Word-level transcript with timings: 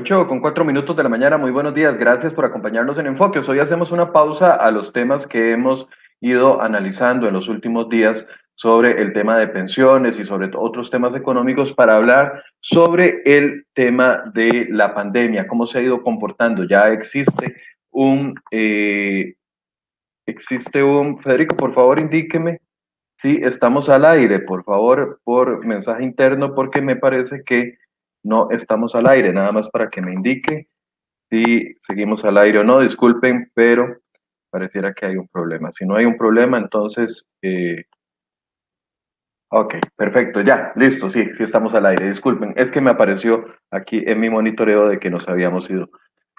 8 0.00 0.26
con 0.26 0.40
4 0.40 0.64
minutos 0.64 0.96
de 0.96 1.02
la 1.02 1.10
mañana, 1.10 1.36
muy 1.36 1.50
buenos 1.50 1.74
días, 1.74 1.94
gracias 1.98 2.32
por 2.32 2.46
acompañarnos 2.46 2.96
en 2.96 3.06
Enfoques. 3.06 3.46
Hoy 3.50 3.58
hacemos 3.58 3.92
una 3.92 4.12
pausa 4.12 4.54
a 4.54 4.70
los 4.70 4.94
temas 4.94 5.26
que 5.26 5.52
hemos 5.52 5.88
ido 6.22 6.62
analizando 6.62 7.28
en 7.28 7.34
los 7.34 7.48
últimos 7.48 7.90
días 7.90 8.26
sobre 8.54 9.02
el 9.02 9.12
tema 9.12 9.36
de 9.36 9.48
pensiones 9.48 10.18
y 10.18 10.24
sobre 10.24 10.50
otros 10.56 10.90
temas 10.90 11.14
económicos 11.14 11.74
para 11.74 11.96
hablar 11.96 12.42
sobre 12.60 13.20
el 13.26 13.66
tema 13.74 14.24
de 14.32 14.68
la 14.70 14.94
pandemia, 14.94 15.46
cómo 15.46 15.66
se 15.66 15.80
ha 15.80 15.82
ido 15.82 16.02
comportando. 16.02 16.64
Ya 16.64 16.88
existe 16.88 17.56
un, 17.90 18.34
eh, 18.52 19.34
existe 20.24 20.82
un, 20.82 21.18
Federico, 21.18 21.58
por 21.58 21.74
favor 21.74 21.98
indíqueme 21.98 22.62
si 23.18 23.38
estamos 23.42 23.90
al 23.90 24.06
aire, 24.06 24.38
por 24.38 24.64
favor, 24.64 25.20
por 25.24 25.62
mensaje 25.66 26.02
interno, 26.04 26.54
porque 26.54 26.80
me 26.80 26.96
parece 26.96 27.42
que 27.44 27.76
no 28.22 28.50
estamos 28.50 28.94
al 28.94 29.06
aire, 29.06 29.32
nada 29.32 29.52
más 29.52 29.68
para 29.70 29.88
que 29.88 30.02
me 30.02 30.12
indique 30.12 30.68
si 31.30 31.76
seguimos 31.80 32.24
al 32.24 32.38
aire 32.38 32.58
o 32.58 32.64
no, 32.64 32.80
disculpen, 32.80 33.50
pero 33.54 33.98
pareciera 34.50 34.92
que 34.92 35.06
hay 35.06 35.16
un 35.16 35.28
problema. 35.28 35.70
Si 35.72 35.86
no 35.86 35.96
hay 35.96 36.04
un 36.04 36.16
problema, 36.16 36.58
entonces... 36.58 37.26
Eh, 37.40 37.84
ok, 39.48 39.76
perfecto, 39.96 40.40
ya, 40.40 40.72
listo, 40.74 41.08
sí, 41.08 41.32
sí 41.34 41.44
estamos 41.44 41.72
al 41.74 41.86
aire. 41.86 42.08
Disculpen, 42.08 42.52
es 42.56 42.70
que 42.72 42.80
me 42.80 42.90
apareció 42.90 43.44
aquí 43.70 44.02
en 44.04 44.18
mi 44.18 44.28
monitoreo 44.28 44.88
de 44.88 44.98
que 44.98 45.10
nos 45.10 45.28
habíamos 45.28 45.70
ido 45.70 45.88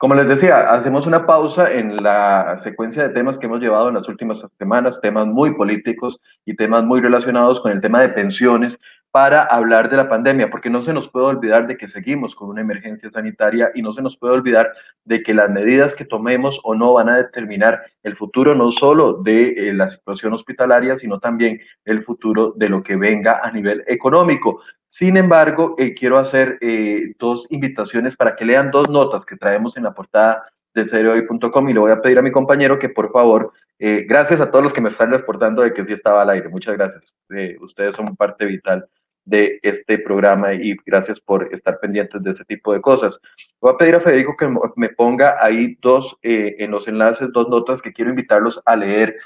como 0.02 0.16
les 0.16 0.28
decía, 0.28 0.62
hacemos 0.62 1.06
una 1.06 1.28
pausa 1.28 1.72
en 1.72 2.02
la 2.02 2.58
secuencia 2.58 3.04
de 3.04 3.14
temas 3.14 3.38
que 3.38 3.46
hemos 3.46 3.60
llevado 3.60 3.88
en 3.90 3.94
las 3.94 4.10
últimas 4.10 4.44
semanas, 4.50 5.00
temas 5.00 5.28
muy 5.28 5.54
políticos 5.54 6.20
y 6.44 6.56
temas 6.56 6.84
muy 6.84 7.02
relacionados 7.02 7.60
con 7.60 7.72
el 7.72 7.82
tema 7.82 8.02
de 8.02 8.10
pensiones 8.10 8.80
para 9.12 9.44
hablar 9.44 9.90
de 9.90 9.98
la 9.98 10.08
pandemia, 10.08 10.50
porque 10.50 10.70
no 10.70 10.82
se 10.82 10.94
nos 10.94 11.10
puede 11.10 11.26
olvidar 11.26 11.68
de 11.68 11.78
que 11.78 11.88
seguimos 11.88 12.34
con 12.34 12.50
una 12.50 12.62
emergencia 12.62 13.10
sanitaria 13.10 13.70
y 13.76 13.82
no 13.82 13.92
se 13.92 14.02
nos 14.02 14.18
puede 14.18 14.34
olvidar 14.34 14.72
de 15.04 15.22
que 15.22 15.34
las 15.34 15.50
medidas 15.50 15.96
que 15.96 16.06
tomemos 16.06 16.60
o 16.64 16.76
no 16.76 16.94
van 16.94 17.10
a 17.10 17.18
determinar 17.18 17.82
el 18.04 18.16
futuro 18.16 18.56
no 18.56 18.72
solo 18.72 19.14
de 19.14 19.50
eh, 19.50 19.74
la 19.74 19.90
situación 19.90 20.34
hospitalaria, 20.34 20.96
sino 20.96 21.20
también 21.20 21.60
el 21.84 22.02
futuro 22.02 22.54
de 22.56 22.70
lo 22.70 22.82
que 22.84 22.96
venga 22.96 23.42
a 23.44 23.52
nivel 23.52 23.84
económico. 23.88 24.62
Sin 24.92 25.16
embargo, 25.16 25.76
eh, 25.78 25.94
quiero 25.94 26.18
hacer 26.18 26.58
eh, 26.60 27.14
dos 27.18 27.48
invitaciones 27.50 28.18
para 28.18 28.36
que 28.36 28.44
lean 28.44 28.72
dos 28.72 28.90
notas 28.90 29.26
que 29.26 29.38
traemos 29.38 29.78
en 29.78 29.84
la 29.84 29.94
portada 29.94 30.46
de 30.74 30.84
seriohoy.com 30.84 31.70
y 31.70 31.74
le 31.74 31.80
voy 31.80 31.92
a 31.92 32.02
pedir 32.02 32.20
a 32.20 32.22
mi 32.22 32.30
compañero 32.30 32.78
que 32.78 32.90
por 32.90 33.10
favor, 33.12 33.54
eh, 33.80 34.06
gracias 34.08 34.42
a 34.42 34.52
todos 34.52 34.64
los 34.64 34.74
que 34.74 34.82
me 34.82 34.90
están 34.90 35.12
reportando 35.12 35.62
de 35.62 35.74
que 35.74 35.86
sí 35.86 35.94
estaba 35.94 36.22
al 36.22 36.30
aire, 36.32 36.50
muchas 36.50 36.76
gracias. 36.76 37.14
ustedes 37.62 37.96
son 37.96 38.18
parte 38.18 38.46
vital 38.46 38.86
de 39.26 39.60
este 39.62 39.98
programa 40.00 40.54
y 40.54 40.76
gracias 40.86 41.20
por 41.20 41.48
estar 41.54 41.80
pendientes 41.80 42.22
de 42.24 42.32
ese 42.32 42.46
tipo 42.46 42.74
de 42.74 42.82
cosas. 42.82 43.20
Voy 43.60 43.74
a 43.74 43.78
pedir 43.78 43.96
a 43.96 44.02
Federico 44.02 44.36
que 44.38 44.50
me 44.76 44.90
ponga 44.90 45.38
ahí 45.40 45.78
dos, 45.82 46.18
en 46.22 46.72
los 46.72 46.88
enlaces, 46.88 47.30
dos 47.32 47.50
notas 47.50 47.82
que 47.82 47.94
quiero 47.94 48.10
invitarlos 48.12 48.62
a 48.66 48.76
leer. 48.76 49.18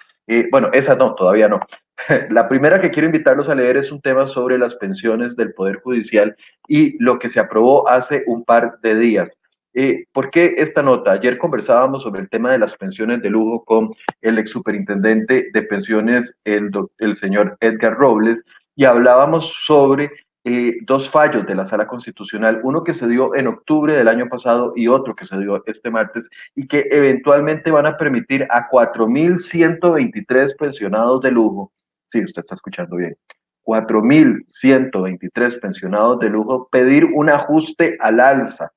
bueno, 0.52 0.70
esa 0.74 0.96
no, 0.96 1.16
todavía 1.16 1.48
no. 1.48 1.60
La 2.30 2.48
primera 2.48 2.82
que 2.82 2.92
quiero 2.92 3.08
invitarlos 3.08 3.50
a 3.50 3.56
leer 3.56 3.78
es 3.78 3.92
un 3.92 4.02
tema 4.02 4.28
sobre 4.28 4.58
las 4.58 4.76
pensiones 4.76 5.36
del 5.36 5.54
Poder 5.54 5.78
Judicial 5.82 6.36
y 6.68 7.02
lo 7.02 7.20
que 7.20 7.30
se 7.30 7.40
aprobó 7.40 7.88
hace 7.88 8.24
un 8.28 8.44
par 8.44 8.80
de 8.82 8.96
días. 8.96 9.40
Eh, 9.78 10.06
¿Por 10.14 10.30
qué 10.30 10.56
esta 10.58 10.82
nota? 10.82 11.12
Ayer 11.12 11.38
conversábamos 11.38 12.04
sobre 12.04 12.22
el 12.22 12.30
tema 12.30 12.50
de 12.50 12.60
las 12.60 12.78
pensiones 12.78 13.22
de 13.22 13.30
lujo 13.30 13.66
con 13.66 13.92
el 14.22 14.38
ex 14.40 14.52
superintendente 14.52 15.50
de 15.52 15.62
pensiones, 15.64 16.40
el, 16.46 16.72
el 17.00 17.18
señor 17.18 17.58
Edgar 17.60 17.94
Robles, 17.94 18.46
y 18.76 18.86
hablábamos 18.86 19.54
sobre 19.66 20.12
eh, 20.44 20.78
dos 20.84 21.10
fallos 21.10 21.46
de 21.48 21.56
la 21.56 21.66
Sala 21.66 21.88
Constitucional, 21.88 22.60
uno 22.64 22.84
que 22.84 22.94
se 22.94 23.08
dio 23.08 23.36
en 23.36 23.48
octubre 23.48 23.94
del 23.94 24.08
año 24.08 24.28
pasado 24.30 24.74
y 24.76 24.88
otro 24.88 25.16
que 25.16 25.26
se 25.26 25.38
dio 25.40 25.64
este 25.66 25.90
martes, 25.90 26.30
y 26.56 26.68
que 26.68 26.88
eventualmente 26.92 27.72
van 27.72 27.88
a 27.88 27.98
permitir 27.98 28.46
a 28.52 28.70
4.123 28.70 30.58
pensionados 30.58 31.22
de 31.22 31.32
lujo 31.32 31.72
Sí, 32.08 32.24
usted 32.24 32.42
está 32.42 32.56
escuchando 32.56 32.96
bien. 32.98 33.18
4.123 33.64 35.60
pensionados 35.60 36.20
de 36.20 36.30
lujo 36.30 36.70
pedir 36.72 37.06
un 37.06 37.30
ajuste 37.30 37.98
al 38.00 38.20
alza 38.20 38.72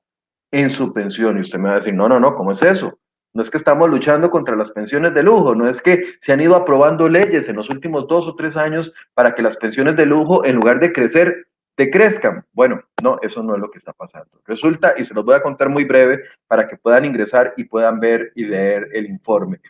en 0.51 0.69
su 0.69 0.91
pensión. 0.93 1.37
Y 1.37 1.41
usted 1.41 1.59
me 1.59 1.69
va 1.69 1.73
a 1.73 1.77
decir, 1.77 1.93
no, 1.93 2.09
no, 2.09 2.19
no, 2.19 2.33
¿cómo 2.33 2.51
es 2.51 2.63
eso? 2.63 2.97
No 3.33 3.41
es 3.41 3.49
que 3.49 3.57
estamos 3.57 3.89
luchando 3.89 4.29
contra 4.29 4.55
las 4.55 4.71
pensiones 4.71 5.13
de 5.13 5.23
lujo, 5.23 5.53
no 5.53 5.69
es 5.69 5.81
que 5.81 6.03
se 6.19 6.31
han 6.31 6.41
ido 6.41 6.55
aprobando 6.55 7.07
leyes 7.07 7.47
en 7.47 7.57
los 7.57 7.69
últimos 7.69 8.07
dos 8.07 8.27
o 8.27 8.35
tres 8.35 8.57
años 8.57 8.93
para 9.13 9.35
que 9.35 9.43
las 9.43 9.57
pensiones 9.57 9.95
de 9.95 10.05
lujo, 10.05 10.43
en 10.45 10.55
lugar 10.55 10.79
de 10.79 10.91
crecer, 10.91 11.47
decrezcan. 11.77 12.45
Bueno, 12.53 12.81
no, 13.01 13.19
eso 13.21 13.41
no 13.41 13.55
es 13.55 13.61
lo 13.61 13.71
que 13.71 13.77
está 13.77 13.93
pasando. 13.93 14.41
Resulta, 14.45 14.95
y 14.97 15.03
se 15.03 15.13
los 15.13 15.23
voy 15.23 15.35
a 15.35 15.41
contar 15.41 15.69
muy 15.69 15.85
breve 15.85 16.23
para 16.47 16.67
que 16.67 16.75
puedan 16.75 17.05
ingresar 17.05 17.53
y 17.55 17.63
puedan 17.63 17.99
ver 17.99 18.31
y 18.35 18.45
leer 18.45 18.89
el 18.93 19.05
informe. 19.05 19.61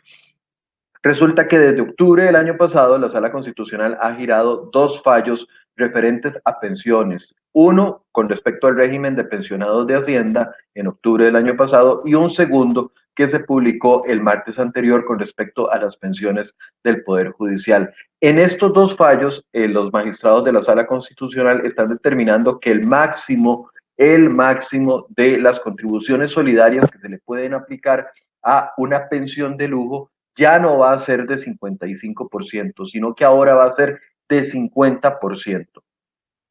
Resulta 1.02 1.48
que 1.48 1.58
desde 1.58 1.80
octubre 1.80 2.24
del 2.24 2.36
año 2.36 2.58
pasado 2.58 2.98
la 2.98 3.08
Sala 3.08 3.32
Constitucional 3.32 3.96
ha 4.02 4.14
girado 4.14 4.68
dos 4.70 5.02
fallos 5.02 5.48
referentes 5.76 6.38
a 6.44 6.60
pensiones. 6.60 7.34
Uno 7.52 8.04
con 8.12 8.28
respecto 8.28 8.66
al 8.66 8.76
régimen 8.76 9.16
de 9.16 9.24
pensionados 9.24 9.86
de 9.86 9.94
Hacienda 9.94 10.54
en 10.74 10.88
octubre 10.88 11.24
del 11.24 11.36
año 11.36 11.56
pasado 11.56 12.02
y 12.04 12.14
un 12.14 12.28
segundo 12.28 12.92
que 13.14 13.28
se 13.28 13.40
publicó 13.40 14.04
el 14.06 14.20
martes 14.20 14.58
anterior 14.58 15.04
con 15.04 15.18
respecto 15.18 15.70
a 15.70 15.78
las 15.78 15.96
pensiones 15.96 16.56
del 16.82 17.02
Poder 17.02 17.30
Judicial. 17.30 17.92
En 18.20 18.38
estos 18.38 18.72
dos 18.72 18.96
fallos, 18.96 19.44
eh, 19.52 19.68
los 19.68 19.92
magistrados 19.92 20.44
de 20.44 20.52
la 20.52 20.62
Sala 20.62 20.86
Constitucional 20.86 21.64
están 21.64 21.90
determinando 21.90 22.58
que 22.60 22.70
el 22.70 22.86
máximo, 22.86 23.70
el 23.96 24.30
máximo 24.30 25.06
de 25.10 25.38
las 25.38 25.60
contribuciones 25.60 26.30
solidarias 26.30 26.90
que 26.90 26.98
se 26.98 27.08
le 27.08 27.18
pueden 27.18 27.54
aplicar 27.54 28.10
a 28.42 28.72
una 28.76 29.08
pensión 29.08 29.56
de 29.56 29.68
lujo 29.68 30.10
ya 30.36 30.58
no 30.58 30.78
va 30.78 30.92
a 30.92 30.98
ser 30.98 31.26
de 31.26 31.36
55%, 31.36 32.86
sino 32.86 33.14
que 33.14 33.24
ahora 33.24 33.54
va 33.54 33.66
a 33.66 33.70
ser 33.70 34.00
de 34.28 34.42
50%. 34.42 35.82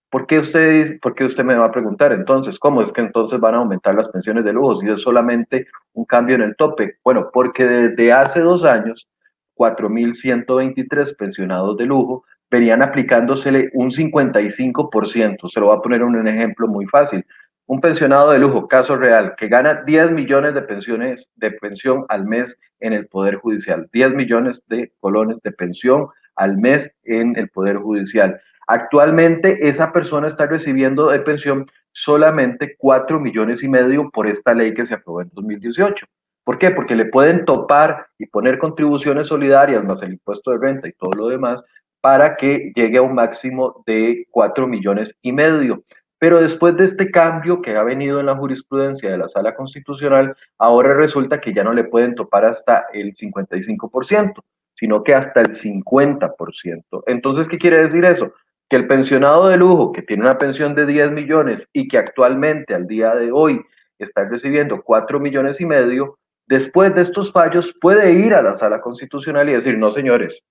¿Por 0.10 0.26
qué, 0.26 0.40
usted, 0.40 1.00
¿Por 1.02 1.14
qué 1.14 1.24
usted 1.24 1.44
me 1.44 1.56
va 1.56 1.66
a 1.66 1.72
preguntar 1.72 2.14
entonces? 2.14 2.58
¿Cómo 2.58 2.82
es 2.82 2.92
que 2.92 3.02
entonces 3.02 3.40
van 3.40 3.56
a 3.56 3.58
aumentar 3.58 3.94
las 3.96 4.10
pensiones 4.10 4.44
de 4.44 4.54
lujo 4.54 4.78
si 4.78 4.90
es 4.90 5.02
solamente 5.02 5.68
un 5.94 6.06
cambio 6.06 6.36
en 6.36 6.42
el 6.42 6.56
tope? 6.56 6.98
Bueno, 7.04 7.30
porque 7.32 7.66
desde 7.66 8.12
hace 8.12 8.40
dos 8.42 8.66
años, 8.66 9.08
4.123 9.56 11.16
pensionados 11.16 11.78
de 11.78 11.86
lujo 11.86 12.24
venían 12.50 12.82
aplicándosele 12.82 13.70
un 13.74 13.92
55%. 13.92 15.48
Se 15.48 15.60
lo 15.60 15.68
voy 15.68 15.78
a 15.78 15.82
poner 15.82 16.04
un 16.04 16.28
ejemplo 16.28 16.68
muy 16.68 16.86
fácil 16.86 17.24
un 17.70 17.82
pensionado 17.82 18.32
de 18.32 18.40
lujo, 18.40 18.68
caso 18.68 18.96
real, 18.96 19.36
que 19.38 19.48
gana 19.48 19.84
10 19.86 20.14
millones 20.14 20.56
de 20.56 20.64
pensiones 20.64 21.30
de 21.36 21.52
pensión 21.52 22.04
al 22.10 22.26
mes 22.26 22.60
en 22.80 22.94
el 22.94 23.06
Poder 23.06 23.36
Judicial, 23.36 23.88
10 23.94 24.16
millones 24.16 24.64
de 24.70 24.92
colones 25.00 25.40
de 25.44 25.52
pensión 25.52 26.08
al 26.36 26.58
mes 26.58 26.96
en 27.04 27.38
el 27.38 27.48
Poder 27.50 27.78
Judicial. 27.78 28.42
Actualmente 28.72 29.68
esa 29.68 29.92
persona 29.92 30.28
está 30.28 30.46
recibiendo 30.46 31.08
de 31.08 31.20
pensión 31.22 31.66
solamente 31.92 32.76
4 32.78 33.20
millones 33.20 33.64
y 33.64 33.68
medio 33.68 34.12
por 34.12 34.28
esta 34.28 34.54
ley 34.54 34.76
que 34.76 34.86
se 34.86 34.94
aprobó 34.94 35.24
en 35.24 35.32
2018. 35.34 36.06
¿Por 36.44 36.60
qué? 36.60 36.70
Porque 36.70 36.96
le 36.96 37.06
pueden 37.06 37.46
topar 37.46 38.06
y 38.20 38.28
poner 38.28 38.60
contribuciones 38.60 39.26
solidarias 39.26 39.84
más 39.84 40.04
el 40.04 40.14
impuesto 40.14 40.52
de 40.52 40.60
renta 40.60 40.88
y 40.88 40.94
todo 40.94 41.10
lo 41.14 41.30
demás 41.30 41.64
para 42.00 42.36
que 42.36 42.72
llegue 42.76 43.00
a 43.00 43.02
un 43.02 43.16
máximo 43.16 43.82
de 43.88 44.28
4 44.30 44.68
millones 44.68 45.18
y 45.24 45.32
medio. 45.32 45.84
Pero 46.20 46.40
después 46.40 46.78
de 46.78 46.86
este 46.86 47.10
cambio 47.10 47.64
que 47.64 47.76
ha 47.76 47.82
venido 47.82 48.20
en 48.20 48.28
la 48.28 48.38
jurisprudencia 48.38 49.10
de 49.10 49.18
la 49.18 49.30
Sala 49.30 49.56
Constitucional, 49.56 50.36
ahora 50.60 50.94
resulta 50.94 51.42
que 51.42 51.54
ya 51.54 51.64
no 51.64 51.74
le 51.74 51.86
pueden 51.86 52.14
topar 52.14 52.46
hasta 52.46 52.86
el 52.94 53.16
55%, 53.16 54.34
sino 54.76 55.04
que 55.04 55.16
hasta 55.16 55.42
el 55.42 55.54
50%. 55.54 57.04
Entonces, 57.08 57.48
¿qué 57.48 57.58
quiere 57.58 57.82
decir 57.82 58.06
eso? 58.06 58.32
Que 58.70 58.76
el 58.76 58.88
pensionado 58.88 59.48
de 59.48 59.58
lujo, 59.58 59.92
que 59.92 60.02
tiene 60.02 60.24
una 60.24 60.38
pensión 60.38 60.76
de 60.76 60.86
10 60.86 61.12
millones 61.12 61.68
y 61.74 61.88
que 61.88 61.98
actualmente, 61.98 62.74
al 62.74 62.88
día 62.88 63.16
de 63.16 63.32
hoy, 63.32 63.62
está 63.98 64.26
recibiendo 64.26 64.82
4 64.84 65.20
millones 65.20 65.60
y 65.60 65.66
medio, 65.66 66.18
después 66.48 66.94
de 66.96 67.02
estos 67.02 67.32
fallos 67.32 67.76
puede 67.82 68.14
ir 68.14 68.34
a 68.34 68.42
la 68.42 68.54
Sala 68.54 68.80
Constitucional 68.82 69.50
y 69.50 69.54
decir, 69.54 69.78
no, 69.78 69.92
señores, 69.92 70.44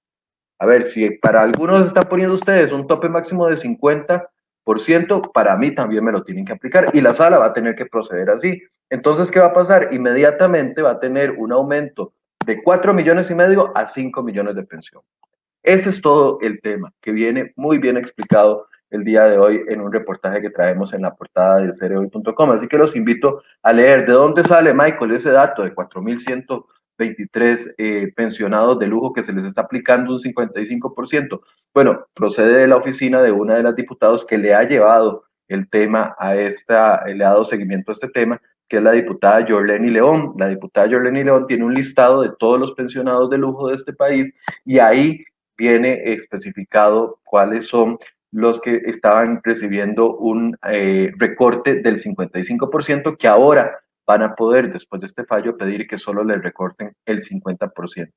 a 0.59 0.67
ver, 0.67 0.85
si 0.85 1.11
para 1.11 1.43
algunos 1.43 1.87
están 1.87 2.09
poniendo 2.09 2.35
ustedes 2.35 2.73
un 2.73 2.87
tope 2.87 3.09
máximo 3.09 3.49
de 3.49 3.57
50, 3.57 4.29
para 5.33 5.57
mí 5.57 5.75
también 5.75 6.05
me 6.05 6.13
lo 6.13 6.23
tienen 6.23 6.45
que 6.45 6.53
aplicar 6.53 6.91
y 6.93 7.01
la 7.01 7.15
sala 7.15 7.39
va 7.39 7.47
a 7.47 7.53
tener 7.53 7.75
que 7.75 7.87
proceder 7.87 8.29
así. 8.29 8.63
Entonces, 8.91 9.31
¿qué 9.31 9.41
va 9.41 9.47
a 9.47 9.53
pasar? 9.53 9.89
Inmediatamente 9.93 10.83
va 10.83 10.93
a 10.93 11.01
tener 11.01 11.33
un 11.33 11.53
aumento 11.53 12.13
de 12.45 12.63
4 12.63 12.93
millones 12.93 13.31
y 13.31 13.35
medio 13.35 13.77
a 13.77 13.87
5 13.87 14.23
millones 14.23 14.55
de 14.57 14.65
pensión. 14.65 15.03
Ese 15.63 15.91
es 15.91 16.01
todo 16.01 16.39
el 16.41 16.61
tema 16.61 16.93
que 17.01 17.13
viene 17.13 17.53
muy 17.57 17.79
bien 17.79 17.97
explicado 17.97 18.67
el 18.91 19.05
día 19.05 19.25
de 19.25 19.39
hoy 19.39 19.63
en 19.69 19.81
un 19.81 19.93
reportaje 19.93 20.41
que 20.41 20.51
traemos 20.51 20.93
en 20.95 21.03
la 21.03 21.15
portada 21.15 21.61
de 21.61 21.73
cereoy.com. 21.73 22.51
Así 22.53 22.69
que 22.69 22.79
los 22.79 22.97
invito 22.97 23.43
a 23.63 23.73
leer 23.73 24.07
de 24.07 24.15
dónde 24.15 24.43
sale, 24.45 24.73
Michael, 24.73 25.13
ese 25.13 25.31
dato 25.31 25.63
de 25.63 25.75
4.100 25.75 26.65
23 26.99 27.75
eh, 27.79 28.13
pensionados 28.15 28.79
de 28.79 28.89
lujo 28.89 29.13
que 29.13 29.23
se 29.23 29.33
les 29.33 29.45
está 29.45 29.63
aplicando 29.63 30.13
un 30.13 30.19
55%. 30.19 31.41
Bueno, 31.73 32.07
procede 32.13 32.59
de 32.59 32.67
la 32.67 32.77
oficina 32.77 33.23
de 33.23 33.31
una 33.31 33.55
de 33.55 33.63
las 33.63 33.77
diputados 33.77 34.27
que 34.27 34.37
le 34.37 34.53
ha 34.55 34.65
llevado 34.65 35.25
el 35.47 35.71
tema 35.71 36.15
a 36.19 36.37
esta, 36.37 37.05
le 37.07 37.25
ha 37.25 37.29
dado 37.29 37.45
seguimiento 37.45 37.93
a 37.93 37.95
este 37.95 38.09
tema 38.09 38.41
que 38.69 38.77
es 38.77 38.83
la 38.83 38.93
diputada 38.93 39.47
Jorleni 39.49 39.91
León. 39.91 40.35
La 40.37 40.49
diputada 40.49 40.89
Jorleni 40.91 41.25
León 41.25 41.47
tiene 41.47 41.65
un 41.65 41.73
listado 41.73 42.21
de 42.21 42.33
todos 42.39 42.61
los 42.61 42.75
pensionados 42.75 43.31
de 43.31 43.39
lujo 43.39 43.69
de 43.69 43.75
este 43.75 43.95
país 43.95 44.35
y 44.67 44.79
ahí 44.79 45.25
viene 45.59 46.13
especificado 46.13 47.19
cuáles 47.25 47.67
son 47.67 47.99
los 48.31 48.61
que 48.61 48.83
estaban 48.87 49.41
recibiendo 49.43 50.17
un 50.17 50.57
eh, 50.71 51.13
recorte 51.17 51.77
del 51.77 51.97
55%, 51.97 53.17
que 53.17 53.29
ahora 53.29 53.79
van 54.07 54.23
a 54.23 54.35
poder, 54.35 54.73
después 54.73 55.01
de 55.01 55.07
este 55.07 55.25
fallo, 55.25 55.57
pedir 55.57 55.87
que 55.87 55.99
solo 55.99 56.25
les 56.25 56.43
recorten 56.43 56.95
el 57.05 57.21
50%. 57.21 58.13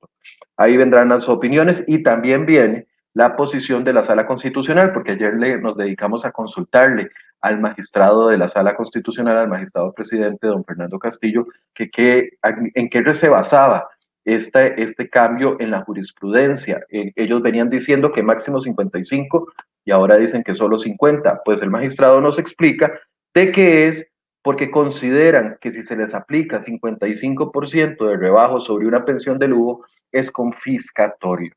Ahí 0.56 0.78
vendrán 0.78 1.10
las 1.10 1.28
opiniones 1.28 1.84
y 1.88 2.04
también 2.04 2.46
viene 2.46 2.88
la 3.14 3.36
posición 3.36 3.84
de 3.84 3.92
la 3.92 4.04
Sala 4.04 4.26
Constitucional, 4.26 4.94
porque 4.94 5.12
ayer 5.12 5.34
le, 5.34 5.58
nos 5.58 5.76
dedicamos 5.76 6.24
a 6.24 6.32
consultarle 6.32 7.10
al 7.42 7.60
magistrado 7.60 8.30
de 8.30 8.38
la 8.38 8.48
Sala 8.48 8.76
Constitucional, 8.76 9.38
al 9.38 9.50
magistrado 9.50 9.92
presidente, 9.94 10.48
don 10.48 10.64
Fernando 10.64 10.98
Castillo, 10.98 11.46
que, 11.74 11.90
que 11.90 12.38
en 12.42 12.90
qué 12.90 13.14
se 13.14 13.28
basaba 13.28 13.90
este, 14.26 14.82
este 14.82 15.10
cambio 15.10 15.58
en 15.60 15.72
la 15.72 15.82
jurisprudencia. 15.82 16.86
Eh, 16.90 17.12
ellos 17.16 17.42
venían 17.42 17.70
diciendo 17.70 18.12
que 18.12 18.24
máximo 18.24 18.62
55 18.62 19.52
y 19.86 19.92
ahora 19.92 20.18
dicen 20.18 20.44
que 20.44 20.56
solo 20.56 20.78
50. 20.78 21.42
Pues 21.44 21.62
el 21.62 21.70
magistrado 21.70 22.22
nos 22.22 22.40
explica 22.40 22.92
de 23.34 23.52
qué 23.52 23.88
es 23.88 24.08
porque 24.44 24.72
consideran 24.72 25.58
que 25.62 25.72
si 25.72 25.84
se 25.84 25.96
les 25.96 26.14
aplica 26.14 26.60
55% 26.60 28.08
de 28.08 28.18
rebajo 28.18 28.60
sobre 28.60 28.88
una 28.88 29.06
pensión 29.06 29.38
de 29.38 29.48
lujo 29.48 29.86
es 30.12 30.32
confiscatorio. 30.32 31.54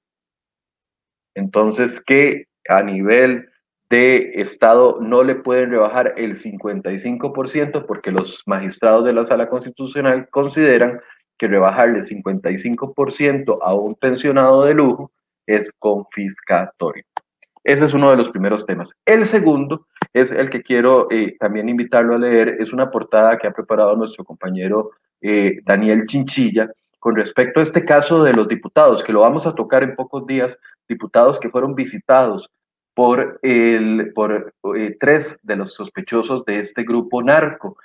Entonces, 1.35 2.03
que 2.03 2.47
a 2.69 2.83
nivel 2.83 3.49
de 3.91 4.41
Estado 4.41 4.99
no 5.01 5.23
le 5.25 5.35
pueden 5.35 5.71
rebajar 5.71 6.15
el 6.17 6.37
55% 6.37 7.87
porque 7.87 8.11
los 8.11 8.43
magistrados 8.47 9.05
de 9.05 9.13
la 9.13 9.25
Sala 9.25 9.49
Constitucional 9.49 10.29
consideran 10.31 11.01
que 11.45 11.49
rebajarle 11.49 12.01
55% 12.01 13.59
a 13.61 13.75
un 13.75 13.95
pensionado 13.97 14.65
de 14.65 14.73
lujo 14.73 15.13
es 15.47 15.71
confiscatorio. 15.79 17.05
Ese 17.63 17.85
es 17.85 17.93
uno 17.93 18.11
de 18.11 18.17
los 18.17 18.31
primeros 18.31 18.65
temas. 18.65 18.95
El 19.05 19.27
segundo 19.27 19.87
es 20.15 20.33
el 20.33 20.49
que 20.49 20.63
quiero 20.63 21.07
eh, 21.11 21.37
también 21.39 21.69
invitarlo 21.69 22.15
a 22.15 22.19
leer. 22.19 22.57
Es 22.61 22.73
una 22.73 22.91
portada 22.91 23.37
que 23.37 23.47
ha 23.47 23.53
preparado 23.53 23.95
nuestro 23.95 24.25
compañero 24.25 24.89
eh, 25.21 25.61
Daniel 25.65 26.07
Chinchilla 26.07 26.71
con 26.99 27.15
respecto 27.15 27.61
a 27.61 27.63
este 27.63 27.85
caso 27.85 28.23
de 28.23 28.33
los 28.33 28.49
diputados, 28.49 29.05
que 29.05 29.13
lo 29.13 29.21
vamos 29.21 29.47
a 29.47 29.55
tocar 29.55 29.83
en 29.83 29.95
pocos 29.95 30.27
días, 30.27 30.59
diputados 30.89 31.39
que 31.39 31.51
fueron 31.51 31.75
visitados 31.75 32.51
por, 32.95 33.39
el, 33.43 34.13
por 34.15 34.55
eh, 34.79 34.97
tres 34.99 35.39
de 35.43 35.57
los 35.57 35.75
sospechosos 35.75 36.47
de 36.47 36.61
este 36.61 36.85
grupo 36.85 37.23
narco. 37.23 37.77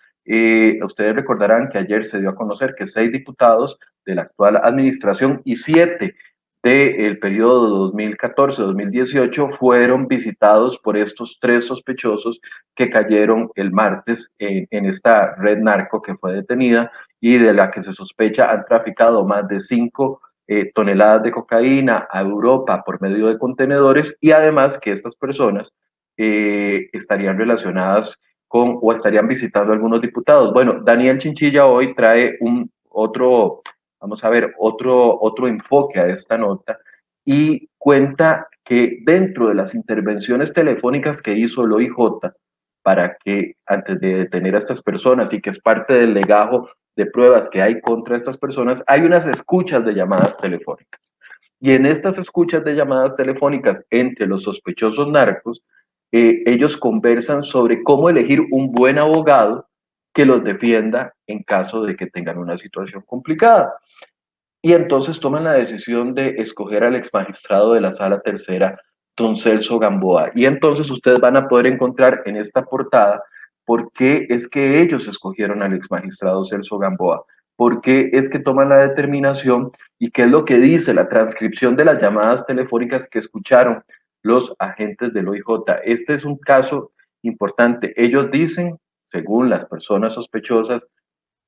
Ustedes 0.84 1.16
recordarán 1.16 1.70
que 1.70 1.78
ayer 1.78 2.06
se 2.06 2.20
dio 2.20 2.30
a 2.30 2.36
conocer 2.36 2.76
que 2.76 2.88
seis 2.88 3.12
diputados 3.12 3.80
de 4.06 4.16
la 4.16 4.24
actual 4.24 4.58
administración 4.58 5.42
y 5.46 5.56
siete 5.56 6.16
del 6.62 7.20
periodo 7.20 7.90
2014-2018 7.94 9.52
fueron 9.52 10.08
visitados 10.08 10.78
por 10.78 10.98
estos 10.98 11.38
tres 11.40 11.66
sospechosos 11.66 12.42
que 12.76 12.90
cayeron 12.90 13.50
el 13.56 13.72
martes 13.72 14.34
en, 14.40 14.68
esta 14.86 15.36
red 15.36 15.60
narco 15.60 16.02
que 16.02 16.16
fue 16.16 16.34
detenida 16.34 16.92
y 17.22 17.38
de 17.38 17.54
la 17.54 17.72
que 17.72 17.80
se 17.80 17.94
sospecha 17.94 18.52
han 18.52 18.66
traficado 18.66 19.26
más 19.26 19.48
de 19.48 19.60
cinco 19.60 20.22
eh, 20.48 20.72
toneladas 20.74 21.24
de 21.24 21.32
cocaína 21.32 22.08
a 22.12 22.22
Europa 22.22 22.84
por 22.86 23.02
medio 23.02 23.28
de 23.28 23.38
contenedores 23.38 24.18
y 24.20 24.32
además 24.32 24.78
que 24.78 24.92
estas 24.92 25.16
personas 25.16 25.74
eh, 26.18 26.90
estarían 26.92 27.38
relacionadas 27.38 28.20
con 28.50 28.78
o 28.82 28.92
estarían 28.92 29.30
visitando 29.30 29.72
algunos 29.72 30.02
diputados. 30.02 30.52
Bueno, 30.52 30.82
Daniel 30.84 31.20
Chinchilla 31.20 31.66
hoy 31.66 31.96
trae 31.96 32.36
un 32.42 32.70
otro 32.90 33.62
vamos 34.00 34.24
a 34.24 34.30
ver 34.30 34.54
otro, 34.58 35.20
otro 35.22 35.48
enfoque 35.48 36.00
a 36.00 36.08
esta 36.08 36.38
nota 36.38 36.80
y 37.26 37.70
cuenta 37.78 38.48
que 38.64 39.00
dentro 39.04 39.50
de 39.50 39.56
las 39.56 39.76
intervenciones 39.76 40.54
telefónicas 40.54 41.22
que 41.22 41.34
hizo 41.34 41.64
el 41.64 41.74
OIJ 41.74 41.96
para 42.82 43.18
que 43.18 43.56
antes 43.66 44.00
de 44.00 44.16
detener 44.16 44.56
a 44.56 44.60
estas 44.60 44.82
personas 44.82 45.34
y 45.34 45.42
que 45.42 45.50
es 45.50 45.60
parte 45.60 45.94
del 45.94 46.14
legajo 46.14 46.70
de 46.96 47.06
pruebas 47.06 47.50
que 47.50 47.62
hay 47.62 47.82
contra 47.82 48.16
estas 48.16 48.38
personas, 48.38 48.84
hay 48.88 49.02
unas 49.02 49.28
escuchas 49.28 49.86
de 49.86 49.94
llamadas 49.94 50.38
telefónicas. 50.38 51.14
Y 51.60 51.74
en 51.74 51.86
estas 51.86 52.18
escuchas 52.18 52.64
de 52.64 52.76
llamadas 52.76 53.16
telefónicas 53.16 53.84
entre 53.90 54.28
los 54.28 54.44
sospechosos 54.44 55.10
narcos, 55.10 55.62
ellos 56.12 56.78
conversan 56.78 57.44
sobre 57.44 57.84
cómo 57.84 58.10
elegir 58.10 58.42
un 58.52 58.72
buen 58.72 58.98
abogado 58.98 59.68
que 60.14 60.26
los 60.26 60.44
defienda 60.44 61.14
en 61.28 61.44
caso 61.44 61.84
de 61.84 61.96
que 61.96 62.08
tengan 62.08 62.38
una 62.38 62.58
situación 62.58 63.04
complicada. 63.06 63.74
Y 64.62 64.74
entonces 64.74 65.20
toman 65.20 65.46
la 65.46 65.54
decisión 65.54 66.14
de 66.14 66.36
escoger 66.38 66.84
al 66.84 66.96
ex 66.96 67.14
magistrado 67.14 67.74
de 67.74 67.82
la 67.82 67.92
sala 67.92 68.20
tercera, 68.22 68.78
don 69.16 69.36
Celso 69.36 69.80
Gamboa. 69.80 70.30
Y 70.36 70.46
entonces 70.46 70.90
ustedes 70.90 71.20
van 71.20 71.38
a 71.38 71.48
poder 71.48 71.68
encontrar 71.68 72.24
en 72.26 72.36
esta 72.36 72.66
portada 72.66 73.24
por 73.66 73.92
qué 73.94 74.26
es 74.30 74.48
que 74.50 74.82
ellos 74.82 75.08
escogieron 75.08 75.62
al 75.62 75.74
ex 75.74 75.90
magistrado 75.92 76.44
Celso 76.44 76.78
Gamboa, 76.78 77.24
por 77.56 77.82
qué 77.82 78.10
es 78.14 78.30
que 78.30 78.40
toman 78.40 78.70
la 78.70 78.78
determinación 78.78 79.72
y 80.00 80.12
qué 80.12 80.24
es 80.24 80.30
lo 80.30 80.44
que 80.44 80.58
dice 80.58 80.94
la 80.94 81.08
transcripción 81.08 81.76
de 81.76 81.86
las 81.86 82.02
llamadas 82.02 82.46
telefónicas 82.46 83.08
que 83.08 83.20
escucharon 83.20 83.84
los 84.24 84.56
agentes 84.60 85.14
del 85.14 85.28
OIJ. 85.28 85.46
Este 85.84 86.14
es 86.14 86.26
un 86.26 86.38
caso 86.38 86.92
importante. 87.22 87.94
Ellos 87.96 88.30
dicen 88.32 88.78
según 89.12 89.50
las 89.50 89.66
personas 89.66 90.14
sospechosas, 90.14 90.88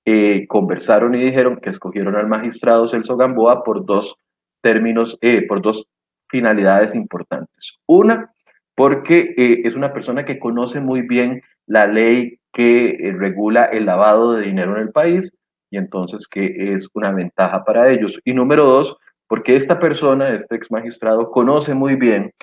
eh, 0.05 0.47
conversaron 0.47 1.13
y 1.15 1.23
dijeron 1.23 1.59
que 1.61 1.69
escogieron 1.69 2.15
al 2.15 2.27
magistrado 2.27 2.87
Celso 2.87 3.17
Gamboa 3.17 3.63
por 3.63 3.85
dos 3.85 4.15
términos, 4.61 5.17
eh, 5.21 5.45
por 5.47 5.61
dos 5.61 5.87
finalidades 6.27 6.95
importantes. 6.95 7.77
Una, 7.85 8.31
porque 8.75 9.33
eh, 9.37 9.61
es 9.63 9.75
una 9.75 9.93
persona 9.93 10.25
que 10.25 10.39
conoce 10.39 10.79
muy 10.79 11.01
bien 11.01 11.41
la 11.67 11.87
ley 11.87 12.39
que 12.51 13.13
regula 13.17 13.65
el 13.65 13.85
lavado 13.85 14.33
de 14.33 14.45
dinero 14.45 14.75
en 14.75 14.81
el 14.81 14.91
país 14.91 15.31
y 15.69 15.77
entonces 15.77 16.27
que 16.27 16.73
es 16.73 16.89
una 16.93 17.11
ventaja 17.11 17.63
para 17.63 17.91
ellos. 17.91 18.19
Y 18.25 18.33
número 18.33 18.65
dos, 18.65 18.97
porque 19.27 19.55
esta 19.55 19.79
persona, 19.79 20.33
este 20.33 20.55
ex 20.55 20.71
magistrado, 20.71 21.31
conoce 21.31 21.73
muy 21.73 21.95
bien 21.95 22.33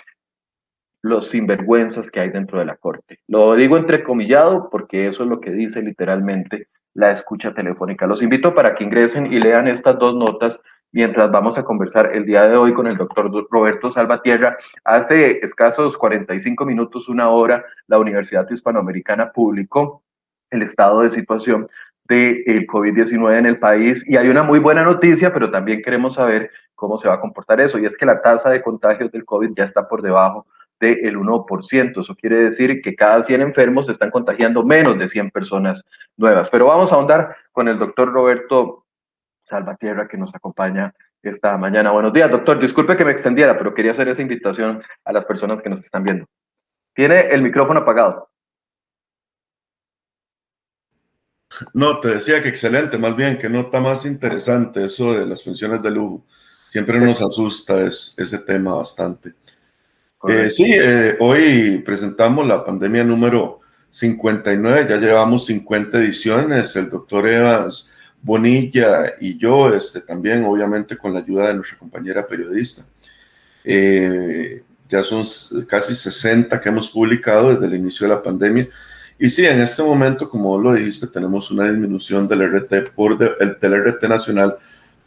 los 1.02 1.28
sinvergüenzas 1.28 2.10
que 2.10 2.20
hay 2.20 2.30
dentro 2.30 2.58
de 2.58 2.64
la 2.64 2.76
corte. 2.76 3.20
Lo 3.28 3.54
digo 3.54 3.76
entrecomillado 3.76 4.68
porque 4.70 5.06
eso 5.06 5.22
es 5.22 5.28
lo 5.28 5.40
que 5.40 5.50
dice 5.50 5.82
literalmente 5.82 6.68
la 6.94 7.10
escucha 7.10 7.54
telefónica. 7.54 8.06
Los 8.06 8.22
invito 8.22 8.54
para 8.54 8.74
que 8.74 8.84
ingresen 8.84 9.32
y 9.32 9.38
lean 9.38 9.68
estas 9.68 9.98
dos 9.98 10.16
notas 10.16 10.60
mientras 10.90 11.30
vamos 11.30 11.58
a 11.58 11.64
conversar 11.64 12.14
el 12.14 12.24
día 12.24 12.48
de 12.48 12.56
hoy 12.56 12.72
con 12.72 12.86
el 12.86 12.96
doctor 12.96 13.30
Roberto 13.50 13.90
Salvatierra. 13.90 14.56
Hace 14.84 15.38
escasos 15.44 15.96
45 15.96 16.64
minutos, 16.64 17.08
una 17.08 17.28
hora, 17.28 17.64
la 17.86 17.98
Universidad 17.98 18.48
Hispanoamericana 18.50 19.30
publicó 19.32 20.02
el 20.50 20.62
estado 20.62 21.02
de 21.02 21.10
situación 21.10 21.68
del 22.04 22.66
COVID-19 22.66 23.38
en 23.38 23.46
el 23.46 23.58
país 23.58 24.08
y 24.08 24.16
hay 24.16 24.28
una 24.28 24.42
muy 24.42 24.58
buena 24.58 24.82
noticia, 24.82 25.32
pero 25.32 25.50
también 25.50 25.82
queremos 25.82 26.14
saber 26.14 26.50
cómo 26.74 26.96
se 26.96 27.06
va 27.06 27.14
a 27.14 27.20
comportar 27.20 27.60
eso 27.60 27.78
y 27.78 27.84
es 27.84 27.98
que 27.98 28.06
la 28.06 28.22
tasa 28.22 28.48
de 28.48 28.62
contagios 28.62 29.12
del 29.12 29.26
COVID 29.26 29.50
ya 29.54 29.64
está 29.64 29.86
por 29.86 30.00
debajo 30.00 30.46
del 30.80 31.16
1%. 31.16 32.00
Eso 32.00 32.14
quiere 32.14 32.36
decir 32.36 32.80
que 32.82 32.94
cada 32.94 33.22
100 33.22 33.42
enfermos 33.42 33.86
se 33.86 33.92
están 33.92 34.10
contagiando 34.10 34.64
menos 34.64 34.98
de 34.98 35.08
100 35.08 35.30
personas 35.30 35.84
nuevas. 36.16 36.48
Pero 36.50 36.66
vamos 36.66 36.92
a 36.92 36.96
ahondar 36.96 37.36
con 37.52 37.68
el 37.68 37.78
doctor 37.78 38.12
Roberto 38.12 38.86
Salvatierra 39.40 40.08
que 40.08 40.16
nos 40.16 40.34
acompaña 40.34 40.94
esta 41.22 41.56
mañana. 41.56 41.90
Buenos 41.90 42.12
días, 42.12 42.30
doctor. 42.30 42.58
Disculpe 42.58 42.96
que 42.96 43.04
me 43.04 43.12
extendiera, 43.12 43.56
pero 43.56 43.74
quería 43.74 43.90
hacer 43.90 44.08
esa 44.08 44.22
invitación 44.22 44.82
a 45.04 45.12
las 45.12 45.24
personas 45.24 45.62
que 45.62 45.68
nos 45.68 45.80
están 45.80 46.04
viendo. 46.04 46.26
Tiene 46.94 47.28
el 47.28 47.42
micrófono 47.42 47.80
apagado. 47.80 48.28
No, 51.72 51.98
te 51.98 52.08
decía 52.08 52.42
que 52.42 52.50
excelente, 52.50 52.98
más 52.98 53.16
bien 53.16 53.38
que 53.38 53.48
nota 53.48 53.80
más 53.80 54.04
interesante 54.04 54.84
eso 54.84 55.12
de 55.12 55.26
las 55.26 55.42
pensiones 55.42 55.82
de 55.82 55.90
lujo. 55.90 56.24
Siempre 56.68 57.00
nos 57.00 57.22
asusta 57.22 57.80
ese 57.80 58.38
tema 58.46 58.74
bastante. 58.74 59.34
Eh, 60.26 60.50
sí, 60.50 60.64
eh, 60.66 61.16
hoy 61.20 61.78
presentamos 61.86 62.44
la 62.44 62.64
pandemia 62.64 63.04
número 63.04 63.60
59, 63.90 64.86
ya 64.88 64.96
llevamos 64.96 65.46
50 65.46 65.96
ediciones, 66.00 66.74
el 66.74 66.90
doctor 66.90 67.28
Evans 67.28 67.92
Bonilla 68.20 69.14
y 69.20 69.38
yo, 69.38 69.72
este, 69.72 70.00
también 70.00 70.44
obviamente 70.44 70.96
con 70.96 71.14
la 71.14 71.20
ayuda 71.20 71.48
de 71.48 71.54
nuestra 71.54 71.78
compañera 71.78 72.26
periodista. 72.26 72.82
Eh, 73.62 74.64
ya 74.88 75.04
son 75.04 75.24
casi 75.68 75.94
60 75.94 76.60
que 76.60 76.68
hemos 76.68 76.90
publicado 76.90 77.54
desde 77.54 77.66
el 77.66 77.74
inicio 77.74 78.08
de 78.08 78.14
la 78.14 78.22
pandemia. 78.22 78.68
Y 79.20 79.28
sí, 79.28 79.46
en 79.46 79.60
este 79.60 79.84
momento, 79.84 80.28
como 80.28 80.58
lo 80.58 80.72
dijiste, 80.72 81.06
tenemos 81.06 81.48
una 81.52 81.70
disminución 81.70 82.26
del 82.26 82.42
RT, 82.42 82.90
por 82.92 83.12
el, 83.12 83.56
del 83.60 83.84
RT 83.84 84.08
nacional 84.08 84.56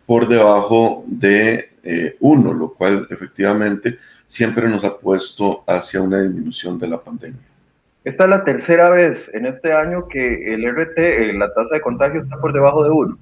por 0.06 0.28
debajo 0.28 1.04
de 1.06 1.72
1, 2.20 2.54
lo 2.54 2.74
cual 2.74 3.08
efectivamente 3.10 3.98
siempre 4.32 4.70
nos 4.70 4.82
ha 4.86 4.98
puesto 4.98 5.62
hacia 5.68 6.02
una 6.02 6.22
disminución 6.22 6.80
de 6.80 6.88
la 6.88 6.98
pandemia. 7.02 7.42
Esta 8.06 8.24
es 8.24 8.30
la 8.30 8.46
tercera 8.46 8.90
vez 8.90 9.30
en 9.34 9.46
este 9.46 9.74
año 9.74 10.08
que 10.08 10.54
el 10.54 10.64
RT, 10.74 10.98
eh, 10.98 11.34
la 11.34 11.54
tasa 11.54 11.76
de 11.76 11.82
contagio, 11.82 12.22
está 12.22 12.38
por 12.38 12.54
debajo 12.54 12.82
de 12.86 12.92
uno. 12.92 13.18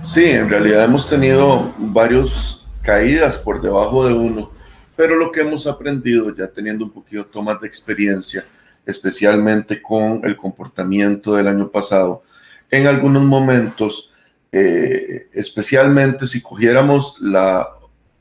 Sí, 0.00 0.26
en 0.26 0.48
realidad 0.48 0.84
hemos 0.84 1.10
tenido 1.10 1.74
varios 1.76 2.68
caídas 2.82 3.36
por 3.36 3.60
debajo 3.60 4.06
de 4.06 4.14
uno, 4.14 4.52
pero 4.94 5.16
lo 5.16 5.32
que 5.32 5.40
hemos 5.40 5.66
aprendido 5.66 6.32
ya 6.32 6.46
teniendo 6.46 6.84
un 6.84 6.92
poquito 6.92 7.42
más 7.42 7.60
de 7.60 7.66
experiencia, 7.66 8.44
especialmente 8.86 9.82
con 9.82 10.20
el 10.22 10.36
comportamiento 10.36 11.34
del 11.34 11.48
año 11.48 11.68
pasado, 11.68 12.22
en 12.70 12.86
algunos 12.86 13.24
momentos, 13.24 14.12
eh, 14.52 15.26
especialmente 15.32 16.28
si 16.28 16.40
cogiéramos 16.40 17.16
la, 17.20 17.66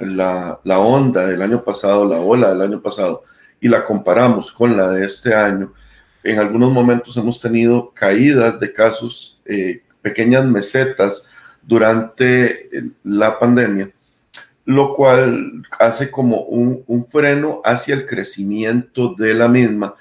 la, 0.02 0.60
onda 0.80 1.26
del 1.26 1.42
año 1.42 1.64
pasado, 1.64 2.08
la 2.08 2.20
ola 2.20 2.50
del 2.50 2.62
año 2.62 2.82
pasado, 2.82 3.24
y 3.60 3.68
la 3.68 3.84
comparamos 3.84 4.52
con 4.52 4.76
la 4.76 4.92
de 4.92 5.06
este 5.06 5.34
año, 5.34 5.74
en 6.24 6.40
algunos 6.40 6.72
momentos 6.72 7.18
hemos 7.18 7.42
tenido 7.42 7.92
caídas 7.94 8.60
de 8.60 8.72
casos, 8.74 9.42
eh, 9.46 9.82
pequeñas 10.02 10.46
mesetas 10.46 11.30
durante 11.62 12.70
la 13.04 13.40
pandemia, 13.40 13.92
lo 14.66 14.96
cual 14.96 15.64
hace 15.80 16.12
como 16.12 16.42
un, 16.42 17.06
freno 17.08 17.62
hacia 17.64 17.96
el 17.96 18.06
crecimiento 18.06 19.16
de 19.16 19.34
la 19.34 19.48
misma, 19.48 19.96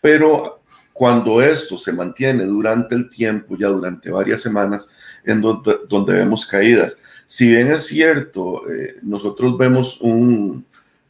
pero 0.00 0.60
cuando 0.92 1.40
esto 1.40 1.78
se 1.78 1.92
mantiene 1.92 2.44
durante 2.44 2.94
el 2.94 3.08
tiempo, 3.08 3.56
ya 3.56 3.68
durante 3.68 4.10
varias 4.10 4.42
semanas, 4.42 4.90
en 5.24 5.40
donde 5.40 6.12
vemos 6.12 6.46
caídas. 6.46 6.98
Si 7.32 7.48
bien 7.48 7.72
es 7.72 7.86
cierto, 7.86 8.70
eh, 8.70 8.98
nosotros 9.00 9.56
vemos 9.56 9.98
un, 10.02 10.66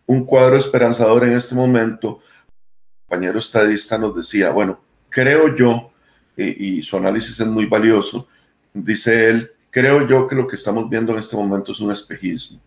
un 0.06 0.24
cuadro 0.24 0.56
esperanzador 0.56 1.24
en 1.24 1.32
este 1.32 1.56
momento. 1.56 2.20
El 2.46 3.08
compañero 3.08 3.40
estadista 3.40 3.98
nos 3.98 4.14
decía, 4.14 4.50
bueno, 4.50 4.78
creo 5.08 5.56
yo, 5.56 5.90
y, 6.36 6.80
su 6.84 6.96
análisis 6.96 7.40
es 7.40 7.46
muy 7.48 7.66
valioso, 7.66 8.28
dice 8.72 9.30
él, 9.30 9.50
creo 9.68 10.06
yo 10.06 10.28
que 10.28 10.36
lo 10.36 10.46
que 10.46 10.54
estamos 10.54 10.88
viendo 10.88 11.12
en 11.12 11.18
este 11.18 11.34
momento 11.34 11.72
es 11.72 11.80
un 11.80 11.90
espejismo. 11.90 12.60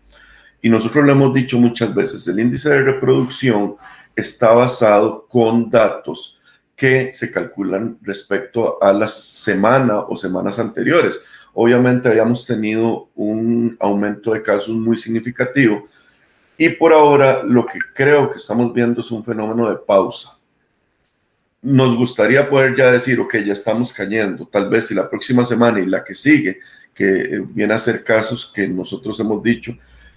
Y 0.60 0.68
nosotros 0.68 1.06
lo 1.06 1.12
hemos 1.12 1.32
dicho 1.32 1.58
muchas 1.58 1.94
veces, 1.94 2.28
el 2.28 2.38
índice 2.38 2.68
de 2.68 2.82
reproducción 2.82 3.76
está 4.14 4.52
basado 4.52 5.26
con 5.30 5.70
datos 5.70 6.42
que 6.76 7.14
se 7.14 7.32
calculan 7.32 7.96
respecto 8.02 8.76
a 8.82 8.92
la 8.92 9.08
semana 9.08 10.00
o 10.00 10.14
semanas 10.14 10.58
anteriores. 10.58 11.22
Obviamente 11.58 12.10
habíamos 12.10 12.46
tenido 12.46 13.08
un 13.14 13.78
aumento 13.80 14.34
de 14.34 14.42
casos 14.42 14.76
muy 14.76 14.98
significativo, 14.98 15.88
y 16.58 16.68
por 16.68 16.92
ahora 16.92 17.42
lo 17.42 17.64
que 17.64 17.78
creo 17.94 18.30
que 18.30 18.36
estamos 18.36 18.74
viendo 18.74 19.00
es 19.00 19.10
un 19.10 19.24
fenómeno 19.24 19.70
de 19.70 19.76
pausa. 19.76 20.36
Nos 21.62 21.96
gustaría 21.96 22.46
poder 22.46 22.76
ya 22.76 22.90
decir, 22.90 23.18
ok, 23.20 23.36
ya 23.38 23.54
estamos 23.54 23.90
cayendo, 23.90 24.46
tal 24.46 24.68
vez 24.68 24.88
si 24.88 24.94
la 24.94 25.08
próxima 25.08 25.46
semana 25.46 25.80
y 25.80 25.86
la 25.86 26.04
que 26.04 26.14
sigue, 26.14 26.60
que 26.92 27.42
viene 27.48 27.72
a 27.72 27.78
ser 27.78 28.04
casos 28.04 28.52
que 28.54 28.68
nosotros 28.68 29.18
hemos 29.20 29.42
dicho, 29.42 29.72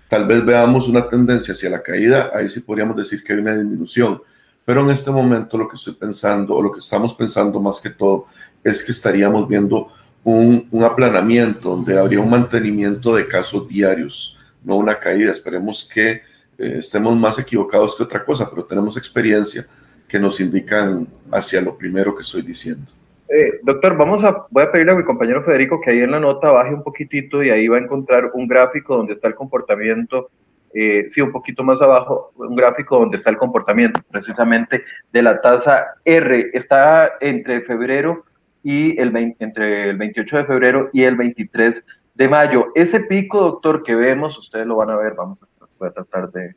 tal 0.10 0.28
vez 0.28 0.46
veamos 0.46 0.90
una 0.90 1.08
tendencia 1.08 1.54
hacia 1.54 1.70
la 1.70 1.82
caída, 1.82 2.32
ahí 2.34 2.50
sí 2.50 2.60
podríamos 2.60 2.98
decir 2.98 3.24
que 3.24 3.32
hay 3.32 3.40
una 3.40 3.56
disminución. 3.56 4.22
Pero 4.66 4.84
en 4.84 4.90
este 4.90 5.10
momento 5.10 5.58
lo 5.58 5.70
que 5.70 5.78
estoy 5.78 5.94
pensando, 5.94 6.56
o 6.56 6.62
lo 6.62 6.72
que 6.74 6.80
estamos 6.80 7.14
pensando 7.14 7.62
más 7.62 7.80
que 7.80 7.92
todo, 7.92 8.26
es 8.62 8.84
que 8.84 8.92
estaríamos 8.92 9.48
viendo 9.48 9.88
un, 10.30 10.84
aplanamiento 10.84 11.70
donde 11.70 11.98
habría 11.98 12.20
un 12.20 12.30
mantenimiento 12.30 13.16
de 13.16 13.28
casos 13.28 13.68
diarios, 13.68 14.38
no 14.64 14.78
una 14.78 15.00
caída. 15.00 15.32
Esperemos 15.32 15.90
que 15.92 16.12
eh, 16.12 16.78
estemos 16.80 17.16
más 17.18 17.40
equivocados 17.40 17.96
que 17.96 18.04
otra 18.04 18.24
cosa, 18.24 18.50
pero 18.50 18.66
tenemos 18.66 18.98
experiencia 18.98 19.66
que 20.08 20.20
nos 20.20 20.40
indican 20.40 21.08
hacia 21.32 21.62
lo 21.62 21.78
primero 21.78 22.16
que 22.16 22.24
estoy 22.24 22.42
diciendo. 22.42 22.92
Eh, 23.30 23.60
doctor, 23.62 23.96
vamos 23.96 24.24
a, 24.24 24.46
voy 24.50 24.64
a 24.64 24.72
pedirle 24.72 24.94
a 24.94 24.96
mi 24.96 25.04
compañero 25.04 25.44
Federico 25.44 25.80
que 25.80 25.92
ahí 25.92 26.00
en 26.00 26.12
la 26.12 26.20
nota 26.20 26.50
baje 26.50 26.74
un 26.74 26.84
poquitito 26.84 27.44
y 27.44 27.52
ahí 27.52 27.68
va 27.68 27.78
a 27.78 27.82
encontrar 27.82 28.32
un 28.34 28.48
gráfico 28.48 28.98
donde 28.98 29.14
está 29.14 29.28
el 29.28 29.36
comportamiento, 29.36 30.32
eh, 30.74 31.06
sí, 31.10 31.22
un 31.22 31.32
poquito 31.32 31.64
más 31.64 31.80
abajo, 31.82 32.32
un 32.36 32.56
gráfico 32.56 32.98
donde 32.98 33.18
está 33.18 33.30
el 33.30 33.38
comportamiento 33.38 34.02
precisamente 34.10 34.84
de 35.14 35.22
la 35.22 35.42
tasa 35.42 35.86
R. 36.04 36.50
Está 36.54 37.14
entre 37.22 37.62
febrero 37.62 38.26
y 38.64 39.00
el 39.00 39.16
entre 39.40 39.90
el 39.90 39.98
28 39.98 40.38
de 40.38 40.44
febrero 40.44 40.90
y 40.94 41.04
el 41.04 41.16
23 41.16 41.84
de 42.16 42.28
mayo. 42.28 42.68
Ese 42.76 43.02
pico, 43.02 43.42
doctor, 43.42 43.84
que 43.84 43.96
vemos, 43.96 44.38
ustedes 44.38 44.68
lo 44.68 44.76
van 44.76 44.90
a 44.90 44.98
ver, 44.98 45.14
vamos 45.14 45.42
a 45.42 45.46
voy 45.80 45.90
a 45.90 45.92
tratar 45.92 46.32
de... 46.32 46.56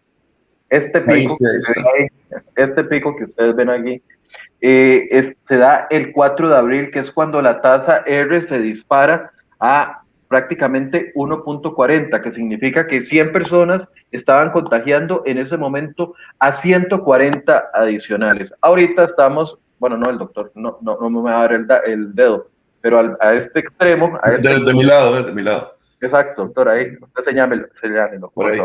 Este 0.69 1.03
pico, 1.03 1.37
que, 1.39 2.09
este 2.57 2.85
pico 2.85 3.15
que 3.15 3.25
ustedes 3.25 3.55
ven 3.55 3.69
aquí, 3.69 4.03
eh, 4.63 5.35
se 5.45 5.57
da 5.57 5.87
el 5.91 6.13
4 6.13 6.49
de 6.49 6.57
abril, 6.57 6.91
que 6.91 7.01
es 7.01 7.13
cuando 7.13 7.43
la 7.43 7.61
tasa 7.61 8.03
R 8.07 8.41
se 8.41 8.59
dispara 8.59 9.33
a 9.61 10.03
prácticamente 10.33 11.13
1.40, 11.15 12.23
que 12.23 12.31
significa 12.31 12.87
que 12.87 13.03
100 13.03 13.33
personas 13.33 13.87
estaban 14.13 14.51
contagiando 14.51 15.23
en 15.27 15.37
ese 15.37 15.59
momento 15.59 16.15
a 16.39 16.53
140 16.53 17.71
adicionales. 17.75 18.55
Ahorita 18.63 19.05
estamos, 19.05 19.59
bueno, 19.79 19.99
no, 19.99 20.09
el 20.09 20.17
doctor 20.17 20.51
no, 20.55 20.79
no, 20.81 20.97
no 20.99 21.11
me 21.11 21.21
va 21.21 21.37
a 21.37 21.41
dar 21.43 21.53
el, 21.53 21.67
el 21.85 22.15
dedo, 22.15 22.49
pero 22.81 23.15
a 23.21 23.35
este 23.35 23.61
extremo. 23.61 24.19
A 24.23 24.33
este 24.33 24.49
de, 24.49 24.73
mi 24.73 24.85
lado, 24.85 25.23
de 25.23 25.33
mi 25.33 25.43
lado. 25.43 25.77
Exacto, 26.01 26.45
doctor, 26.45 26.71
ahí, 26.71 26.97
usted 26.99 27.23
señámelo, 27.23 27.67
señámelo 27.73 28.31
por, 28.31 28.47
por 28.47 28.53
ahí. 28.53 28.61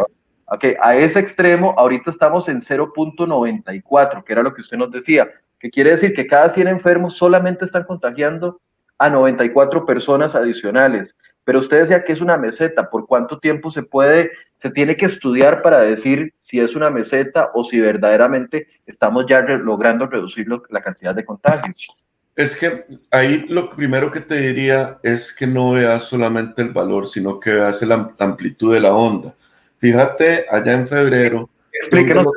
Ok, 0.46 0.64
a 0.82 0.96
ese 0.96 1.20
extremo, 1.20 1.76
ahorita 1.78 2.12
estamos 2.12 2.48
en 2.48 2.60
0.94, 2.60 4.24
que 4.24 4.32
era 4.32 4.42
lo 4.42 4.54
que 4.54 4.62
usted 4.62 4.78
nos 4.78 4.90
decía, 4.90 5.30
que 5.60 5.70
quiere 5.70 5.90
decir 5.90 6.14
que 6.14 6.28
cada 6.28 6.48
100 6.48 6.70
enfermos 6.70 7.18
solamente 7.18 7.66
están 7.66 7.84
contagiando 7.84 8.62
a 8.98 9.10
94 9.10 9.86
personas 9.86 10.36
adicionales. 10.36 11.16
Pero 11.44 11.60
usted 11.60 11.82
decía 11.82 12.04
que 12.04 12.14
es 12.14 12.22
una 12.22 12.38
meseta, 12.38 12.90
¿por 12.90 13.06
cuánto 13.06 13.40
tiempo 13.40 13.72
se 13.72 13.84
puede, 13.84 14.32
se 14.58 14.70
tiene 14.70 14.98
que 14.98 15.06
estudiar 15.06 15.62
para 15.62 15.82
decir 15.82 16.34
si 16.38 16.60
es 16.60 16.76
una 16.76 16.90
meseta 16.90 17.52
o 17.54 17.64
si 17.64 17.80
verdaderamente 17.80 18.68
estamos 18.86 19.26
ya 19.28 19.42
logrando 19.42 20.08
reducir 20.08 20.48
la 20.70 20.82
cantidad 20.82 21.16
de 21.16 21.26
contagios? 21.26 21.88
Es 22.36 22.56
que 22.56 22.86
ahí 23.10 23.46
lo 23.50 23.70
primero 23.70 24.12
que 24.12 24.20
te 24.20 24.36
diría 24.36 25.00
es 25.02 25.36
que 25.36 25.48
no 25.48 25.72
veas 25.72 26.04
solamente 26.04 26.62
el 26.62 26.70
valor, 26.70 27.08
sino 27.08 27.40
que 27.40 27.52
veas 27.52 27.82
la 27.82 28.14
amplitud 28.20 28.74
de 28.74 28.80
la 28.80 28.94
onda. 28.94 29.34
Fíjate, 29.78 30.46
allá 30.50 30.74
en 30.74 30.88
febrero. 30.88 31.50
Explíquenos, 31.72 32.28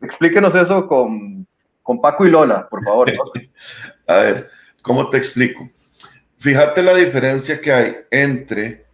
explíquenos 0.00 0.54
eso 0.54 0.86
con, 0.86 1.46
con, 1.82 2.00
Paco 2.00 2.26
y 2.26 2.30
Lola, 2.30 2.68
por 2.68 2.82
favor. 2.84 3.10
A 4.06 4.16
ver, 4.16 4.48
¿cómo 4.80 5.10
te 5.10 5.18
explico? 5.18 5.68
Fíjate 6.40 6.82
la 6.82 6.94
diferencia 6.94 7.60
que 7.60 7.70
hay 7.70 7.96
entre 8.10 8.86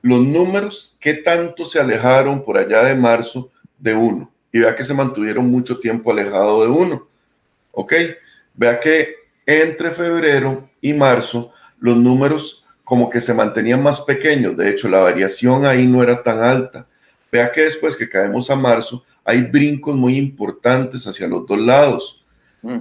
los 0.00 0.20
números, 0.20 0.96
que 1.00 1.14
tanto 1.14 1.66
se 1.66 1.80
alejaron 1.80 2.44
por 2.44 2.56
allá 2.56 2.84
de 2.84 2.94
marzo 2.94 3.50
de 3.78 3.94
uno, 3.94 4.30
y 4.52 4.60
vea 4.60 4.76
que 4.76 4.84
se 4.84 4.94
mantuvieron 4.94 5.50
mucho 5.50 5.80
tiempo 5.80 6.12
alejado 6.12 6.62
de 6.62 6.68
uno. 6.68 7.08
¿Ok? 7.72 7.94
Vea 8.54 8.78
que 8.78 9.16
entre 9.44 9.90
febrero 9.90 10.68
y 10.80 10.92
marzo 10.92 11.52
los 11.80 11.96
números 11.96 12.64
como 12.84 13.10
que 13.10 13.20
se 13.20 13.34
mantenían 13.34 13.82
más 13.82 14.02
pequeños. 14.02 14.56
De 14.56 14.70
hecho, 14.70 14.88
la 14.88 15.00
variación 15.00 15.66
ahí 15.66 15.88
no 15.88 16.00
era 16.00 16.22
tan 16.22 16.42
alta. 16.42 16.86
Vea 17.32 17.50
que 17.50 17.62
después 17.62 17.96
que 17.96 18.08
caemos 18.08 18.50
a 18.50 18.56
marzo, 18.56 19.04
hay 19.24 19.40
brincos 19.40 19.96
muy 19.96 20.16
importantes 20.16 21.08
hacia 21.08 21.26
los 21.26 21.44
dos 21.44 21.58
lados. 21.58 22.24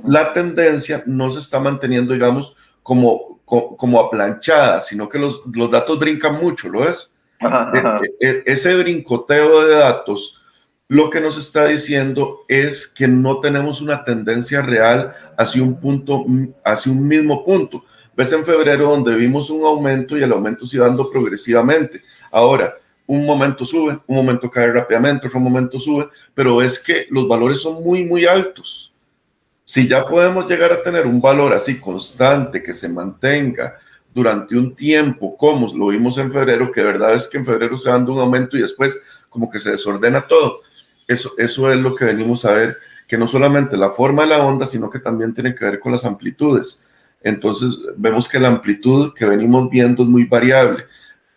La 0.05 0.33
tendencia 0.33 1.01
no 1.07 1.31
se 1.31 1.39
está 1.39 1.59
manteniendo, 1.59 2.13
digamos, 2.13 2.55
como, 2.83 3.39
como, 3.77 3.99
aplanchada, 3.99 4.81
sino 4.81 5.07
que 5.07 5.19
los, 5.19 5.41
los, 5.51 5.69
datos 5.69 5.99
brincan 5.99 6.39
mucho, 6.39 6.69
¿lo 6.69 6.87
es? 6.87 7.15
E, 7.41 7.47
e, 8.19 8.29
e, 8.29 8.43
ese 8.45 8.75
brincoteo 8.75 9.65
de 9.65 9.75
datos 9.75 10.39
lo 10.93 11.09
que 11.09 11.21
nos 11.21 11.39
está 11.39 11.65
diciendo 11.65 12.41
es 12.47 12.87
que 12.87 13.07
no 13.07 13.39
tenemos 13.39 13.81
una 13.81 14.03
tendencia 14.03 14.61
real 14.61 15.15
hacia 15.37 15.63
un 15.63 15.79
punto, 15.79 16.23
hacia 16.63 16.91
un 16.91 17.07
mismo 17.07 17.43
punto. 17.43 17.83
Ves 18.15 18.31
en 18.33 18.45
febrero 18.45 18.89
donde 18.89 19.15
vimos 19.15 19.49
un 19.49 19.65
aumento 19.65 20.15
y 20.15 20.21
el 20.21 20.31
aumento 20.31 20.67
se 20.67 20.77
iba 20.77 20.85
dando 20.85 21.09
progresivamente. 21.09 22.01
Ahora, 22.31 22.75
un 23.07 23.25
momento 23.25 23.65
sube, 23.65 23.97
un 24.05 24.15
momento 24.15 24.51
cae 24.51 24.71
rápidamente, 24.71 25.25
otro 25.25 25.39
momento 25.39 25.79
sube, 25.79 26.09
pero 26.35 26.61
es 26.61 26.77
que 26.77 27.07
los 27.09 27.27
valores 27.27 27.59
son 27.59 27.83
muy, 27.83 28.05
muy 28.05 28.25
altos. 28.25 28.92
Si 29.63 29.87
ya 29.87 30.05
podemos 30.05 30.49
llegar 30.49 30.73
a 30.73 30.81
tener 30.81 31.05
un 31.07 31.21
valor 31.21 31.53
así 31.53 31.79
constante 31.79 32.61
que 32.61 32.73
se 32.73 32.89
mantenga 32.89 33.79
durante 34.13 34.55
un 34.55 34.75
tiempo, 34.75 35.37
como 35.37 35.73
lo 35.73 35.87
vimos 35.87 36.17
en 36.17 36.31
febrero, 36.31 36.71
que 36.71 36.81
de 36.81 36.87
verdad 36.87 37.15
es 37.15 37.27
que 37.27 37.37
en 37.37 37.45
febrero 37.45 37.77
se 37.77 37.89
dando 37.89 38.13
un 38.13 38.19
aumento 38.19 38.57
y 38.57 38.61
después 38.61 39.01
como 39.29 39.49
que 39.49 39.59
se 39.59 39.71
desordena 39.71 40.27
todo. 40.27 40.61
Eso, 41.07 41.31
eso 41.37 41.71
es 41.71 41.77
lo 41.79 41.95
que 41.95 42.05
venimos 42.05 42.45
a 42.45 42.51
ver, 42.51 42.77
que 43.07 43.17
no 43.17 43.27
solamente 43.27 43.77
la 43.77 43.89
forma 43.89 44.23
de 44.23 44.29
la 44.29 44.43
onda, 44.43 44.67
sino 44.67 44.89
que 44.89 44.99
también 44.99 45.33
tiene 45.33 45.55
que 45.55 45.65
ver 45.65 45.79
con 45.79 45.91
las 45.91 46.05
amplitudes. 46.05 46.85
Entonces 47.21 47.77
vemos 47.95 48.27
que 48.27 48.39
la 48.39 48.49
amplitud 48.49 49.13
que 49.13 49.25
venimos 49.25 49.69
viendo 49.69 50.03
es 50.03 50.09
muy 50.09 50.25
variable 50.25 50.85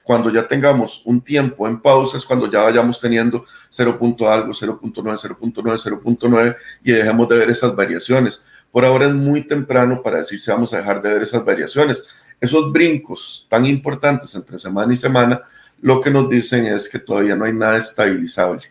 cuando 0.06 0.30
ya 0.30 0.46
tengamos 0.46 1.02
un 1.04 1.20
tiempo 1.20 1.66
en 1.66 1.80
pausas, 1.80 2.25
cuando 2.25 2.48
ya 2.48 2.62
vayamos 2.62 3.00
teniendo 3.00 3.44
0. 3.70 3.98
algo, 4.30 4.52
0.9, 4.52 4.92
0.9, 4.94 6.00
0.9 6.00 6.56
y 6.84 6.92
dejemos 6.92 7.28
de 7.28 7.36
ver 7.36 7.50
esas 7.50 7.75
variaciones. 7.75 8.46
por 8.70 8.84
ahora 8.84 9.06
es 9.06 9.14
muy 9.14 9.42
temprano 9.42 10.02
para 10.02 10.18
decir 10.18 10.40
si 10.40 10.48
vamos 10.50 10.72
a 10.72 10.76
dejar 10.76 11.02
de 11.02 11.12
ver 11.12 11.22
esas 11.22 11.44
variaciones. 11.44 12.06
Esos 12.40 12.72
brincos 12.72 13.48
tan 13.50 13.66
importantes 13.66 14.32
entre 14.36 14.60
semana 14.60 14.92
y 14.92 14.96
semana, 14.96 15.42
lo 15.80 16.00
que 16.00 16.10
nos 16.10 16.28
dicen 16.28 16.66
es 16.66 16.88
que 16.88 17.00
todavía 17.00 17.34
no 17.34 17.44
hay 17.44 17.52
nada 17.52 17.76
estabilizable. 17.76 18.62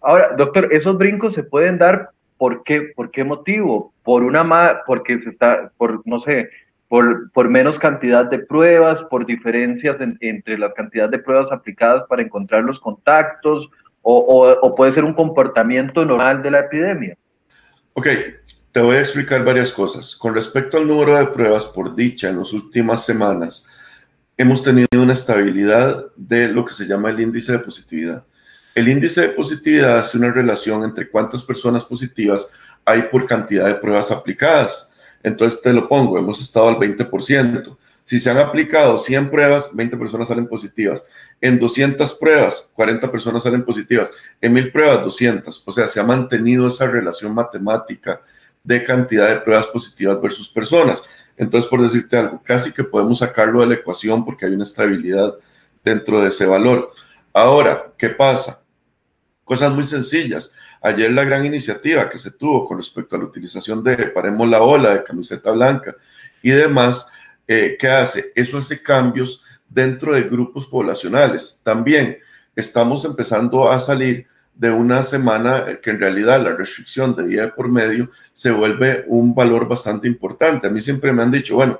Ahora, 0.00 0.34
doctor, 0.38 0.68
esos 0.70 0.96
brincos 0.96 1.34
se 1.34 1.42
pueden 1.42 1.76
dar 1.76 2.12
¿por 2.38 2.62
qué, 2.62 2.92
por 2.96 3.10
qué 3.10 3.24
motivo? 3.24 3.92
Por 4.02 4.22
una 4.22 4.80
porque 4.86 5.18
se 5.18 5.28
está, 5.28 5.70
por 5.76 6.00
no 6.06 6.18
sé, 6.18 6.48
por, 6.92 7.30
por 7.30 7.48
menos 7.48 7.78
cantidad 7.78 8.26
de 8.26 8.38
pruebas, 8.38 9.02
por 9.04 9.24
diferencias 9.24 9.98
entre 10.20 10.58
las 10.58 10.74
cantidades 10.74 11.12
de 11.12 11.20
pruebas 11.20 11.50
aplicadas 11.50 12.04
para 12.06 12.20
encontrar 12.20 12.64
los 12.64 12.78
contactos, 12.78 13.70
o, 14.02 14.54
o 14.60 14.74
puede 14.74 14.92
ser 14.92 15.02
un 15.02 15.14
comportamiento 15.14 16.04
normal 16.04 16.42
de 16.42 16.50
la 16.50 16.58
epidemia. 16.58 17.16
Ok, 17.94 18.08
te 18.72 18.80
voy 18.82 18.96
a 18.96 19.00
explicar 19.00 19.42
varias 19.42 19.72
cosas. 19.72 20.14
Con 20.16 20.34
respecto 20.34 20.76
al 20.76 20.86
número 20.86 21.16
de 21.16 21.28
pruebas, 21.28 21.64
por 21.64 21.96
dicha, 21.96 22.28
en 22.28 22.40
las 22.40 22.52
últimas 22.52 23.06
semanas, 23.06 23.66
hemos 24.36 24.62
tenido 24.62 24.88
una 24.92 25.14
estabilidad 25.14 26.08
de 26.14 26.48
lo 26.48 26.62
que 26.62 26.74
se 26.74 26.84
llama 26.84 27.08
el 27.08 27.20
índice 27.20 27.52
de 27.52 27.60
positividad. 27.60 28.22
El 28.74 28.88
índice 28.88 29.22
de 29.22 29.28
positividad 29.30 29.98
hace 29.98 30.18
una 30.18 30.30
relación 30.30 30.84
entre 30.84 31.08
cuántas 31.08 31.42
personas 31.42 31.86
positivas 31.86 32.52
hay 32.84 33.04
por 33.04 33.24
cantidad 33.24 33.64
de 33.64 33.76
pruebas 33.76 34.10
aplicadas. 34.10 34.91
Entonces 35.22 35.60
te 35.62 35.72
lo 35.72 35.88
pongo, 35.88 36.18
hemos 36.18 36.40
estado 36.40 36.68
al 36.68 36.76
20%. 36.76 37.76
Si 38.04 38.18
se 38.18 38.30
han 38.30 38.38
aplicado 38.38 38.98
100 38.98 39.30
pruebas, 39.30 39.70
20 39.72 39.96
personas 39.96 40.28
salen 40.28 40.46
positivas. 40.46 41.06
En 41.40 41.58
200 41.58 42.14
pruebas, 42.14 42.70
40 42.74 43.10
personas 43.10 43.42
salen 43.42 43.64
positivas. 43.64 44.10
En 44.40 44.52
1000 44.52 44.72
pruebas, 44.72 45.04
200. 45.04 45.62
O 45.66 45.72
sea, 45.72 45.86
se 45.86 46.00
ha 46.00 46.04
mantenido 46.04 46.68
esa 46.68 46.86
relación 46.86 47.34
matemática 47.34 48.20
de 48.64 48.84
cantidad 48.84 49.28
de 49.28 49.40
pruebas 49.40 49.66
positivas 49.66 50.20
versus 50.20 50.48
personas. 50.48 51.02
Entonces, 51.36 51.68
por 51.68 51.80
decirte 51.80 52.16
algo, 52.16 52.42
casi 52.44 52.72
que 52.72 52.84
podemos 52.84 53.18
sacarlo 53.18 53.60
de 53.60 53.66
la 53.66 53.74
ecuación 53.74 54.24
porque 54.24 54.46
hay 54.46 54.54
una 54.54 54.64
estabilidad 54.64 55.34
dentro 55.84 56.20
de 56.20 56.28
ese 56.28 56.46
valor. 56.46 56.92
Ahora, 57.32 57.92
¿qué 57.96 58.08
pasa? 58.10 58.62
Cosas 59.44 59.72
muy 59.72 59.86
sencillas. 59.86 60.54
Ayer 60.82 61.12
la 61.12 61.22
gran 61.22 61.46
iniciativa 61.46 62.08
que 62.08 62.18
se 62.18 62.32
tuvo 62.32 62.66
con 62.66 62.76
respecto 62.76 63.14
a 63.14 63.18
la 63.20 63.26
utilización 63.26 63.84
de 63.84 63.96
Paremos 64.08 64.48
la 64.48 64.62
Ola, 64.62 64.94
de 64.94 65.04
camiseta 65.04 65.52
blanca 65.52 65.94
y 66.42 66.50
demás, 66.50 67.08
eh, 67.46 67.76
¿qué 67.78 67.88
hace? 67.88 68.32
Eso 68.34 68.58
hace 68.58 68.82
cambios 68.82 69.44
dentro 69.68 70.12
de 70.12 70.22
grupos 70.22 70.66
poblacionales. 70.66 71.60
También 71.62 72.18
estamos 72.56 73.04
empezando 73.04 73.70
a 73.70 73.78
salir 73.78 74.26
de 74.54 74.72
una 74.72 75.04
semana 75.04 75.78
que 75.80 75.90
en 75.90 76.00
realidad 76.00 76.42
la 76.42 76.50
restricción 76.50 77.14
de 77.14 77.28
día 77.28 77.54
por 77.54 77.68
medio 77.68 78.10
se 78.32 78.50
vuelve 78.50 79.04
un 79.06 79.36
valor 79.36 79.68
bastante 79.68 80.08
importante. 80.08 80.66
A 80.66 80.70
mí 80.70 80.80
siempre 80.80 81.12
me 81.12 81.22
han 81.22 81.30
dicho, 81.30 81.54
bueno, 81.54 81.78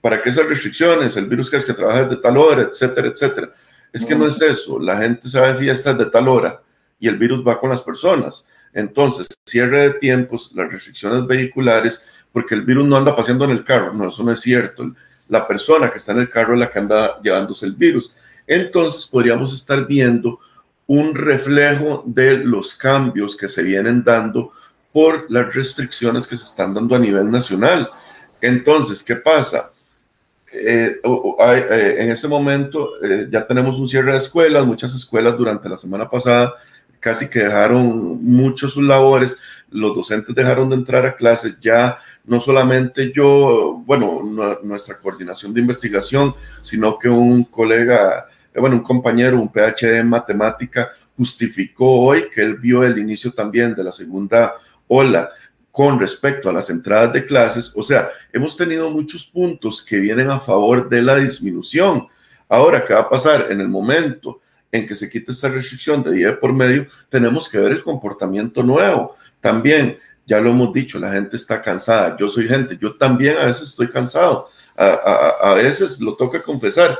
¿para 0.00 0.22
qué 0.22 0.30
esas 0.30 0.48
restricciones? 0.48 1.14
El 1.18 1.26
virus 1.26 1.50
que 1.50 1.58
es 1.58 1.64
que 1.66 1.74
trabaja 1.74 2.04
de 2.04 2.16
tal 2.16 2.38
hora, 2.38 2.62
etcétera, 2.62 3.08
etcétera. 3.08 3.50
Es 3.92 4.06
que 4.06 4.14
no 4.14 4.26
es 4.26 4.40
eso. 4.40 4.78
La 4.78 4.96
gente 4.96 5.28
se 5.28 5.38
va 5.38 5.52
de 5.52 5.58
fiestas 5.58 5.98
de 5.98 6.06
tal 6.06 6.26
hora 6.26 6.60
y 7.00 7.08
el 7.08 7.16
virus 7.16 7.44
va 7.46 7.58
con 7.58 7.70
las 7.70 7.82
personas. 7.82 8.48
Entonces, 8.72 9.26
cierre 9.44 9.88
de 9.88 9.94
tiempos, 9.94 10.52
las 10.54 10.70
restricciones 10.70 11.26
vehiculares, 11.26 12.06
porque 12.32 12.54
el 12.54 12.62
virus 12.62 12.86
no 12.86 12.96
anda 12.96 13.16
paseando 13.16 13.46
en 13.46 13.50
el 13.50 13.64
carro. 13.64 13.92
No, 13.92 14.08
eso 14.08 14.22
no 14.22 14.32
es 14.32 14.40
cierto. 14.40 14.94
La 15.28 15.46
persona 15.48 15.90
que 15.90 15.98
está 15.98 16.12
en 16.12 16.20
el 16.20 16.28
carro 16.28 16.52
es 16.52 16.60
la 16.60 16.70
que 16.70 16.78
anda 16.78 17.20
llevándose 17.20 17.66
el 17.66 17.72
virus. 17.72 18.14
Entonces, 18.46 19.06
podríamos 19.06 19.52
estar 19.54 19.86
viendo 19.86 20.38
un 20.86 21.14
reflejo 21.14 22.04
de 22.06 22.38
los 22.38 22.74
cambios 22.74 23.36
que 23.36 23.48
se 23.48 23.62
vienen 23.62 24.04
dando 24.04 24.52
por 24.92 25.30
las 25.30 25.54
restricciones 25.54 26.26
que 26.26 26.36
se 26.36 26.44
están 26.44 26.74
dando 26.74 26.94
a 26.94 26.98
nivel 26.98 27.30
nacional. 27.30 27.88
Entonces, 28.40 29.02
¿qué 29.02 29.16
pasa? 29.16 29.70
Eh, 30.52 31.00
eh, 31.00 31.96
en 32.00 32.10
ese 32.10 32.26
momento 32.26 33.00
eh, 33.04 33.28
ya 33.30 33.46
tenemos 33.46 33.78
un 33.78 33.88
cierre 33.88 34.12
de 34.12 34.18
escuelas, 34.18 34.66
muchas 34.66 34.92
escuelas 34.96 35.38
durante 35.38 35.68
la 35.68 35.76
semana 35.76 36.10
pasada 36.10 36.56
casi 37.00 37.28
que 37.28 37.40
dejaron 37.40 38.22
muchos 38.22 38.74
sus 38.74 38.84
labores, 38.84 39.38
los 39.70 39.94
docentes 39.94 40.34
dejaron 40.34 40.68
de 40.68 40.76
entrar 40.76 41.06
a 41.06 41.16
clases, 41.16 41.58
ya 41.60 41.98
no 42.24 42.40
solamente 42.40 43.12
yo, 43.12 43.82
bueno, 43.86 44.22
nuestra 44.62 44.96
coordinación 44.98 45.54
de 45.54 45.60
investigación, 45.60 46.34
sino 46.62 46.98
que 46.98 47.08
un 47.08 47.44
colega 47.44 48.26
eh, 48.52 48.60
bueno, 48.60 48.76
un 48.76 48.82
compañero, 48.82 49.40
un 49.40 49.50
PhD 49.50 49.98
en 49.98 50.08
matemática, 50.08 50.90
justificó 51.16 52.00
hoy 52.00 52.24
que 52.34 52.42
él 52.42 52.56
vio 52.58 52.84
el 52.84 52.98
inicio 52.98 53.32
también 53.32 53.74
de 53.74 53.84
la 53.84 53.92
segunda 53.92 54.54
ola 54.88 55.30
con 55.70 56.00
respecto 56.00 56.50
a 56.50 56.52
las 56.52 56.68
entradas 56.70 57.12
de 57.12 57.26
clases. 57.26 57.72
O 57.76 57.82
sea, 57.82 58.10
hemos 58.32 58.56
tenido 58.56 58.90
muchos 58.90 59.26
puntos 59.26 59.84
que 59.84 59.98
vienen 59.98 60.30
a 60.30 60.40
favor 60.40 60.88
de 60.88 61.02
la 61.02 61.16
disminución. 61.16 62.08
Ahora, 62.48 62.84
¿qué 62.84 62.94
va 62.94 63.00
a 63.00 63.08
pasar 63.08 63.52
en 63.52 63.60
el 63.60 63.68
momento 63.68 64.40
en 64.72 64.86
que 64.86 64.94
se 64.94 65.10
quite 65.10 65.32
esta 65.32 65.48
restricción 65.48 66.02
de 66.02 66.12
día 66.12 66.38
por 66.38 66.52
medio? 66.52 66.86
Tenemos 67.08 67.48
que 67.48 67.58
ver 67.58 67.72
el 67.72 67.82
comportamiento 67.82 68.62
nuevo. 68.62 69.16
También, 69.40 69.98
ya 70.26 70.40
lo 70.40 70.50
hemos 70.50 70.72
dicho, 70.72 70.98
la 70.98 71.12
gente 71.12 71.36
está 71.36 71.60
cansada. 71.62 72.16
Yo 72.18 72.28
soy 72.28 72.48
gente, 72.48 72.78
yo 72.80 72.96
también 72.96 73.36
a 73.36 73.46
veces 73.46 73.70
estoy 73.70 73.88
cansado. 73.88 74.48
A, 74.76 74.86
a, 74.86 75.50
a 75.50 75.54
veces 75.54 76.00
lo 76.00 76.14
toca 76.14 76.42
confesar 76.42 76.98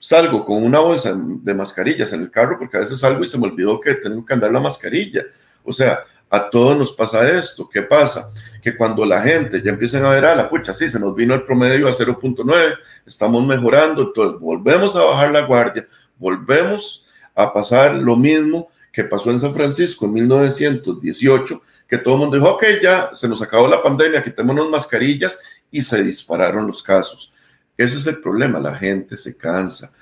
salgo 0.00 0.46
con 0.46 0.64
una 0.64 0.80
bolsa 0.80 1.14
de 1.14 1.54
mascarillas 1.54 2.12
en 2.14 2.22
el 2.22 2.30
carro 2.30 2.58
porque 2.58 2.78
a 2.78 2.80
veces 2.80 2.98
salgo 2.98 3.22
y 3.22 3.28
se 3.28 3.38
me 3.38 3.46
olvidó 3.46 3.78
que 3.78 3.94
tengo 3.94 4.24
que 4.24 4.32
andar 4.32 4.50
la 4.50 4.58
mascarilla. 4.58 5.24
O 5.62 5.72
sea, 5.72 6.00
a 6.30 6.48
todos 6.48 6.76
nos 6.78 6.92
pasa 6.92 7.28
esto. 7.38 7.68
¿Qué 7.68 7.82
pasa? 7.82 8.32
Que 8.62 8.74
cuando 8.76 9.04
la 9.04 9.20
gente 9.20 9.60
ya 9.60 9.70
empiezan 9.70 10.04
a 10.06 10.10
ver, 10.10 10.24
a 10.24 10.34
la 10.34 10.48
pucha, 10.48 10.72
sí, 10.72 10.88
se 10.88 10.98
nos 10.98 11.14
vino 11.14 11.34
el 11.34 11.42
promedio 11.42 11.86
a 11.86 11.92
0.9, 11.92 12.78
estamos 13.04 13.46
mejorando, 13.46 14.02
entonces 14.02 14.40
volvemos 14.40 14.96
a 14.96 15.04
bajar 15.04 15.30
la 15.32 15.42
guardia, 15.42 15.86
volvemos 16.18 17.06
a 17.34 17.52
pasar 17.52 17.94
lo 17.94 18.16
mismo 18.16 18.68
que 18.92 19.04
pasó 19.04 19.30
en 19.30 19.40
San 19.40 19.54
Francisco 19.54 20.06
en 20.06 20.14
1918, 20.14 21.62
que 21.88 21.98
todo 21.98 22.14
el 22.14 22.20
mundo 22.20 22.36
dijo, 22.36 22.50
ok, 22.50 22.64
ya 22.82 23.10
se 23.14 23.28
nos 23.28 23.42
acabó 23.42 23.66
la 23.66 23.82
pandemia, 23.82 24.22
quitémonos 24.22 24.70
mascarillas 24.70 25.38
y 25.70 25.82
se 25.82 26.02
dispararon 26.02 26.66
los 26.66 26.82
casos. 26.82 27.32
Ese 27.76 27.98
es 27.98 28.06
el 28.06 28.20
problema, 28.20 28.58
la 28.60 28.76
gente 28.76 29.16
se 29.16 29.36
cansa. 29.36 29.92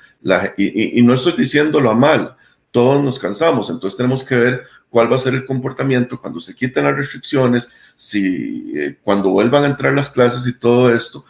y, 0.57 1.01
no 1.03 1.15
estoy 1.15 1.35
diciéndolo 1.37 1.91
a 1.91 1.95
mal, 1.95 2.37
todos 2.71 3.03
nos 3.03 3.19
cansamos, 3.19 3.71
entonces 3.71 3.97
tenemos 3.97 4.25
que 4.25 4.37
ver 4.37 4.65
cuál 4.91 5.11
va 5.11 5.17
a 5.17 5.21
ser 5.21 5.35
el 5.35 5.47
comportamiento 5.47 6.21
cuando 6.21 6.41
se 6.41 6.55
quiten 6.55 6.85
las 6.85 6.97
restricciones, 6.97 7.71
si 7.95 8.73
eh, 8.75 8.97
cuando 9.03 9.31
vuelvan 9.31 9.65
a 9.65 9.69
entrar 9.69 9.93
las 9.93 10.11
clases 10.11 10.47
y 10.47 10.59
todo 10.59 10.93
esto, 10.93 11.25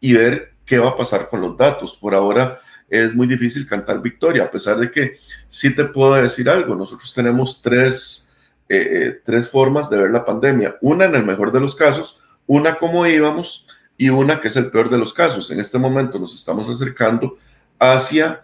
y 0.00 0.12
ver 0.14 0.52
qué 0.64 0.78
va 0.78 0.90
a 0.90 0.96
pasar 0.96 1.28
con 1.28 1.40
los 1.40 1.56
datos. 1.56 1.96
Por 1.96 2.14
ahora 2.14 2.60
es 2.92 3.14
muy 3.14 3.26
difícil 3.26 3.66
cantar 3.66 4.02
victoria, 4.02 4.44
a 4.44 4.50
pesar 4.50 4.76
de 4.76 4.90
que 4.90 5.18
sí 5.48 5.74
te 5.74 5.84
puedo 5.84 6.14
decir 6.14 6.48
algo, 6.50 6.74
nosotros 6.74 7.14
tenemos 7.14 7.62
tres, 7.62 8.30
eh, 8.68 8.88
eh, 8.90 9.20
tres 9.24 9.48
formas 9.48 9.88
de 9.88 9.96
ver 9.96 10.10
la 10.10 10.26
pandemia. 10.26 10.76
Una 10.82 11.06
en 11.06 11.14
el 11.14 11.24
mejor 11.24 11.52
de 11.52 11.60
los 11.60 11.74
casos, 11.74 12.20
una 12.46 12.74
como 12.74 13.06
íbamos, 13.06 13.66
y 13.96 14.10
una 14.10 14.40
que 14.40 14.48
es 14.48 14.56
el 14.56 14.70
peor 14.70 14.90
de 14.90 14.98
los 14.98 15.14
casos. 15.14 15.50
En 15.50 15.60
este 15.60 15.78
momento 15.78 16.18
nos 16.18 16.34
estamos 16.34 16.68
acercando 16.68 17.38
hacia 17.78 18.42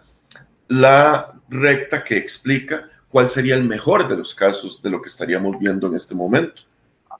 la 0.67 1.33
recta 1.49 2.03
que 2.03 2.17
explica 2.17 2.89
cuál 3.09 3.29
sería 3.29 3.55
el 3.55 3.65
mejor 3.65 4.07
de 4.07 4.15
los 4.15 4.33
casos 4.33 4.81
de 4.81 4.89
lo 4.89 5.01
que 5.01 5.09
estaríamos 5.09 5.59
viendo 5.59 5.87
en 5.87 5.95
este 5.95 6.15
momento. 6.15 6.61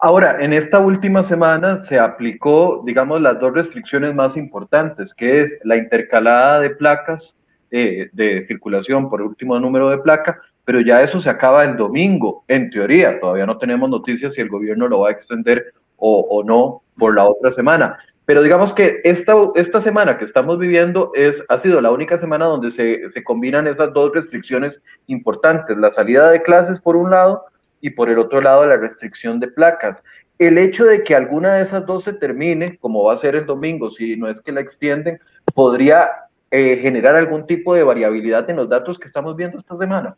Ahora, 0.01 0.37
en 0.39 0.53
esta 0.53 0.79
última 0.79 1.23
semana 1.23 1.75
se 1.75 1.99
aplicó, 1.99 2.81
digamos, 2.85 3.19
las 3.19 3.37
dos 3.37 3.53
restricciones 3.53 4.15
más 4.15 4.37
importantes, 4.37 5.13
que 5.13 5.41
es 5.41 5.59
la 5.65 5.75
intercalada 5.75 6.61
de 6.61 6.69
placas 6.69 7.35
eh, 7.69 8.09
de 8.13 8.41
circulación 8.41 9.09
por 9.09 9.21
último 9.21 9.59
número 9.59 9.89
de 9.89 9.97
placa, 9.97 10.39
pero 10.63 10.79
ya 10.79 11.01
eso 11.03 11.19
se 11.19 11.29
acaba 11.29 11.65
el 11.65 11.75
domingo, 11.75 12.45
en 12.47 12.69
teoría. 12.69 13.19
Todavía 13.19 13.45
no 13.45 13.57
tenemos 13.57 13.89
noticias 13.89 14.35
si 14.35 14.41
el 14.41 14.47
gobierno 14.47 14.87
lo 14.87 15.01
va 15.01 15.09
a 15.09 15.11
extender 15.11 15.65
o, 15.97 16.21
o 16.29 16.45
no 16.45 16.81
por 16.97 17.13
la 17.13 17.25
otra 17.25 17.51
semana. 17.51 17.97
Pero 18.23 18.41
digamos 18.41 18.71
que 18.71 19.01
esta, 19.03 19.33
esta 19.55 19.81
semana 19.81 20.17
que 20.17 20.23
estamos 20.23 20.57
viviendo 20.59 21.11
es, 21.13 21.43
ha 21.49 21.57
sido 21.57 21.81
la 21.81 21.91
única 21.91 22.17
semana 22.17 22.45
donde 22.45 22.71
se, 22.71 23.09
se 23.09 23.21
combinan 23.21 23.67
esas 23.67 23.91
dos 23.91 24.11
restricciones 24.13 24.81
importantes, 25.07 25.75
la 25.75 25.91
salida 25.91 26.31
de 26.31 26.41
clases 26.41 26.79
por 26.79 26.95
un 26.95 27.11
lado 27.11 27.43
y 27.81 27.91
por 27.91 28.09
el 28.09 28.19
otro 28.19 28.41
lado 28.41 28.65
la 28.65 28.77
restricción 28.77 29.39
de 29.39 29.47
placas. 29.47 30.03
El 30.37 30.57
hecho 30.57 30.85
de 30.85 31.03
que 31.03 31.15
alguna 31.15 31.55
de 31.55 31.63
esas 31.63 31.85
dos 31.85 32.05
se 32.05 32.13
termine, 32.13 32.77
como 32.77 33.03
va 33.03 33.13
a 33.13 33.17
ser 33.17 33.35
el 33.35 33.45
domingo, 33.45 33.89
si 33.89 34.15
no 34.15 34.29
es 34.29 34.39
que 34.41 34.51
la 34.51 34.61
extienden, 34.61 35.19
podría 35.53 36.09
eh, 36.51 36.77
generar 36.81 37.15
algún 37.15 37.45
tipo 37.45 37.75
de 37.75 37.83
variabilidad 37.83 38.49
en 38.49 38.55
los 38.55 38.69
datos 38.69 38.97
que 38.97 39.07
estamos 39.07 39.35
viendo 39.35 39.57
esta 39.57 39.75
semana. 39.75 40.15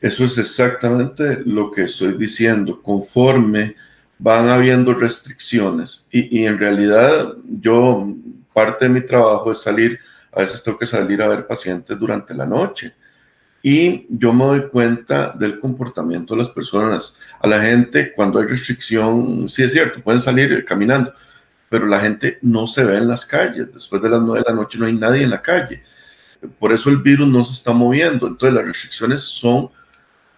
Eso 0.00 0.24
es 0.24 0.38
exactamente 0.38 1.40
lo 1.44 1.70
que 1.70 1.84
estoy 1.84 2.14
diciendo. 2.14 2.80
Conforme 2.82 3.76
van 4.18 4.48
habiendo 4.48 4.94
restricciones 4.94 6.08
y, 6.10 6.44
en 6.44 6.58
realidad 6.58 7.34
yo, 7.60 8.14
parte 8.52 8.86
de 8.86 8.90
mi 8.90 9.00
trabajo 9.00 9.52
es 9.52 9.60
salir, 9.60 9.98
a 10.32 10.40
veces 10.40 10.62
tengo 10.62 10.78
que 10.78 10.86
salir 10.86 11.22
a 11.22 11.28
ver 11.28 11.46
pacientes 11.46 11.98
durante 11.98 12.34
la 12.34 12.46
noche 12.46 12.94
y 13.66 14.06
yo 14.10 14.34
me 14.34 14.44
doy 14.44 14.68
cuenta 14.68 15.32
del 15.32 15.58
comportamiento 15.58 16.34
de 16.34 16.40
las 16.40 16.50
personas. 16.50 17.18
A 17.40 17.48
la 17.48 17.62
gente, 17.62 18.12
cuando 18.12 18.38
hay 18.38 18.46
restricción, 18.46 19.48
sí 19.48 19.62
es 19.62 19.72
cierto, 19.72 20.02
pueden 20.02 20.20
salir 20.20 20.62
caminando, 20.66 21.14
pero 21.70 21.86
la 21.86 21.98
gente 21.98 22.38
no 22.42 22.66
se 22.66 22.84
ve 22.84 22.98
en 22.98 23.08
las 23.08 23.24
calles. 23.24 23.72
Después 23.72 24.02
de 24.02 24.10
las 24.10 24.20
nueve 24.20 24.44
de 24.46 24.52
la 24.52 24.60
noche 24.60 24.78
no 24.78 24.84
hay 24.84 24.92
nadie 24.92 25.22
en 25.22 25.30
la 25.30 25.40
calle. 25.40 25.82
Por 26.58 26.74
eso 26.74 26.90
el 26.90 26.98
virus 26.98 27.26
no 27.26 27.42
se 27.42 27.54
está 27.54 27.72
moviendo. 27.72 28.26
Entonces 28.26 28.54
las 28.54 28.66
restricciones 28.66 29.22
son 29.22 29.70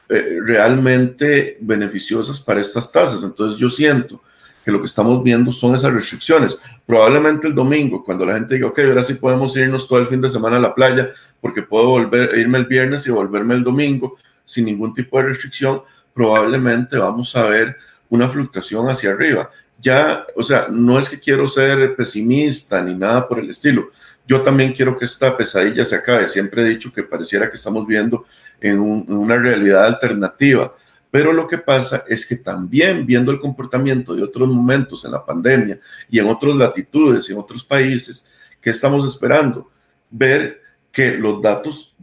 eh, 0.08 0.38
realmente 0.40 1.58
beneficiosas 1.60 2.38
para 2.38 2.60
estas 2.60 2.92
tasas. 2.92 3.24
Entonces 3.24 3.58
yo 3.58 3.68
siento 3.68 4.22
que 4.66 4.72
lo 4.72 4.80
que 4.80 4.86
estamos 4.86 5.22
viendo 5.22 5.52
son 5.52 5.76
esas 5.76 5.92
restricciones. 5.92 6.60
Probablemente 6.84 7.46
el 7.46 7.54
domingo, 7.54 8.02
cuando 8.02 8.26
la 8.26 8.34
gente 8.34 8.56
diga, 8.56 8.66
ok, 8.66 8.80
ahora 8.80 9.04
sí 9.04 9.14
podemos 9.14 9.56
irnos 9.56 9.86
todo 9.86 10.00
el 10.00 10.08
fin 10.08 10.20
de 10.20 10.28
semana 10.28 10.56
a 10.56 10.60
la 10.60 10.74
playa, 10.74 11.10
porque 11.40 11.62
puedo 11.62 11.86
volver, 11.86 12.36
irme 12.36 12.58
el 12.58 12.64
viernes 12.64 13.06
y 13.06 13.12
volverme 13.12 13.54
el 13.54 13.62
domingo 13.62 14.18
sin 14.44 14.64
ningún 14.64 14.92
tipo 14.92 15.18
de 15.18 15.26
restricción, 15.26 15.82
probablemente 16.12 16.98
vamos 16.98 17.36
a 17.36 17.44
ver 17.44 17.76
una 18.10 18.28
fluctuación 18.28 18.90
hacia 18.90 19.12
arriba. 19.12 19.52
Ya, 19.80 20.26
o 20.34 20.42
sea, 20.42 20.66
no 20.68 20.98
es 20.98 21.08
que 21.08 21.20
quiero 21.20 21.46
ser 21.46 21.94
pesimista 21.94 22.82
ni 22.82 22.92
nada 22.92 23.28
por 23.28 23.38
el 23.38 23.48
estilo. 23.48 23.90
Yo 24.26 24.40
también 24.40 24.72
quiero 24.72 24.98
que 24.98 25.04
esta 25.04 25.36
pesadilla 25.36 25.84
se 25.84 25.94
acabe. 25.94 26.26
Siempre 26.26 26.62
he 26.62 26.68
dicho 26.70 26.92
que 26.92 27.04
pareciera 27.04 27.48
que 27.48 27.54
estamos 27.54 27.86
viendo 27.86 28.26
en, 28.60 28.80
una 28.80 29.36
realidad 29.36 29.84
alternativa. 29.84 30.74
Pero 31.10 31.32
lo 31.32 31.46
que 31.46 31.58
pasa 31.58 32.04
es 32.08 32.26
que 32.26 32.36
también 32.36 33.06
viendo 33.06 33.30
el 33.30 33.40
comportamiento 33.40 34.14
de 34.14 34.22
otros 34.22 34.48
momentos 34.48 35.04
en 35.04 35.12
la 35.12 35.24
pandemia 35.24 35.78
y 36.10 36.18
en 36.18 36.28
otras 36.28 36.56
latitudes 36.56 37.28
y 37.28 37.32
en 37.32 37.38
otros 37.38 37.64
países, 37.64 38.28
¿qué 38.60 38.70
estamos 38.70 39.06
esperando? 39.06 39.70
Ver 40.10 40.62
que 40.92 41.12
los 41.12 41.42
datos 41.42 41.94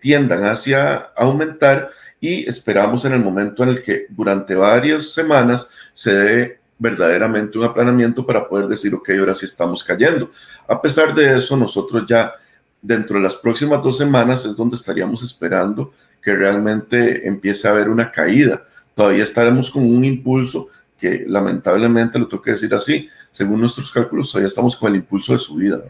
tiendan 0.00 0.44
hacia 0.44 0.96
aumentar 1.16 1.90
y 2.20 2.48
esperamos 2.48 3.04
en 3.04 3.12
el 3.12 3.20
momento 3.20 3.62
en 3.62 3.70
el 3.70 3.82
que 3.82 4.06
durante 4.08 4.54
varias 4.54 5.10
semanas 5.10 5.70
se 5.92 6.14
dé 6.14 6.58
verdaderamente 6.78 7.58
un 7.58 7.64
aplanamiento 7.64 8.24
para 8.26 8.48
poder 8.48 8.68
decir, 8.68 8.94
ok, 8.94 9.10
ahora 9.18 9.34
sí 9.34 9.46
estamos 9.46 9.84
cayendo. 9.84 10.30
A 10.66 10.80
pesar 10.80 11.14
de 11.14 11.36
eso, 11.36 11.56
nosotros 11.56 12.04
ya 12.08 12.34
dentro 12.82 13.16
de 13.16 13.24
las 13.24 13.36
próximas 13.36 13.82
dos 13.82 13.98
semanas 13.98 14.44
es 14.44 14.56
donde 14.56 14.76
estaríamos 14.76 15.22
esperando 15.22 15.92
que 16.26 16.34
realmente 16.34 17.28
empiece 17.28 17.68
a 17.68 17.70
haber 17.70 17.88
una 17.88 18.10
caída. 18.10 18.64
Todavía 18.96 19.22
estaremos 19.22 19.70
con 19.70 19.84
un 19.84 20.04
impulso 20.04 20.66
que 20.98 21.24
lamentablemente 21.24 22.18
lo 22.18 22.26
tengo 22.26 22.42
que 22.42 22.50
decir 22.50 22.74
así, 22.74 23.08
según 23.30 23.60
nuestros 23.60 23.92
cálculos, 23.92 24.32
todavía 24.32 24.48
estamos 24.48 24.74
con 24.74 24.90
el 24.90 24.96
impulso 24.96 25.34
de 25.34 25.38
subida. 25.38 25.82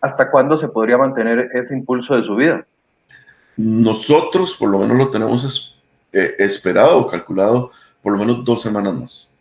¿Hasta 0.00 0.28
cuándo 0.28 0.58
se 0.58 0.66
podría 0.66 0.98
mantener 0.98 1.50
ese 1.54 1.72
impulso 1.72 2.16
de 2.16 2.24
subida? 2.24 2.66
Nosotros 3.56 4.56
por 4.56 4.70
lo 4.70 4.80
menos 4.80 4.98
lo 4.98 5.08
tenemos 5.08 5.78
eh, 6.12 6.34
esperado 6.40 6.98
o 6.98 7.06
calculado 7.06 7.70
por 8.02 8.14
lo 8.14 8.18
menos 8.18 8.44
dos 8.44 8.60
semanas 8.60 8.94
más. 8.94 9.32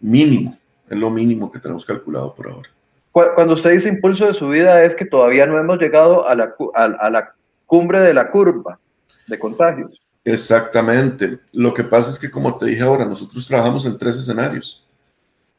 Mínimo, 0.00 0.56
es 0.88 0.96
lo 0.96 1.10
mínimo 1.10 1.52
que 1.52 1.58
tenemos 1.58 1.84
calculado 1.84 2.34
por 2.34 2.48
ahora. 2.48 2.70
Cuando 3.12 3.52
usted 3.52 3.72
dice 3.72 3.90
impulso 3.90 4.24
de 4.24 4.32
subida 4.32 4.84
es 4.84 4.94
que 4.94 5.04
todavía 5.04 5.44
no 5.44 5.58
hemos 5.58 5.78
llegado 5.78 6.26
a 6.26 6.34
la, 6.34 6.54
a, 6.74 7.10
la 7.10 7.34
cumbre 7.66 8.00
de 8.00 8.14
la 8.14 8.30
curva 8.30 8.78
de 9.28 9.38
contagios. 9.38 10.02
Exactamente. 10.24 11.38
Lo 11.52 11.72
que 11.72 11.84
pasa 11.84 12.10
es 12.10 12.18
que, 12.18 12.30
como 12.30 12.56
te 12.58 12.66
dije 12.66 12.82
ahora, 12.82 13.04
nosotros 13.04 13.46
trabajamos 13.46 13.86
en 13.86 13.96
tres 13.98 14.18
escenarios. 14.18 14.84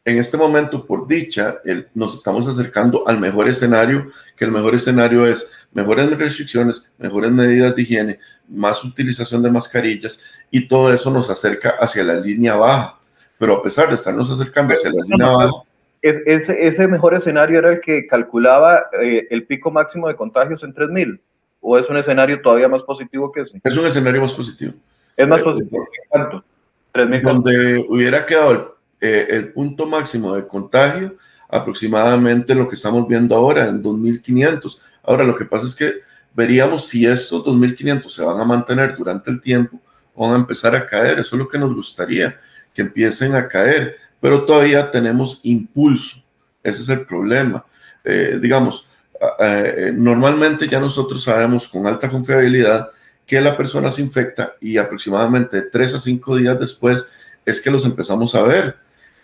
En 0.06 0.18
este 0.18 0.38
momento, 0.38 0.86
por 0.86 1.08
dicha, 1.08 1.58
nos 1.94 2.16
estamos 2.16 2.48
acercando 2.48 3.08
al 3.08 3.20
mejor 3.20 3.50
escenario, 3.50 4.12
que 4.36 4.46
el 4.46 4.52
mejor 4.52 4.76
escenario 4.76 5.26
es 5.26 5.52
mejores 5.72 6.10
restricciones, 6.18 6.92
mejores 6.98 7.32
medidas 7.32 7.76
de 7.76 7.82
higiene, 7.82 8.20
más 8.48 8.84
utilización 8.84 9.44
de 9.44 9.52
mascarillas 9.52 10.24
y 10.50 10.68
todo 10.68 10.92
eso 10.94 11.12
nos 11.12 11.30
acerca 11.30 11.72
hacia 11.80 12.04
la 12.04 12.16
línea 12.16 12.56
baja. 12.56 12.98
Pero 13.38 13.58
a 13.58 13.64
pesar 13.64 13.90
de 13.90 13.96
estarnos 13.96 14.32
acercando 14.32 14.74
hacia 14.74 14.90
la 14.92 15.04
línea 15.04 15.30
baja, 15.30 15.52
es, 16.02 16.22
ese, 16.26 16.66
ese 16.66 16.88
mejor 16.88 17.14
escenario 17.14 17.60
era 17.60 17.72
el 17.72 17.82
que 17.82 18.08
calculaba 18.08 18.86
eh, 19.02 19.28
el 19.30 19.46
pico 19.46 19.70
máximo 19.70 20.08
de 20.08 20.16
contagios 20.16 20.64
en 20.64 20.74
3.000? 20.74 21.20
¿O 21.62 21.78
es 21.78 21.90
un 21.90 21.98
escenario 21.98 22.42
todavía 22.42 22.68
más 22.68 22.84
positivo 22.84 23.32
que 23.32 23.42
ese? 23.42 23.60
Es 23.64 23.78
un 23.78 23.86
escenario 23.86 24.22
más 24.22 24.34
positivo. 24.34 24.74
¿Es 25.16 25.28
más 25.28 25.42
eh, 25.42 25.44
positivo? 25.44 25.88
¿Cuánto? 26.08 26.44
¿3.000 26.94 27.22
Donde 27.22 27.86
hubiera 27.90 28.26
quedado 28.26 28.78
eh, 29.02 29.28
el, 29.30 29.52
punto 29.52 29.86
máximo 29.86 30.36
de 30.36 30.48
contagio, 30.48 31.16
aproximadamente 31.50 32.56
lo 32.56 32.68
que 32.68 32.76
estamos 32.76 33.08
viendo 33.08 33.36
ahora, 33.36 33.68
en 33.68 33.84
2.500. 33.84 34.80
Ahora, 35.04 35.24
lo 35.24 35.36
que 35.36 35.46
pasa 35.46 35.68
es 35.68 35.76
que 35.76 35.94
veríamos 36.34 36.88
si 36.88 37.06
estos 37.06 37.44
2.500 37.44 38.10
se 38.10 38.24
van 38.24 38.40
a 38.40 38.46
mantener 38.46 38.96
durante 38.96 39.30
el 39.30 39.42
tiempo 39.42 39.80
o 40.16 40.28
van 40.28 40.34
a 40.34 40.40
empezar 40.40 40.76
a 40.76 40.88
caer. 40.88 41.20
Eso 41.20 41.36
es 41.36 41.40
lo 41.40 41.48
que 41.48 41.60
nos 41.60 41.74
gustaría, 41.76 42.40
que 42.74 42.82
empiecen 42.82 43.36
a 43.36 43.48
caer 43.48 43.98
pero 44.20 44.46
todavía 44.46 44.92
tenemos 44.92 45.40
impulso. 45.44 46.24
Ese 46.64 46.82
es 46.82 46.90
el 46.90 47.06
problema. 47.06 47.66
Eh, 48.04 48.38
digamos, 48.42 48.89
eh, 49.40 49.92
normalmente 49.96 50.68
ya 50.68 50.80
nosotros 50.80 51.24
sabemos 51.24 51.68
con 51.68 51.86
alta 51.88 52.10
confiabilidad 52.10 52.90
que 53.26 53.40
la 53.42 53.56
persona 53.56 53.92
se 53.92 54.02
infecta 54.02 54.54
y 54.60 54.78
aproximadamente 54.78 55.62
tres 55.64 55.94
a 55.94 56.00
cinco 56.00 56.36
días 56.36 56.60
después 56.60 57.12
es 57.46 57.62
que 57.62 57.72
los 57.72 57.86
empezamos 57.86 58.34
a 58.36 58.42
ver. 58.44 58.78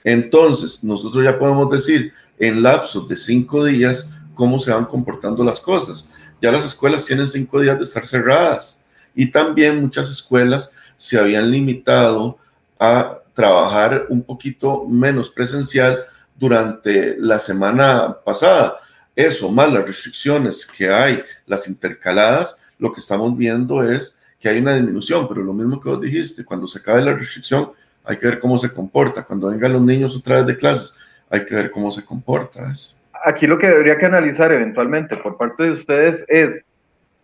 Entonces, 0.04 0.84
nosotros 0.84 1.24
ya 1.24 1.40
podemos 1.40 1.70
decir 1.72 2.14
en 2.38 2.62
lapsos 2.62 3.08
de 3.08 3.16
cinco 3.16 3.64
días 3.64 4.12
cómo 4.34 4.60
se 4.60 4.72
van 4.72 4.86
comportando 4.86 5.44
las 5.44 5.60
cosas. 5.60 6.12
Ya 6.42 6.52
las 6.52 6.66
escuelas 6.66 7.06
tienen 7.06 7.28
cinco 7.28 7.60
días 7.62 7.78
de 7.78 7.86
estar 7.86 8.06
cerradas 8.06 8.84
y 9.16 9.32
también 9.32 9.82
muchas 9.82 10.12
escuelas 10.12 10.76
se 10.98 11.18
habían 11.18 11.50
limitado 11.50 12.38
a 12.80 13.20
trabajar 13.34 14.06
un 14.10 14.22
poquito 14.22 14.86
menos 14.86 15.30
presencial 15.30 16.06
durante 16.36 17.16
la 17.18 17.40
semana 17.40 18.18
pasada. 18.24 18.78
Eso, 19.16 19.52
más 19.52 19.72
las 19.72 19.86
restricciones 19.86 20.66
que 20.66 20.90
hay, 20.90 21.24
las 21.46 21.68
intercaladas, 21.68 22.62
lo 22.78 22.92
que 22.92 23.00
estamos 23.00 23.38
viendo 23.38 23.84
es 23.84 24.20
que 24.40 24.50
hay 24.50 24.60
una 24.60 24.76
disminución, 24.76 25.28
pero 25.28 25.42
lo 25.42 25.54
mismo 25.54 25.80
que 25.80 25.90
vos 25.90 26.02
dijiste, 26.02 26.44
cuando 26.44 26.68
se 26.68 26.80
acabe 26.80 27.02
la 27.02 27.14
restricción, 27.14 27.72
hay 28.04 28.18
que 28.18 28.28
ver 28.28 28.40
cómo 28.40 28.60
se 28.60 28.72
comporta. 28.72 29.24
Cuando 29.24 29.48
vengan 29.48 29.74
los 29.74 29.82
niños 29.82 30.16
otra 30.16 30.38
vez 30.38 30.48
de 30.48 30.58
clases, 30.58 30.98
hay 31.30 31.46
que 31.46 31.56
ver 31.56 31.72
cómo 31.72 31.92
se 31.92 32.04
comporta. 32.04 32.72
Eso. 32.72 32.96
Aquí 33.24 33.48
lo 33.48 33.58
que 33.58 33.68
debería 33.68 33.98
que 33.98 34.06
analizar 34.06 34.52
eventualmente 34.52 35.18
por 35.18 35.38
parte 35.38 35.64
de 35.64 35.72
ustedes 35.72 36.24
es 36.28 36.64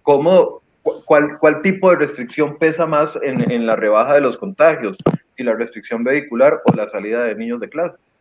cómo, 0.02 0.62
cuál, 1.06 1.38
cuál 1.40 1.62
tipo 1.62 1.92
de 1.92 1.98
restricción 1.98 2.58
pesa 2.58 2.88
más 2.88 3.20
en, 3.22 3.52
en 3.52 3.68
la 3.68 3.76
rebaja 3.76 4.16
de 4.16 4.22
los 4.22 4.38
contagios 4.38 4.98
la 5.44 5.54
restricción 5.54 6.04
vehicular 6.04 6.62
o 6.66 6.74
la 6.76 6.88
salida 6.88 7.24
de 7.24 7.36
niños 7.36 7.60
de 7.60 7.70
clases? 7.70 8.18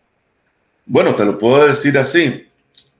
Bueno, 0.87 1.15
te 1.15 1.25
lo 1.25 1.39
puedo 1.39 1.67
decir 1.67 1.99
así. 1.99 2.50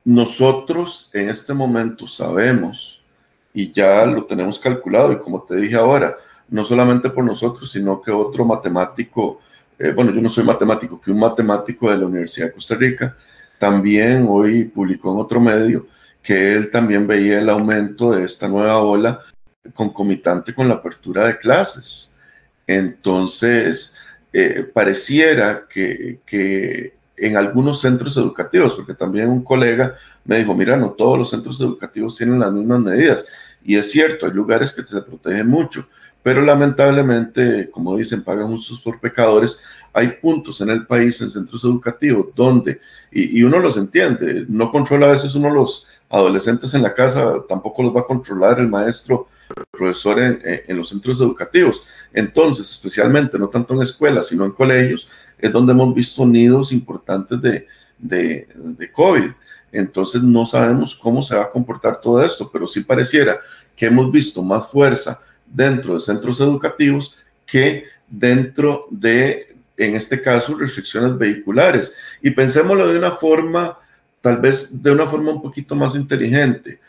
Nosotros 0.05 1.11
en 1.13 1.29
este 1.29 1.53
momento 1.53 2.07
sabemos 2.07 3.03
y 3.53 3.73
ya 3.73 4.07
lo 4.07 4.25
tenemos 4.25 4.59
calculado 4.59 5.13
y 5.13 5.19
como 5.19 5.43
te 5.43 5.57
dije 5.57 5.77
ahora, 5.77 6.17
no 6.49 6.65
solamente 6.65 7.11
por 7.11 7.25
nosotros, 7.25 7.71
sino 7.71 8.01
que 8.01 8.11
otro 8.11 8.45
matemático, 8.45 9.41
eh, 9.79 9.93
bueno, 9.93 10.13
yo 10.13 10.21
no 10.21 10.29
soy 10.29 10.45
matemático, 10.45 11.01
que 11.01 11.11
un 11.11 11.21
matemático 11.21 11.91
de 11.91 11.99
la 11.99 12.07
Universidad 12.07 12.47
de 12.47 12.53
Costa 12.55 12.75
Rica 12.75 13.17
también 13.59 14.27
hoy 14.29 14.65
publicó 14.65 15.13
en 15.13 15.21
otro 15.21 15.41
medio 15.41 15.87
que 16.23 16.55
él 16.55 16.71
también 16.71 17.07
veía 17.07 17.39
el 17.39 17.49
aumento 17.49 18.13
de 18.13 18.25
esta 18.25 18.49
nueva 18.49 18.79
ola 18.79 19.21
concomitante 19.75 20.55
con 20.55 20.69
la 20.69 20.75
apertura 20.75 21.27
de 21.27 21.39
clases. 21.39 22.17
Entonces, 22.67 23.97
eh, 24.33 24.69
pareciera 24.73 25.67
que, 25.69 26.21
que, 26.27 26.95
en 27.21 27.37
algunos 27.37 27.81
centros 27.81 28.17
educativos, 28.17 28.75
porque 28.75 28.95
también 28.95 29.29
un 29.29 29.45
colega 29.45 29.95
me 30.25 30.39
dijo, 30.39 30.55
mira, 30.55 30.77
no 30.77 30.91
todos 30.91 31.19
los 31.19 31.31
centros 31.31 31.61
educativos 31.61 32.17
tienen 32.17 32.41
las 32.41 32.53
mismas 32.53 32.81
medidas. 32.81 33.27
Y 33.63 33.77
es 33.77 33.91
cierto, 33.91 34.27
hay 34.27 34.33
lugares 34.33 34.73
que 34.73 34.83
se 34.83 35.03
protegen 35.03 35.47
mucho, 35.47 35.87
pero 36.23 36.41
lamentablemente, 36.43 37.71
como 37.71 37.97
dicen, 37.97 38.23
pagan 38.23 38.49
justos 38.49 38.81
por 38.81 38.99
pecadores. 38.99 39.61
Hay 39.93 40.09
puntos 40.21 40.61
en 40.61 40.71
el 40.71 40.87
país, 40.87 41.21
en 41.21 41.31
centros 41.31 41.63
educativos, 41.65 42.29
donde, 42.35 42.81
y, 43.11 43.43
uno 43.43 43.59
los 43.59 43.77
entiende, 43.77 44.47
no 44.49 44.71
controla 44.71 45.07
a 45.07 45.13
veces 45.13 45.35
uno 45.35 45.51
los 45.51 45.87
adolescentes 46.09 46.73
en 46.75 46.83
la 46.83 46.95
casa, 46.95 47.35
tampoco 47.49 47.83
los 47.83 47.95
va 47.95 48.01
a 48.01 48.07
controlar 48.07 48.59
el 48.59 48.69
maestro 48.69 49.29
profesor 49.71 50.19
en, 50.21 50.77
los 50.77 50.89
centros 50.89 51.21
educativos. 51.21 51.83
Entonces, 52.13 52.71
especialmente, 52.71 53.39
no 53.39 53.49
tanto 53.49 53.75
en 53.75 53.83
escuelas, 53.83 54.29
sino 54.29 54.45
en 54.45 54.53
colegios, 54.53 55.09
es 55.43 55.53
donde 55.53 55.73
hemos 55.73 55.95
visto 55.95 56.27
nidos 56.27 56.73
importantes 56.73 57.39
de, 57.41 58.49
COVID. 58.93 59.31
Entonces, 59.73 60.23
no 60.23 60.47
sabemos 60.47 60.95
cómo 60.95 61.23
se 61.23 61.37
va 61.37 61.43
a 61.43 61.51
comportar 61.51 62.01
todo 62.01 62.25
esto, 62.25 62.51
pero 62.53 62.67
sí 62.67 62.81
pareciera 62.81 63.39
que 63.77 63.87
hemos 63.87 64.11
visto 64.11 64.43
más 64.43 64.69
fuerza 64.69 65.23
dentro 65.47 65.95
de 65.95 66.01
centros 66.01 66.41
educativos 66.41 67.17
que 67.47 67.85
dentro 68.09 68.87
de, 68.91 69.55
en 69.77 69.95
este 69.95 70.21
caso, 70.21 70.57
restricciones 70.57 71.17
vehiculares. 71.17 71.97
Y 72.21 72.31
pensémoslo 72.31 72.89
de 72.89 72.99
una 72.99 73.13
forma, 73.13 73.79
tal 74.21 74.39
vez 74.39 74.83
de 74.83 74.91
una 74.91 75.07
forma 75.07 75.33
un 75.33 75.43
poquito 75.43 75.75
más 75.75 75.95
inteligente 75.95 76.81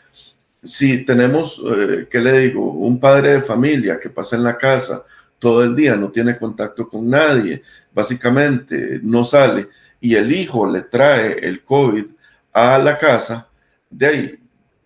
si 0.62 1.04
tenemos, 1.04 1.60
eh, 1.66 2.06
¿qué 2.10 2.20
le 2.20 2.38
digo? 2.38 2.70
Un 2.72 3.00
padre 3.00 3.34
de 3.34 3.42
familia 3.42 3.98
que 3.98 4.10
pasa 4.10 4.36
en 4.36 4.44
la 4.44 4.56
casa 4.56 5.04
todo 5.42 5.64
el 5.64 5.74
día, 5.74 5.96
no 5.96 6.08
tiene 6.08 6.38
contacto 6.38 6.88
con 6.88 7.10
nadie, 7.10 7.64
básicamente 7.92 9.00
no 9.02 9.24
sale, 9.24 9.70
y 10.00 10.14
el 10.14 10.30
hijo 10.30 10.70
le 10.70 10.82
trae 10.82 11.32
el 11.32 11.64
COVID 11.64 12.04
a 12.52 12.78
la 12.78 12.96
casa, 12.96 13.48
de 13.90 14.06
ahí 14.06 14.38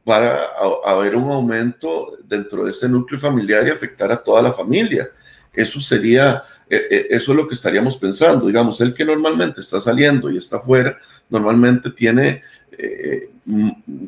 va 0.09 0.47
a 0.87 0.93
haber 0.93 1.15
un 1.15 1.31
aumento 1.31 2.17
dentro 2.25 2.65
de 2.65 2.71
ese 2.71 2.89
núcleo 2.89 3.21
familiar 3.21 3.67
y 3.67 3.71
afectar 3.71 4.11
a 4.11 4.17
toda 4.17 4.41
la 4.41 4.51
familia. 4.51 5.11
Eso 5.53 5.79
sería, 5.79 6.43
eh, 6.71 6.87
eh, 6.91 7.07
eso 7.11 7.33
es 7.33 7.37
lo 7.37 7.47
que 7.47 7.55
estaríamos 7.55 7.99
pensando. 7.99 8.47
Digamos, 8.47 8.81
el 8.81 8.95
que 8.95 9.05
normalmente 9.05 9.61
está 9.61 9.79
saliendo 9.79 10.31
y 10.31 10.39
está 10.39 10.57
afuera, 10.57 10.97
normalmente 11.29 11.91
tiene, 11.91 12.43
eh, 12.79 13.29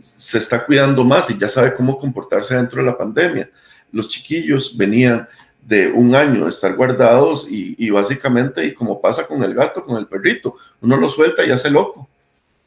se 0.03 0.39
está 0.39 0.65
cuidando 0.65 1.05
más 1.05 1.29
y 1.29 1.39
ya 1.39 1.51
sabe 1.51 1.75
cómo 1.75 1.99
comportarse 1.99 2.57
dentro 2.57 2.81
de 2.81 2.87
la 2.87 2.97
pandemia. 2.97 3.51
Los 3.93 4.09
chiquillos 4.09 4.75
venían 4.75 5.29
de 5.69 5.93
un 5.93 6.15
año 6.15 6.49
estar 6.49 6.75
guardados 6.77 7.47
y, 7.51 7.91
básicamente, 7.91 8.65
y 8.65 8.73
como 8.73 9.03
pasa 9.03 9.27
con 9.27 9.43
el 9.43 9.53
gato, 9.53 9.85
con 9.85 9.99
el 9.99 10.07
perrito, 10.07 10.57
uno 10.81 10.97
lo 10.97 11.11
suelta 11.11 11.45
y 11.45 11.51
hace 11.51 11.71
loco 11.71 12.09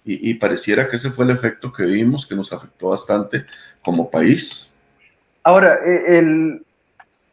y, 0.05 0.35
pareciera 0.35 0.87
que 0.87 0.97
ese 0.97 1.09
fue 1.09 1.25
el 1.25 1.31
efecto 1.31 1.73
que 1.73 1.83
vimos, 1.83 2.27
que 2.27 2.35
nos 2.35 2.53
afectó 2.53 2.89
bastante 2.89 3.45
como 3.83 4.09
país. 4.09 4.77
Ahora, 5.43 5.79
e, 5.83 6.19
el, 6.19 6.63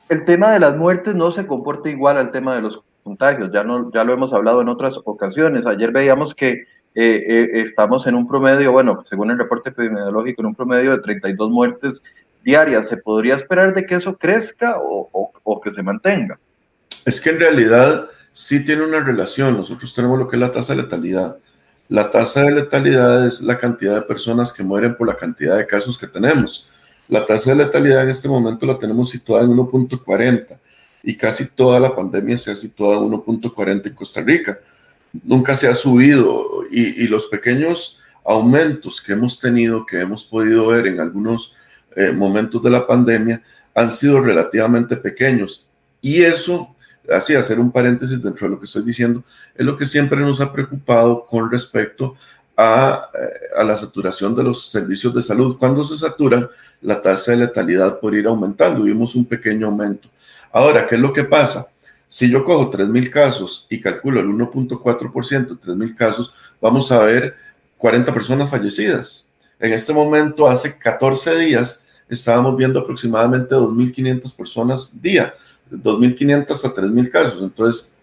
el 0.09 0.25
tema 0.25 0.53
de 0.53 0.61
las 0.61 0.75
muertes 0.75 1.15
no 1.15 1.31
se 1.31 1.47
comporta 1.47 1.91
igual 1.91 2.17
al 2.17 2.31
tema 2.31 2.55
de 2.55 2.63
los 2.63 2.83
contagios, 3.03 3.51
ya, 3.53 3.63
no, 3.63 3.91
ya 3.93 4.05
lo 4.05 4.15
hemos 4.15 4.33
hablado 4.33 4.63
en 4.63 4.69
otras 4.71 4.99
ocasiones. 5.05 5.67
Ayer 5.67 5.93
veíamos 5.93 6.35
que 6.35 6.51
eh, 6.51 6.65
eh, 6.95 7.49
estamos 7.61 8.07
en 8.07 8.15
un 8.15 8.27
promedio, 8.27 8.73
bueno, 8.73 9.03
según 9.05 9.31
el 9.31 9.39
reporte 9.39 9.69
epidemiológico, 9.69 10.41
en 10.41 10.47
un 10.47 10.55
promedio 10.55 10.93
de 10.93 11.03
32 11.03 11.51
muertes 11.51 12.03
diarias. 12.49 12.89
¿Se 12.89 12.97
podría 12.97 13.35
esperar 13.35 13.75
de 13.75 13.85
que 13.87 13.95
eso 13.97 14.17
crezca 14.17 14.77
o, 14.79 15.31
o 15.45 15.61
que 15.61 15.71
se 15.71 15.83
mantenga? 15.83 16.39
Es 17.05 17.21
que 17.21 17.31
en 17.31 17.41
realidad 17.41 18.09
sí 18.33 18.65
tiene 18.65 18.85
una 18.85 19.01
relación. 19.01 19.57
Nosotros 19.57 19.95
tenemos 19.95 20.19
lo 20.19 20.27
que 20.27 20.37
es 20.37 20.41
la 20.41 20.53
tasa 20.53 20.75
de 20.75 20.83
letalidad 20.83 21.37
la 21.89 22.11
tasa 22.11 22.43
de 22.43 22.53
letalidad 22.53 23.27
es 23.27 23.41
la 23.41 23.59
cantidad 23.59 23.95
de 23.95 24.03
personas 24.03 24.53
que 24.53 24.63
mueren 24.63 24.95
por 24.95 25.07
la 25.07 25.17
cantidad 25.17 25.57
de 25.57 25.67
casos 25.67 25.99
que 25.99 26.07
tenemos. 26.07 26.69
La 27.09 27.25
tasa 27.25 27.51
de 27.51 27.65
letalidad 27.65 28.03
en 28.03 28.11
este 28.11 28.29
momento 28.29 28.67
la 28.67 28.79
tenemos 28.79 29.09
situada 29.09 29.45
en 29.45 29.57
1.40 29.57 30.59
y 31.03 31.17
casi 31.17 31.49
toda 31.49 31.81
la 31.81 31.97
pandemia 31.97 32.37
se 32.37 32.53
ha 32.53 32.57
situado 32.57 33.07
en 33.07 33.13
1.40 33.13 33.87
en 33.87 33.95
Costa 33.95 34.21
Rica. 34.21 34.59
Nunca 35.25 35.57
se 35.57 35.67
ha 35.67 35.75
subido 35.75 36.47
y, 36.71 37.09
los 37.09 37.25
pequeños 37.27 37.99
aumentos 38.23 39.01
que 39.01 39.15
hemos 39.15 39.41
tenido, 39.41 39.87
que 39.87 40.01
hemos 40.01 40.25
podido 40.25 40.67
ver 40.67 40.87
en 40.89 41.01
algunos 41.01 41.57
eh, 41.99 42.13
momentos 42.13 42.63
de 42.63 42.71
la 42.71 42.87
pandemia, 42.87 43.43
han 43.75 43.91
sido 43.91 44.21
relativamente 44.21 44.97
pequeños. 44.97 45.69
Y 46.01 46.23
eso 46.23 46.77
así 47.13 47.35
hacer 47.35 47.59
un 47.59 47.73
paréntesis 47.73 48.23
dentro 48.23 48.47
de 48.47 48.55
lo 48.55 48.59
que 48.61 48.67
estoy 48.67 48.83
diciendo, 48.83 49.25
es 49.55 49.65
lo 49.65 49.77
que 49.77 49.87
siempre 49.87 50.21
nos 50.21 50.41
ha 50.41 50.53
preocupado 50.53 51.25
con 51.27 51.51
respecto 51.51 52.17
a, 52.57 53.09
eh, 53.15 53.57
a, 53.57 53.65
la 53.65 53.79
saturación 53.79 54.35
de 54.35 54.43
los 54.43 54.71
servicios 54.71 55.15
de 55.15 55.23
salud. 55.23 55.57
Cuando 55.59 55.85
se 55.85 55.97
saturan, 55.97 56.49
la 56.83 57.01
tasa 57.01 57.33
de 57.33 57.39
letalidad 57.39 57.99
puede 57.99 58.19
ir 58.19 58.27
aumentando. 58.27 58.83
Vimos 58.83 59.15
un 59.15 59.25
pequeño 59.25 59.67
aumento. 59.67 60.09
Ahora, 60.53 60.87
¿qué 60.87 60.97
es 60.97 61.01
lo 61.01 61.13
que 61.13 61.25
pasa? 61.25 61.67
Si 62.09 62.31
yo 62.31 62.45
cojo 62.45 62.71
3.000 62.71 63.11
casos 63.11 63.67
y 63.69 63.81
calculo 63.81 64.21
el 64.21 64.29
1.4%, 64.29 65.59
3.000 65.59 65.95
casos, 65.95 66.33
vamos 66.61 66.91
a 66.91 67.01
ver 67.01 67.37
40 67.77 68.13
personas 68.13 68.51
fallecidas. 68.51 69.31
En 69.61 69.73
este 69.73 69.93
momento, 69.93 70.49
hace 70.49 70.79
14 70.79 71.37
días, 71.39 71.87
estábamos 72.09 72.57
viendo 72.57 72.81
aproximadamente 72.81 73.55
2.500 73.55 74.37
personas 74.37 75.01
día. 75.01 75.35
2.500 75.71 76.65
a 76.65 76.75
3.000 76.75 77.11
casos. 77.11 77.43
Entonces, 77.43 77.95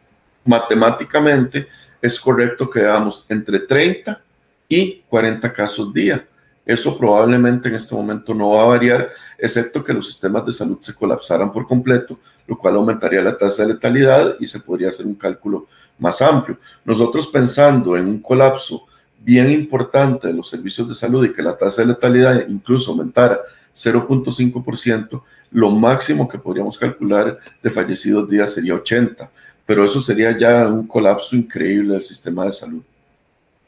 matemáticamente 0.43 1.67
es 2.01 2.19
correcto 2.19 2.69
que 2.69 2.81
veamos 2.81 3.25
entre 3.29 3.59
30 3.59 4.21
y 4.69 5.01
40 5.09 5.51
casos 5.51 5.93
día. 5.93 6.25
Eso 6.65 6.97
probablemente 6.97 7.69
en 7.69 7.75
este 7.75 7.93
momento 7.93 8.33
no 8.33 8.51
va 8.51 8.63
a 8.63 8.67
variar, 8.67 9.11
excepto 9.37 9.83
que 9.83 9.93
los 9.93 10.07
sistemas 10.07 10.45
de 10.45 10.53
salud 10.53 10.77
se 10.81 10.95
colapsaran 10.95 11.51
por 11.51 11.67
completo, 11.67 12.17
lo 12.47 12.57
cual 12.57 12.75
aumentaría 12.75 13.21
la 13.21 13.37
tasa 13.37 13.61
de 13.61 13.73
letalidad 13.73 14.35
y 14.39 14.47
se 14.47 14.59
podría 14.59 14.89
hacer 14.89 15.05
un 15.05 15.13
cálculo 15.13 15.67
más 15.99 16.21
amplio. 16.23 16.57
Nosotros 16.83 17.27
pensando 17.27 17.95
en 17.95 18.07
un 18.07 18.19
colapso 18.19 18.85
bien 19.19 19.51
importante 19.51 20.27
de 20.27 20.33
los 20.33 20.49
servicios 20.49 20.87
de 20.89 20.95
salud 20.95 21.25
y 21.25 21.33
que 21.33 21.43
la 21.43 21.55
tasa 21.55 21.81
de 21.83 21.89
letalidad 21.89 22.47
incluso 22.47 22.91
aumentara 22.91 23.39
0.5%, 23.75 25.21
lo 25.51 25.69
máximo 25.69 26.27
que 26.27 26.39
podríamos 26.39 26.77
calcular 26.77 27.38
de 27.61 27.69
fallecidos 27.69 28.29
días 28.29 28.53
sería 28.53 28.73
80, 28.75 29.29
pero 29.65 29.83
eso 29.83 30.01
sería 30.01 30.38
ya 30.38 30.67
un 30.67 30.88
colapso 30.88 31.35
increíble 31.35 31.93
del 31.93 32.01
sistema 32.01 32.45
de 32.45 32.53
salud. 32.53 32.81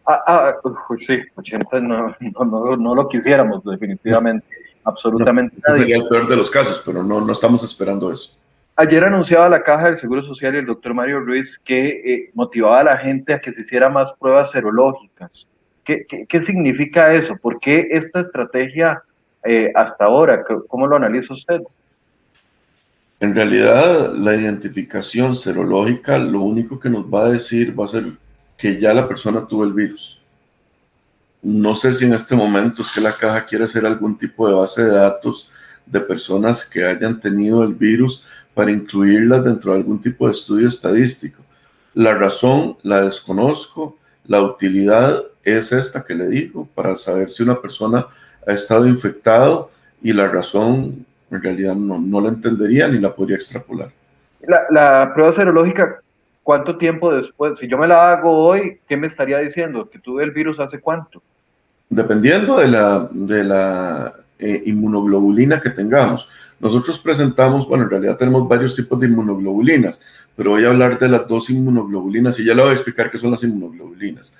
Ah, 0.06 0.24
ah 0.26 0.56
sí, 1.00 1.20
80 1.36 1.80
no, 1.82 2.16
no, 2.22 2.78
no, 2.78 2.96
lo 2.96 3.10
quisiéramos 3.10 3.64
definitivamente, 3.66 4.48
absolutamente. 4.86 5.58
sería 5.76 5.98
el 5.98 6.08
peor 6.08 6.28
de 6.28 6.38
los 6.38 6.50
casos, 6.50 6.82
pero 6.86 7.04
no, 7.04 7.20
no 7.20 7.34
estamos 7.34 7.64
esperando 7.64 8.12
eso. 8.12 8.38
Ayer 8.78 9.04
anunciaba 9.04 9.50
la 9.50 9.64
Caja 9.64 9.88
del 9.88 9.98
Seguro 9.98 10.22
Social 10.22 10.54
y 10.56 10.60
el 10.60 10.66
doctor 10.68 10.94
Mario 10.94 11.20
Ruiz 11.20 11.60
que 11.60 11.88
eh, 11.88 12.32
motivaba 12.36 12.82
a 12.82 12.84
la 12.84 12.98
gente 12.98 13.34
a 13.34 13.40
que 13.40 13.52
se 13.52 13.62
hiciera 13.62 13.90
más 13.90 14.14
pruebas 14.14 14.52
serológicas. 14.52 15.48
¿Qué, 15.84 16.06
qué, 16.08 16.26
qué 16.28 16.42
significa 16.42 17.12
eso? 17.14 17.36
¿Por 17.36 17.60
qué 17.60 17.88
esta 17.90 18.20
estrategia 18.20 19.02
eh, 19.48 19.72
hasta 19.74 20.06
ahora? 20.06 20.44
¿Cómo 20.68 20.88
lo 20.88 20.96
analiza 20.96 21.34
usted? 21.34 21.62
En 23.20 23.34
realidad, 23.34 24.14
la 24.14 24.36
identificación 24.36 25.36
serológica 25.36 26.18
lo 26.18 26.42
único 26.42 26.80
que 26.80 26.90
nos 26.90 27.06
va 27.06 27.26
a 27.26 27.32
decir 27.32 27.78
va 27.78 27.86
a 27.86 27.88
ser 27.88 28.12
que 28.58 28.80
ya 28.80 28.94
la 28.94 29.08
persona 29.08 29.48
tuvo 29.48 29.64
el 29.64 29.74
virus. 29.74 30.22
No 31.42 31.76
sé 31.76 31.94
si 31.94 32.06
en 32.06 32.14
este 32.14 32.36
momento 32.36 32.82
es 32.82 32.92
que 32.92 33.02
la 33.02 33.14
caja 33.14 33.46
quiere 33.46 33.66
hacer 33.66 33.86
algún 33.86 34.18
tipo 34.18 34.48
de 34.48 34.54
base 34.54 34.84
de 34.84 34.92
datos 34.92 35.52
de 35.86 36.00
personas 36.00 36.66
que 36.66 36.86
hayan 36.86 37.20
tenido 37.20 37.64
el 37.64 37.74
virus 37.74 38.26
para 38.54 38.72
incluirlas 38.72 39.44
dentro 39.44 39.72
de 39.72 39.78
algún 39.78 40.02
tipo 40.02 40.26
de 40.28 40.34
estudio 40.34 40.68
estadístico. 40.68 41.42
La 41.94 42.14
razón 42.14 42.78
la 42.84 43.02
desconozco, 43.02 43.98
la 44.26 44.42
utilidad 44.42 45.24
es 45.44 45.72
esta 45.72 46.04
que 46.04 46.14
le 46.14 46.28
digo, 46.28 46.68
para 46.76 46.96
saber 46.98 47.30
si 47.30 47.44
una 47.44 47.60
persona 47.60 48.06
ha 48.48 48.54
estado 48.54 48.88
infectado 48.88 49.70
y 50.02 50.14
la 50.14 50.28
razón 50.28 51.06
en 51.30 51.44
realidad 51.44 51.76
no, 51.76 52.00
no 52.00 52.22
la 52.22 52.30
entendería 52.30 52.88
ni 52.88 53.00
la 53.00 53.14
podría 53.14 53.36
extrapolar. 53.36 53.90
La, 54.42 54.62
la, 54.70 55.12
prueba 55.14 55.34
serológica, 55.34 56.00
¿cuánto 56.44 56.78
tiempo 56.78 57.14
después? 57.14 57.58
Si 57.58 57.68
yo 57.68 57.78
me 57.78 57.88
la 57.88 58.14
hago 58.14 58.32
hoy, 58.32 58.80
¿qué 58.88 58.96
me 58.96 59.08
estaría 59.08 59.40
diciendo? 59.40 59.90
¿Que 59.90 60.00
tuve 60.00 60.24
el 60.24 60.32
virus 60.32 60.60
hace 60.60 60.80
cuánto? 60.80 61.22
Dependiendo 61.90 62.58
de 62.58 62.68
la, 62.68 63.10
de 63.12 63.44
la 63.44 64.14
eh, 64.40 64.64
inmunoglobulina 64.68 65.60
que 65.60 65.72
tengamos. 65.72 66.30
Nosotros 66.60 67.00
presentamos, 67.00 67.68
bueno, 67.68 67.86
en 67.86 67.90
realidad 67.90 68.18
tenemos 68.18 68.48
varios 68.48 68.76
tipos 68.76 69.00
de 69.00 69.08
inmunoglobulinas, 69.08 70.04
pero 70.36 70.52
voy 70.52 70.64
a 70.64 70.70
hablar 70.70 71.00
de 71.00 71.08
las 71.08 71.28
dos 71.28 71.50
inmunoglobulinas 71.50 72.40
y 72.40 72.46
ya 72.46 72.54
le 72.54 72.62
voy 72.62 72.72
a 72.72 72.74
explicar 72.74 73.10
qué 73.10 73.18
son 73.18 73.32
las 73.32 73.44
inmunoglobulinas. 73.44 74.38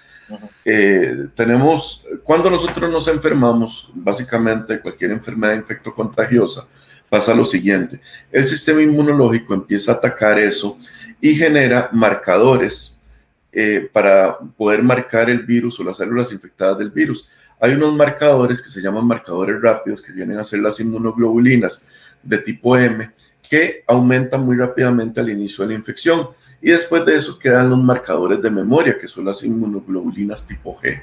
Eh, 0.66 1.28
tenemos, 1.36 2.06
cuando 2.24 2.50
nosotros 2.50 2.92
nos 2.92 3.08
enfermamos, 3.08 3.92
básicamente 3.94 4.80
cualquier 4.80 5.12
enfermedad 5.12 5.56
infectocontagiosa, 5.56 6.68
pasa 7.10 7.34
lo 7.34 7.46
siguiente, 7.46 8.02
el 8.32 8.46
sistema 8.46 8.82
inmunológico 8.82 9.54
empieza 9.54 9.94
a 9.94 9.96
atacar 9.96 10.38
eso 10.38 10.78
y 11.22 11.36
genera 11.36 11.90
marcadores 11.94 13.00
eh, 13.52 13.90
para 13.92 14.38
poder 14.40 14.84
marcar 14.84 15.30
el 15.30 15.40
virus 15.40 15.80
o 15.80 15.84
las 15.84 15.98
células 15.98 16.32
infectadas 16.32 16.78
del 16.78 16.92
virus. 16.92 17.28
Hay 17.60 17.74
unos 17.74 17.96
marcadores 17.96 18.62
que 18.62 18.70
se 18.70 18.82
llaman 18.82 19.08
marcadores 19.08 19.60
rápidos, 19.62 20.02
que 20.02 20.12
vienen 20.12 20.38
a 20.38 20.44
ser 20.44 20.60
las 20.60 20.80
inmunoglobulinas 20.80 21.88
de 22.22 22.38
tipo 22.40 22.78
M, 22.78 23.10
que 23.50 23.84
aumentan 23.88 24.46
muy 24.46 24.58
rápidamente 24.58 25.20
al 25.20 25.30
inicio 25.30 25.64
de 25.64 25.70
la 25.70 25.80
infección 25.80 26.28
y 26.62 26.72
después 26.72 27.06
de 27.06 27.18
eso 27.18 27.38
quedan 27.38 27.70
los 27.70 27.82
marcadores 27.82 28.42
de 28.42 28.50
memoria, 28.50 28.98
que 28.98 29.08
son 29.08 29.26
las 29.26 29.44
inmunoglobulinas 29.44 30.48
tipo 30.48 30.78
G. 30.82 31.02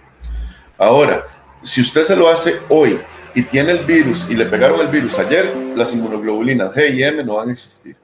Ahora, 0.76 1.24
si 1.62 1.80
usted 1.80 2.02
se 2.02 2.16
lo 2.16 2.28
hace 2.28 2.56
hoy 2.68 2.98
y 3.34 3.42
tiene 3.42 3.72
el 3.72 3.84
virus 3.84 4.28
y 4.28 4.34
le 4.34 4.46
pegaron 4.46 4.80
el 4.80 4.88
virus 4.88 5.18
ayer, 5.18 5.52
las 5.76 5.92
inmunoglobulinas 5.92 6.74
G 6.74 6.94
y 6.94 7.02
M 7.02 7.22
no 7.24 7.36
van 7.36 7.50
a 7.50 7.52
existir. 7.52 7.96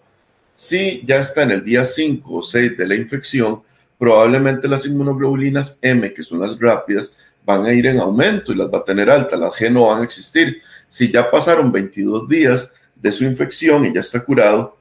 Si 0.54 1.02
ya 1.06 1.20
está 1.20 1.42
en 1.42 1.52
el 1.52 1.64
día 1.64 1.84
5 1.84 2.32
o 2.32 2.42
6 2.42 2.76
de 2.76 2.86
la 2.86 2.94
infección, 2.94 3.62
probablemente 3.98 4.68
las 4.68 4.86
inmunoglobulinas 4.86 5.78
M, 5.82 6.12
que 6.14 6.22
son 6.22 6.40
las 6.40 6.58
rápidas, 6.58 7.18
van 7.44 7.66
a 7.66 7.72
ir 7.72 7.86
en 7.86 7.98
aumento 7.98 8.52
y 8.52 8.56
las 8.56 8.68
va 8.72 8.78
a 8.78 8.84
tener 8.84 9.10
altas, 9.10 9.38
las 9.38 9.52
G 9.52 9.70
no 9.70 9.86
van 9.86 10.02
a 10.02 10.04
existir. 10.04 10.62
Si 10.88 11.10
ya 11.10 11.30
pasaron 11.30 11.72
22 11.72 12.28
días 12.28 12.74
de 12.94 13.12
su 13.12 13.24
infección 13.24 13.84
y 13.86 13.94
ya 13.94 14.00
está 14.00 14.24
curado, 14.24 14.76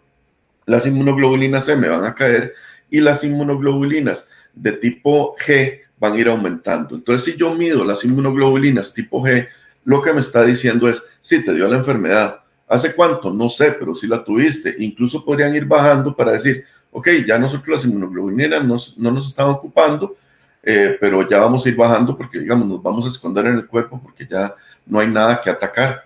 las 0.70 0.86
inmunoglobulinas 0.86 1.68
M 1.68 1.88
van 1.90 2.06
a 2.06 2.14
caer 2.14 2.54
y 2.92 3.00
las 3.00 3.24
inmunoglobulinas 3.24 4.30
de 4.54 4.74
tipo 4.74 5.36
G 5.36 5.80
van 5.98 6.14
a 6.14 6.20
ir 6.20 6.28
aumentando. 6.28 6.96
Entonces, 6.96 7.34
si 7.34 7.40
yo 7.40 7.56
mido 7.56 7.84
las 7.84 8.06
inmunoglobulinas 8.06 8.94
tipo 8.94 9.22
G, 9.24 9.48
lo 9.84 10.02
que 10.02 10.14
me 10.14 10.22
está 10.22 10.44
diciendo 10.44 10.88
es, 10.88 11.10
sí, 11.22 11.44
te 11.44 11.56
dio 11.56 11.68
la 11.68 11.78
enfermedad. 11.78 12.42
¿Hace 12.68 12.94
cuánto? 12.94 13.34
No 13.34 13.50
sé, 13.50 13.72
pero 13.72 13.96
sí 13.96 14.06
la 14.06 14.24
tuviste. 14.24 14.76
Incluso 14.78 15.26
podrían 15.26 15.56
ir 15.56 15.66
bajando 15.66 16.16
para 16.16 16.34
decir, 16.34 16.64
ok, 16.92 17.08
ya 17.26 17.40
nosotros 17.40 17.68
las 17.70 17.86
inmunoglobulinas 17.86 18.64
no 18.98 19.12
nos 19.12 19.28
están 19.28 19.48
ocupando, 19.48 20.18
eh, 20.62 20.98
pero 21.02 21.28
ya 21.28 21.40
vamos 21.40 21.66
a 21.66 21.70
ir 21.70 21.76
bajando 21.76 22.16
porque, 22.16 22.40
digamos, 22.40 22.68
nos 22.68 22.84
vamos 22.84 23.06
a 23.06 23.10
esconder 23.10 23.48
en 23.48 23.56
el 23.56 23.66
cuerpo 23.66 24.00
porque 24.00 24.28
ya 24.30 24.54
no 24.86 25.00
hay 25.00 25.08
nada 25.08 25.42
que 25.42 25.50
atacar. 25.50 26.06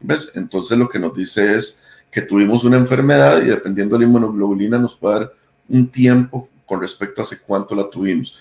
¿Ves? 0.00 0.32
Entonces 0.34 0.76
lo 0.76 0.86
que 0.86 0.98
nos 0.98 1.14
dice 1.14 1.56
es 1.56 1.82
que 2.12 2.20
tuvimos 2.20 2.62
una 2.62 2.76
enfermedad 2.76 3.42
y 3.42 3.46
dependiendo 3.46 3.96
de 3.96 4.04
la 4.04 4.08
inmunoglobulina 4.08 4.78
nos 4.78 4.94
puede 4.94 5.20
dar 5.20 5.32
un 5.68 5.88
tiempo 5.88 6.48
con 6.66 6.80
respecto 6.80 7.22
a 7.22 7.24
hace 7.24 7.40
cuánto 7.40 7.74
la 7.74 7.88
tuvimos. 7.88 8.38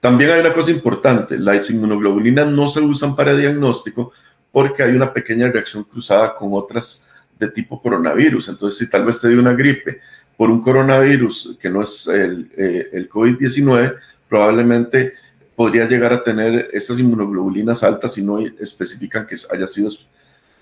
También 0.00 0.30
hay 0.30 0.40
una 0.40 0.54
cosa 0.54 0.70
importante, 0.70 1.38
las 1.38 1.68
inmunoglobulinas 1.68 2.48
no 2.48 2.70
se 2.70 2.80
usan 2.80 3.14
para 3.14 3.36
diagnóstico 3.36 4.12
porque 4.50 4.82
hay 4.82 4.92
una 4.92 5.12
pequeña 5.12 5.48
reacción 5.48 5.84
cruzada 5.84 6.34
con 6.34 6.48
otras 6.52 7.06
de 7.38 7.50
tipo 7.50 7.80
coronavirus. 7.80 8.48
Entonces, 8.48 8.78
si 8.78 8.90
tal 8.90 9.04
vez 9.04 9.20
te 9.20 9.28
dio 9.28 9.38
una 9.38 9.52
gripe 9.52 10.00
por 10.38 10.50
un 10.50 10.62
coronavirus 10.62 11.58
que 11.60 11.68
no 11.68 11.82
es 11.82 12.06
el, 12.08 12.50
eh, 12.56 12.88
el 12.94 13.10
COVID-19, 13.10 13.96
probablemente 14.26 15.12
podría 15.54 15.86
llegar 15.86 16.14
a 16.14 16.24
tener 16.24 16.70
esas 16.72 16.98
inmunoglobulinas 16.98 17.82
altas 17.84 18.14
si 18.14 18.22
no 18.22 18.38
especifican 18.38 19.26
que 19.26 19.36
haya 19.52 19.66
sido 19.66 19.90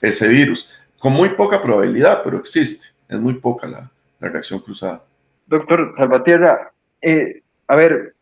ese 0.01 0.27
virus. 0.27 0.68
Con 0.98 1.12
muy 1.12 1.30
poca 1.30 1.62
probabilidad, 1.62 2.22
pero 2.24 2.38
existe. 2.38 2.88
Es 3.08 3.20
muy 3.20 3.34
poca 3.34 3.66
la, 3.66 3.90
reacción 4.20 4.61
cruzada. 4.61 5.02
Doctor 5.46 5.90
Salvatierra, 5.92 6.72
eh, 7.00 7.42
a 7.68 7.76
ver, 7.76 8.14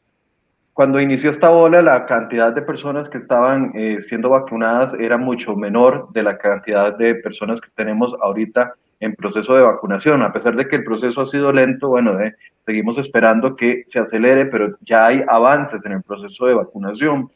cuando 0.76 1.00
inició 1.00 1.30
esta 1.30 1.50
ola, 1.50 1.80
la 1.80 2.04
cantidad 2.04 2.52
de 2.52 2.60
personas 2.60 3.08
que 3.08 3.16
estaban 3.16 3.72
eh, 3.74 4.00
siendo 4.02 4.28
vacunadas 4.28 4.92
era 4.92 5.16
mucho 5.16 5.56
menor 5.56 6.12
de 6.12 6.22
la 6.22 6.36
cantidad 6.36 6.94
de 6.94 7.14
personas 7.14 7.62
que 7.62 7.70
tenemos 7.74 8.14
ahorita 8.20 8.74
en 9.00 9.14
proceso 9.14 9.56
de 9.56 9.62
vacunación. 9.62 10.22
A 10.22 10.34
pesar 10.34 10.54
de 10.54 10.68
que 10.68 10.76
el 10.76 10.84
proceso 10.84 11.22
ha 11.22 11.26
sido 11.26 11.50
lento, 11.50 11.88
bueno, 11.88 12.20
eh, 12.20 12.36
seguimos 12.66 12.98
esperando 12.98 13.56
que 13.56 13.84
se 13.86 14.00
acelere, 14.00 14.44
pero 14.44 14.76
ya 14.82 15.06
hay 15.06 15.22
avances 15.28 15.86
en 15.86 15.92
el 15.92 16.02
proceso 16.02 16.46
de 16.46 16.54
vacunación. 16.54 17.28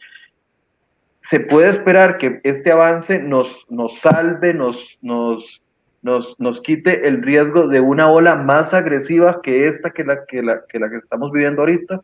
¿Se 1.21 1.41
puede 1.41 1.69
esperar 1.69 2.19
que 2.19 2.41
este 2.45 2.73
avance 2.73 3.19
nos, 3.19 3.67
nos 3.69 3.99
salve, 3.99 4.55
nos, 4.55 4.99
nos, 5.03 5.63
nos, 6.03 6.39
nos 6.39 6.61
quite 6.61 7.07
el 7.07 7.23
riesgo 7.23 7.67
de 7.67 7.81
una 7.81 8.11
ola 8.11 8.35
más 8.35 8.73
agresiva 8.75 9.41
que 9.43 9.69
esta 9.69 9.91
que 9.91 10.05
la 10.05 10.25
que, 10.25 10.43
la, 10.43 10.63
que, 10.67 10.79
la 10.79 10.91
que 10.91 10.97
estamos 10.97 11.31
viviendo 11.31 11.63
ahorita? 11.63 12.01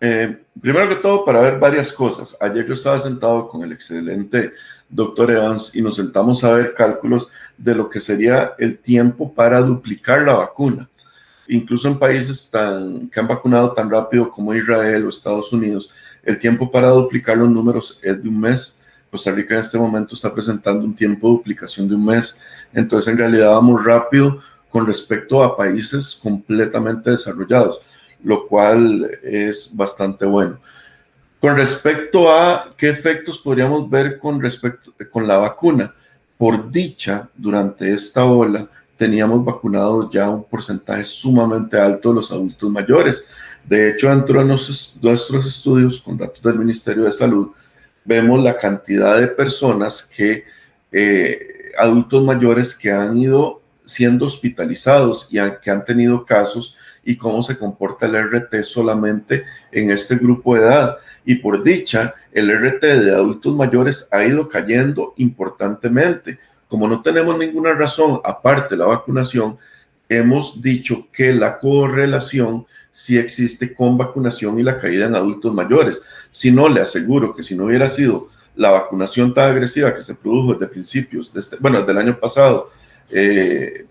Eh, 0.00 0.36
primero 0.60 0.88
que 0.88 0.96
todo, 0.96 1.24
para 1.24 1.40
ver 1.40 1.58
varias 1.58 1.92
cosas. 1.92 2.36
Ayer 2.40 2.66
yo 2.66 2.74
estaba 2.74 3.00
sentado 3.00 3.48
con 3.48 3.62
el 3.62 3.72
excelente 3.72 4.52
doctor 4.92 5.30
Evans, 5.30 5.74
y 5.74 5.80
nos 5.80 5.96
sentamos 5.96 6.44
a 6.44 6.52
ver 6.52 6.74
cálculos 6.74 7.30
de 7.56 7.74
lo 7.74 7.88
que 7.88 8.00
sería 8.00 8.52
el 8.58 8.78
tiempo 8.78 9.32
para 9.32 9.60
duplicar 9.62 10.22
la 10.22 10.34
vacuna. 10.34 10.88
Incluso 11.48 11.88
en 11.88 11.98
países 11.98 12.50
tan, 12.50 13.08
que 13.08 13.18
han 13.18 13.26
vacunado 13.26 13.72
tan 13.72 13.90
rápido 13.90 14.30
como 14.30 14.54
Israel 14.54 15.06
o 15.06 15.08
Estados 15.08 15.52
Unidos, 15.52 15.92
el 16.22 16.38
tiempo 16.38 16.70
para 16.70 16.88
duplicar 16.90 17.36
los 17.36 17.50
números 17.50 17.98
es 18.02 18.22
de 18.22 18.28
un 18.28 18.40
mes. 18.40 18.80
Costa 19.10 19.30
Rica 19.30 19.54
en 19.54 19.60
este 19.60 19.78
momento 19.78 20.14
está 20.14 20.32
presentando 20.32 20.84
un 20.84 20.94
tiempo 20.94 21.28
de 21.28 21.34
duplicación 21.34 21.88
de 21.88 21.94
un 21.94 22.04
mes. 22.04 22.40
Entonces, 22.72 23.12
en 23.12 23.18
realidad 23.18 23.50
vamos 23.50 23.84
rápido 23.84 24.40
con 24.70 24.86
respecto 24.86 25.42
a 25.42 25.56
países 25.56 26.18
completamente 26.22 27.10
desarrollados, 27.10 27.80
lo 28.24 28.46
cual 28.46 29.10
es 29.22 29.76
bastante 29.76 30.24
bueno. 30.24 30.58
Con 31.40 31.56
respecto 31.56 32.32
a 32.32 32.72
qué 32.76 32.88
efectos 32.88 33.38
podríamos 33.38 33.90
ver 33.90 34.18
con 34.18 34.40
respecto 34.40 34.94
con 35.10 35.26
la 35.26 35.38
vacuna, 35.38 35.92
por 36.38 36.70
dicha, 36.70 37.28
durante 37.36 37.92
esta 37.92 38.24
ola 38.24 38.68
teníamos 38.96 39.44
vacunados 39.44 40.08
ya 40.12 40.30
un 40.30 40.44
porcentaje 40.44 41.04
sumamente 41.04 41.76
alto 41.78 42.10
de 42.10 42.14
los 42.14 42.30
adultos 42.30 42.70
mayores. 42.70 43.26
De 43.64 43.90
hecho, 43.90 44.08
dentro 44.08 44.40
de 44.40 44.44
nuestros 44.44 45.46
estudios 45.46 46.00
con 46.00 46.18
datos 46.18 46.42
del 46.42 46.58
Ministerio 46.58 47.04
de 47.04 47.12
Salud, 47.12 47.50
vemos 48.04 48.42
la 48.42 48.56
cantidad 48.56 49.18
de 49.18 49.28
personas 49.28 50.10
que, 50.14 50.44
eh, 50.90 51.72
adultos 51.78 52.22
mayores 52.22 52.76
que 52.76 52.90
han 52.90 53.16
ido 53.16 53.62
siendo 53.84 54.26
hospitalizados 54.26 55.28
y 55.30 55.38
que 55.62 55.70
han 55.70 55.84
tenido 55.84 56.24
casos 56.24 56.76
y 57.04 57.16
cómo 57.16 57.42
se 57.42 57.58
comporta 57.58 58.06
el 58.06 58.14
RT 58.14 58.62
solamente 58.62 59.44
en 59.70 59.90
este 59.90 60.16
grupo 60.16 60.54
de 60.54 60.62
edad. 60.62 60.98
Y 61.24 61.36
por 61.36 61.62
dicha, 61.62 62.14
el 62.32 62.50
RT 62.50 62.82
de 63.00 63.14
adultos 63.14 63.54
mayores 63.54 64.08
ha 64.12 64.24
ido 64.24 64.48
cayendo 64.48 65.14
importantemente. 65.16 66.38
Como 66.68 66.88
no 66.88 67.02
tenemos 67.02 67.38
ninguna 67.38 67.74
razón, 67.74 68.20
aparte 68.24 68.74
de 68.74 68.78
la 68.78 68.86
vacunación, 68.86 69.58
hemos 70.08 70.60
dicho 70.60 71.08
que 71.12 71.32
la 71.32 71.58
correlación 71.58 72.66
sí 72.92 73.18
existe 73.18 73.74
con 73.74 73.96
vacunación 73.96 74.60
y 74.60 74.62
la 74.62 74.78
caída 74.78 75.06
en 75.06 75.16
adultos 75.16 75.52
mayores. 75.52 76.02
Si 76.30 76.52
no, 76.52 76.68
le 76.68 76.82
aseguro 76.82 77.34
que 77.34 77.42
si 77.42 77.56
no 77.56 77.64
hubiera 77.64 77.88
sido 77.88 78.28
la 78.54 78.70
vacunación 78.70 79.32
tan 79.32 79.50
agresiva 79.50 79.94
que 79.94 80.02
se 80.02 80.14
produjo 80.14 80.52
desde 80.52 80.68
principios, 80.68 81.32
este, 81.34 81.56
bueno, 81.58 81.80
desde 81.80 81.92
el 81.92 81.98
año 81.98 82.20
pasado, 82.20 82.70
eh, 83.10 83.86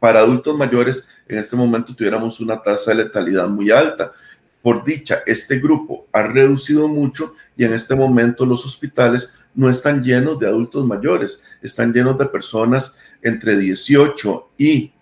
para 0.00 0.20
adultos 0.20 0.56
mayores, 0.56 1.08
en 1.28 1.38
este 1.38 1.56
momento 1.56 1.94
tuviéramos 1.94 2.40
una 2.40 2.60
tasa 2.60 2.90
de 2.90 3.04
letalidad 3.04 3.48
muy 3.48 3.70
alta. 3.70 4.12
Por 4.60 4.84
dicha, 4.84 5.20
este 5.24 5.60
grupo 5.60 6.06
ha 6.12 6.22
reducido 6.24 6.88
mucho 6.88 7.34
y 7.56 7.64
en 7.64 7.72
este 7.72 7.94
momento 7.94 8.44
los 8.44 8.64
hospitales 8.66 9.32
no 9.54 9.70
están 9.70 10.02
llenos 10.02 10.38
de 10.38 10.48
adultos 10.48 10.84
mayores, 10.84 11.42
están 11.62 11.92
llenos 11.92 12.18
de 12.18 12.26
personas 12.26 12.98
entre 13.22 13.56
18 13.56 14.50
y 14.58 14.92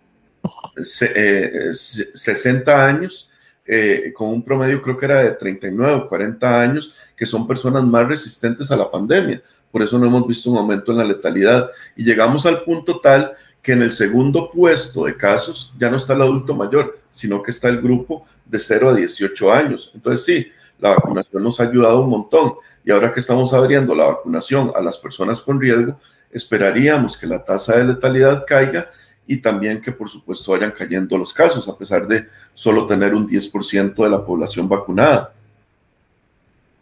60 0.83 2.71
eh, 2.71 2.75
años, 2.75 3.31
eh, 3.67 4.13
con 4.15 4.29
un 4.29 4.43
promedio 4.43 4.83
creo 4.83 4.97
que 4.97 5.07
era 5.07 5.23
de 5.23 5.33
39 5.33 5.93
o 5.93 6.09
40 6.09 6.61
años, 6.61 6.95
que 7.17 7.27
son 7.27 7.47
personas 7.47 7.85
más 7.85 8.07
resistentes 8.07 8.71
a 8.71 8.77
la 8.77 8.91
pandemia. 8.91 9.43
Por 9.71 9.83
eso 9.83 9.99
no 9.99 10.07
hemos 10.07 10.27
visto 10.27 10.51
un 10.51 10.59
aumento 10.59 10.93
en 10.93 10.99
la 10.99 11.05
letalidad. 11.05 11.71
Y 11.97 12.05
llegamos 12.05 12.47
al 12.47 12.63
punto 12.63 13.01
tal 13.01 13.33
que 13.63 13.73
en 13.73 13.83
el 13.83 13.93
segundo 13.93 14.51
puesto 14.51 15.07
de 15.07 15.17
casos 15.17 15.73
ya 15.79 15.91
no 15.91 15.97
está 15.97 16.13
el 16.13 16.23
adulto 16.23 16.55
mayor, 16.55 16.99
sino 17.11 17.43
que 17.43 17.51
está 17.51 17.69
el 17.71 17.81
grupo 17.81 18.27
de 18.45 18.59
0 18.59 18.91
a 18.91 18.95
18 18.95 19.53
años. 19.53 19.91
Entonces 19.95 20.25
sí, 20.25 20.53
la 20.79 20.91
vacunación 20.91 21.43
nos 21.43 21.59
ha 21.59 21.65
ayudado 21.65 22.03
un 22.03 22.11
montón. 22.11 22.55
Y 22.85 22.91
ahora 22.91 23.11
que 23.11 23.21
estamos 23.21 23.55
abriendo 23.55 23.95
la 23.95 24.07
vacunación 24.07 24.71
a 24.77 24.83
las 24.83 24.99
personas 24.99 25.41
con 25.41 25.61
riesgo, 25.61 25.99
esperaríamos 26.31 27.17
que 27.17 27.27
la 27.27 27.43
tasa 27.43 27.79
de 27.79 27.85
letalidad 27.85 28.45
caiga 28.47 28.91
y 29.27 29.39
también 29.39 29.81
que 29.81 29.93
por 29.93 30.09
supuesto 30.09 30.53
vayan 30.53 30.73
cayendo 30.73 31.17
los 31.17 31.33
casos, 31.33 31.69
a 31.69 31.77
pesar 31.77 32.07
de 32.07 32.27
solo 32.53 32.87
tener 32.87 33.15
un 33.15 33.29
10% 33.29 33.95
de 33.95 34.11
la 34.11 34.25
población 34.25 34.69
vacunada. 34.69 35.33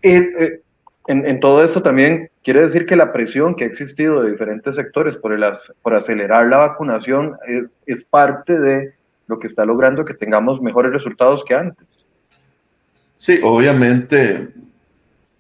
Eh, 0.03 0.23
eh, 0.39 0.61
en, 1.07 1.41
todo 1.41 1.63
esto 1.63 1.83
también 1.83 2.31
quiere 2.43 2.63
decir 2.63 2.87
que 2.87 2.97
la 2.97 3.13
presión 3.13 3.55
que 3.55 3.65
ha 3.65 3.67
existido 3.67 4.23
de 4.23 4.31
diferentes 4.31 4.75
sectores 4.75 5.17
por, 5.17 5.33
el, 5.33 5.45
por 5.83 5.95
acelerar 5.95 6.49
la 6.49 6.59
vacunación 6.59 7.37
es, 7.47 7.65
es, 7.87 8.05
parte 8.05 8.59
de 8.59 8.95
lo 9.27 9.39
que 9.39 9.47
está 9.47 9.65
logrando 9.65 10.05
que 10.05 10.15
tengamos 10.15 10.61
mejores 10.61 10.93
resultados 10.93 11.45
que 11.45 11.55
antes. 11.55 12.07
Sí, 13.19 13.39
obviamente, 13.43 14.49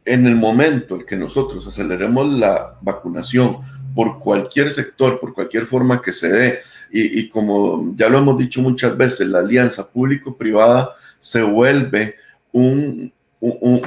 en 0.05 0.26
el 0.26 0.36
momento 0.36 0.96
en 0.96 1.07
que 1.07 1.16
nosotros 1.16 1.66
aceleremos 1.66 2.28
la 2.32 2.76
vacunación 2.80 3.59
por 3.94 4.18
cualquier 4.18 4.70
sector, 4.70 5.20
por 5.20 5.34
cualquier 5.34 5.66
forma 5.66 6.00
que 6.00 6.12
se 6.12 6.28
dé, 6.28 6.59
y, 6.93 7.20
y 7.20 7.28
como 7.28 7.95
ya 7.97 8.09
lo 8.09 8.18
hemos 8.18 8.38
dicho 8.38 8.61
muchas 8.61 8.97
veces, 8.97 9.26
la 9.28 9.40
alianza 9.40 9.90
público-privada 9.90 10.90
se 11.18 11.43
vuelve 11.43 12.16
un, 12.53 13.12
un 13.40 13.82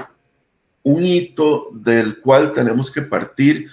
un 0.85 1.03
hito 1.03 1.69
del 1.73 2.21
cual 2.21 2.53
tenemos 2.53 2.91
que 2.91 3.01
partir 3.01 3.69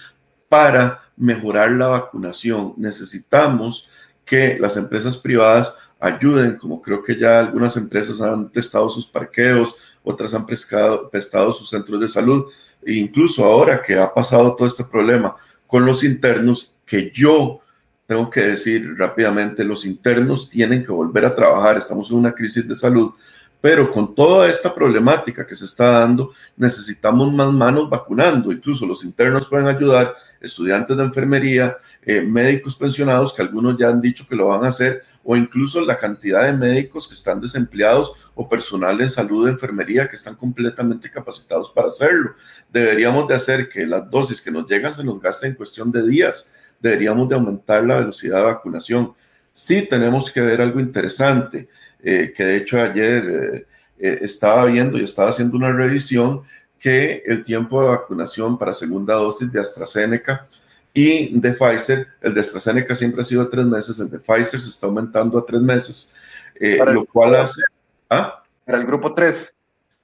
para 0.48 1.02
mejorar 1.14 1.70
la 1.72 1.88
vacunación. 1.88 2.72
Necesitamos 2.78 3.86
que 4.24 4.58
las 4.58 4.78
empresas 4.78 5.18
privadas 5.18 5.76
ayuden, 6.00 6.56
como 6.56 6.80
creo 6.80 7.02
que 7.02 7.18
ya 7.18 7.38
algunas 7.38 7.76
empresas 7.76 8.18
han 8.22 8.48
prestado 8.48 8.88
sus 8.88 9.06
parqueos, 9.06 9.74
otras 10.02 10.32
han 10.32 10.46
prestado, 10.46 11.10
prestado 11.10 11.52
sus 11.52 11.68
centros 11.68 12.00
de 12.00 12.08
salud, 12.08 12.46
e 12.82 12.94
incluso 12.94 13.44
ahora 13.44 13.82
que 13.82 13.94
ha 13.98 14.12
pasado 14.12 14.56
todo 14.56 14.66
este 14.66 14.84
problema 14.84 15.36
con 15.66 15.84
los 15.84 16.04
internos, 16.04 16.74
que 16.86 17.10
yo 17.10 17.60
tengo 18.06 18.28
que 18.28 18.40
decir 18.40 18.94
rápidamente, 18.96 19.64
los 19.64 19.86
internos 19.86 20.50
tienen 20.50 20.84
que 20.84 20.92
volver 20.92 21.24
a 21.24 21.34
trabajar, 21.34 21.78
estamos 21.78 22.10
en 22.10 22.18
una 22.18 22.32
crisis 22.34 22.66
de 22.66 22.74
salud, 22.74 23.12
Pero 23.60 23.92
con 23.92 24.12
toda 24.12 24.50
esta 24.50 24.74
problemática 24.74 25.46
que 25.46 25.54
se 25.54 25.66
está 25.66 25.92
dando, 25.92 26.32
necesitamos 26.56 27.32
más 27.32 27.52
manos 27.52 27.88
vacunando. 27.88 28.50
Incluso 28.50 28.84
los 28.84 29.04
internos 29.04 29.46
pueden 29.48 29.68
ayudar, 29.68 30.16
estudiantes 30.40 30.96
de 30.96 31.04
enfermería, 31.04 31.76
eh, 32.04 32.22
médicos 32.22 32.74
pensionados, 32.74 33.32
que 33.32 33.40
algunos 33.40 33.78
ya 33.78 33.88
han 33.88 34.00
dicho 34.00 34.26
que 34.28 34.34
lo 34.34 34.48
van 34.48 34.64
a 34.64 34.68
hacer, 34.70 35.04
o 35.22 35.36
incluso 35.36 35.80
la 35.80 35.96
cantidad 35.96 36.44
de 36.44 36.52
médicos 36.52 37.06
que 37.06 37.14
están 37.14 37.40
desempleados 37.40 38.12
o 38.34 38.48
personal 38.48 39.00
en 39.00 39.10
salud 39.10 39.44
de 39.44 39.52
enfermería 39.52 40.08
que 40.08 40.16
están 40.16 40.34
completamente 40.34 41.08
capacitados 41.08 41.70
para 41.70 41.86
hacerlo. 41.86 42.34
Deberíamos 42.72 43.28
de 43.28 43.36
hacer 43.36 43.68
que 43.68 43.86
las 43.86 44.10
dosis 44.10 44.40
que 44.40 44.50
nos 44.50 44.68
llegan 44.68 44.92
se 44.92 45.04
nos 45.04 45.20
gasten 45.20 45.50
en 45.50 45.56
cuestión 45.56 45.92
de 45.92 46.04
días. 46.04 46.52
Deberíamos 46.82 47.28
de 47.28 47.36
aumentar 47.36 47.84
la 47.84 48.00
velocidad 48.00 48.38
de 48.38 48.44
vacunación. 48.44 49.14
Sí 49.52 49.86
tenemos 49.88 50.30
que 50.30 50.40
ver 50.40 50.60
algo 50.60 50.80
interesante, 50.80 51.68
eh, 52.02 52.32
que 52.36 52.44
de 52.44 52.56
hecho 52.56 52.80
ayer 52.80 53.24
eh, 53.24 53.66
eh, 53.98 54.18
estaba 54.22 54.64
viendo 54.66 54.98
y 54.98 55.04
estaba 55.04 55.30
haciendo 55.30 55.56
una 55.56 55.72
revisión 55.72 56.42
que 56.78 57.22
el 57.24 57.44
tiempo 57.44 57.80
de 57.80 57.90
vacunación 57.90 58.58
para 58.58 58.74
segunda 58.74 59.14
dosis 59.14 59.50
de 59.52 59.60
AstraZeneca 59.60 60.48
y 60.92 61.38
de 61.38 61.52
Pfizer, 61.52 62.08
el 62.20 62.34
de 62.34 62.40
AstraZeneca 62.40 62.94
siempre 62.94 63.22
ha 63.22 63.24
sido 63.24 63.48
tres 63.48 63.64
meses, 63.64 63.98
el 63.98 64.10
de 64.10 64.18
Pfizer 64.18 64.60
se 64.60 64.68
está 64.68 64.86
aumentando 64.86 65.38
a 65.38 65.46
tres 65.46 65.60
meses, 65.60 66.12
eh, 66.58 66.78
lo 66.84 67.06
cual 67.06 67.36
hace... 67.36 67.62
¿Ah? 68.10 68.42
Para 68.64 68.78
el 68.78 68.86
grupo 68.86 69.14
3. 69.14 69.54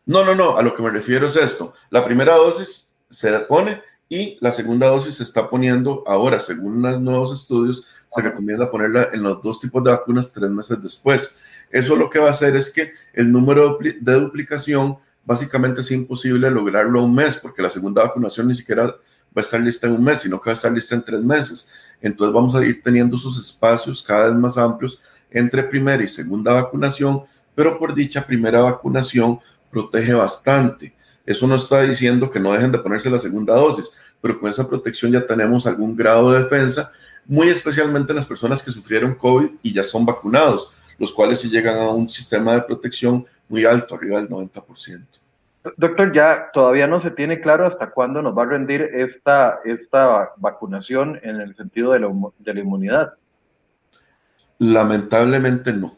No, 0.06 0.24
no, 0.24 0.34
no, 0.34 0.56
a 0.56 0.62
lo 0.62 0.74
que 0.74 0.82
me 0.82 0.90
refiero 0.90 1.26
es 1.26 1.36
esto. 1.36 1.74
La 1.90 2.04
primera 2.04 2.36
dosis 2.36 2.94
se 3.10 3.30
pone 3.40 3.82
y 4.08 4.38
la 4.40 4.52
segunda 4.52 4.86
dosis 4.86 5.16
se 5.16 5.22
está 5.22 5.50
poniendo 5.50 6.02
ahora, 6.06 6.40
según 6.40 6.80
los 6.80 7.00
nuevos 7.00 7.32
estudios, 7.40 7.84
se 8.14 8.22
recomienda 8.22 8.70
ponerla 8.70 9.10
en 9.12 9.22
los 9.22 9.42
dos 9.42 9.60
tipos 9.60 9.84
de 9.84 9.90
vacunas 9.90 10.32
tres 10.32 10.50
meses 10.50 10.82
después. 10.82 11.36
Eso 11.70 11.94
lo 11.94 12.08
que 12.08 12.18
va 12.18 12.28
a 12.28 12.30
hacer 12.30 12.56
es 12.56 12.72
que 12.72 12.92
el 13.12 13.30
número 13.30 13.78
de 13.78 14.12
duplicación 14.14 14.96
básicamente 15.24 15.82
es 15.82 15.90
imposible 15.90 16.50
lograrlo 16.50 17.04
un 17.04 17.14
mes, 17.14 17.36
porque 17.36 17.60
la 17.60 17.68
segunda 17.68 18.02
vacunación 18.02 18.48
ni 18.48 18.54
siquiera 18.54 18.86
va 18.86 18.96
a 19.36 19.40
estar 19.40 19.60
lista 19.60 19.86
en 19.86 19.92
un 19.92 20.04
mes, 20.04 20.20
sino 20.20 20.40
que 20.40 20.48
va 20.48 20.52
a 20.52 20.54
estar 20.54 20.72
lista 20.72 20.94
en 20.94 21.02
tres 21.02 21.22
meses. 21.22 21.70
Entonces 22.00 22.32
vamos 22.32 22.54
a 22.54 22.64
ir 22.64 22.82
teniendo 22.82 23.16
esos 23.16 23.38
espacios 23.38 24.02
cada 24.02 24.28
vez 24.28 24.34
más 24.36 24.56
amplios 24.56 25.00
entre 25.30 25.62
primera 25.64 26.02
y 26.02 26.08
segunda 26.08 26.52
vacunación, 26.52 27.24
pero 27.54 27.78
por 27.78 27.94
dicha 27.94 28.26
primera 28.26 28.62
vacunación 28.62 29.38
protege 29.70 30.14
bastante. 30.14 30.94
Eso 31.28 31.46
no 31.46 31.56
está 31.56 31.82
diciendo 31.82 32.30
que 32.30 32.40
no 32.40 32.54
dejen 32.54 32.72
de 32.72 32.78
ponerse 32.78 33.10
la 33.10 33.18
segunda 33.18 33.54
dosis, 33.54 33.92
pero 34.18 34.40
con 34.40 34.48
esa 34.48 34.66
protección 34.66 35.12
ya 35.12 35.26
tenemos 35.26 35.66
algún 35.66 35.94
grado 35.94 36.32
de 36.32 36.42
defensa, 36.42 36.90
muy 37.26 37.50
especialmente 37.50 38.12
en 38.12 38.16
las 38.16 38.24
personas 38.24 38.62
que 38.62 38.70
sufrieron 38.70 39.14
COVID 39.14 39.50
y 39.62 39.74
ya 39.74 39.84
son 39.84 40.06
vacunados, 40.06 40.72
los 40.98 41.12
cuales 41.12 41.40
sí 41.40 41.50
llegan 41.50 41.76
a 41.80 41.90
un 41.90 42.08
sistema 42.08 42.54
de 42.54 42.62
protección 42.62 43.26
muy 43.46 43.66
alto, 43.66 43.94
arriba 43.94 44.22
del 44.22 44.30
90%. 44.30 45.04
Doctor, 45.76 46.14
ya 46.14 46.48
todavía 46.50 46.86
no 46.86 46.98
se 46.98 47.10
tiene 47.10 47.42
claro 47.42 47.66
hasta 47.66 47.90
cuándo 47.90 48.22
nos 48.22 48.34
va 48.34 48.44
a 48.44 48.46
rendir 48.46 48.80
esta, 48.94 49.60
esta 49.66 50.30
vacunación 50.38 51.20
en 51.22 51.42
el 51.42 51.54
sentido 51.54 51.92
de 51.92 52.00
la, 52.00 52.08
de 52.38 52.54
la 52.54 52.60
inmunidad. 52.60 53.12
Lamentablemente 54.56 55.74
no. 55.74 55.94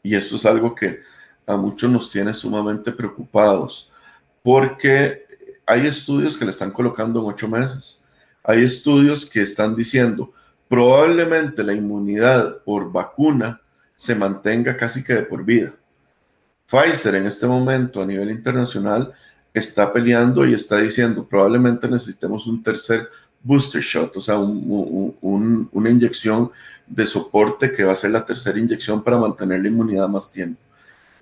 Y 0.00 0.14
eso 0.14 0.36
es 0.36 0.46
algo 0.46 0.76
que 0.76 1.00
a 1.44 1.56
muchos 1.56 1.90
nos 1.90 2.08
tiene 2.12 2.32
sumamente 2.32 2.92
preocupados, 2.92 3.90
porque 4.44 5.24
hay 5.64 5.86
estudios 5.86 6.36
que 6.36 6.44
le 6.44 6.50
están 6.50 6.70
colocando 6.70 7.18
en 7.18 7.26
ocho 7.26 7.48
meses. 7.48 8.04
Hay 8.42 8.62
estudios 8.62 9.24
que 9.24 9.40
están 9.40 9.74
diciendo 9.74 10.34
probablemente 10.68 11.64
la 11.64 11.72
inmunidad 11.72 12.58
por 12.62 12.92
vacuna 12.92 13.62
se 13.96 14.14
mantenga 14.14 14.76
casi 14.76 15.02
que 15.02 15.14
de 15.14 15.22
por 15.22 15.46
vida. 15.46 15.72
Pfizer 16.66 17.14
en 17.14 17.26
este 17.26 17.46
momento 17.46 18.02
a 18.02 18.06
nivel 18.06 18.30
internacional 18.30 19.14
está 19.54 19.90
peleando 19.90 20.46
y 20.46 20.52
está 20.52 20.76
diciendo 20.76 21.24
probablemente 21.24 21.88
necesitemos 21.88 22.46
un 22.46 22.62
tercer 22.62 23.08
booster 23.42 23.80
shot, 23.80 24.14
o 24.16 24.20
sea, 24.20 24.36
una 24.38 25.90
inyección 25.90 26.50
de 26.86 27.06
soporte 27.06 27.72
que 27.72 27.84
va 27.84 27.92
a 27.92 27.96
ser 27.96 28.10
la 28.10 28.26
tercera 28.26 28.58
inyección 28.58 29.02
para 29.02 29.16
mantener 29.16 29.62
la 29.62 29.68
inmunidad 29.68 30.08
más 30.08 30.30
tiempo. 30.30 30.60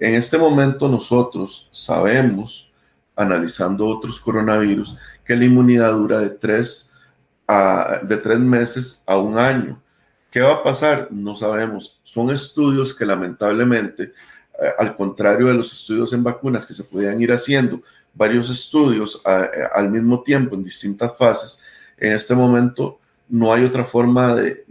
En 0.01 0.15
este 0.15 0.39
momento 0.39 0.89
nosotros 0.89 1.69
sabemos, 1.71 2.72
analizando 3.17 3.87
otros 3.87 4.21
coronavirus, 4.21 4.97
que 5.25 5.37
la 5.37 5.45
inmunidad 5.45 5.93
dura 5.93 6.19
de 6.21 6.31
tres, 6.31 6.91
de 8.03 8.17
tres 8.17 8.39
meses 8.39 9.03
a 9.07 9.17
un 9.17 9.39
año. 9.39 9.81
¿Qué 10.31 10.41
va 10.41 10.55
a 10.55 10.63
pasar? 10.63 11.09
No 11.11 11.37
sabemos. 11.37 12.01
Son 12.03 12.31
estudios 12.31 12.95
que 12.95 13.05
lamentablemente 13.05 14.13
eh, 14.63 14.69
al 14.79 14.97
contrario 14.97 15.49
de 15.49 15.55
los 15.55 15.73
estudios 15.73 16.13
en 16.13 16.23
vacunas 16.23 16.65
que 16.67 16.75
se 16.75 16.85
podían 16.85 17.21
ir 17.21 17.33
haciendo 17.33 17.83
varios 18.15 18.51
estudios 18.51 19.21
eh, 19.27 19.65
al 19.75 19.91
mismo 19.91 20.23
tiempo 20.23 20.55
en 20.55 20.63
distintas 20.63 21.17
fases, 21.17 21.63
en 21.97 22.13
este 22.13 22.35
momento 22.35 22.99
no 23.29 23.53
hay 23.53 23.65
otra 23.65 23.85
forma 23.85 24.35
de, 24.35 24.65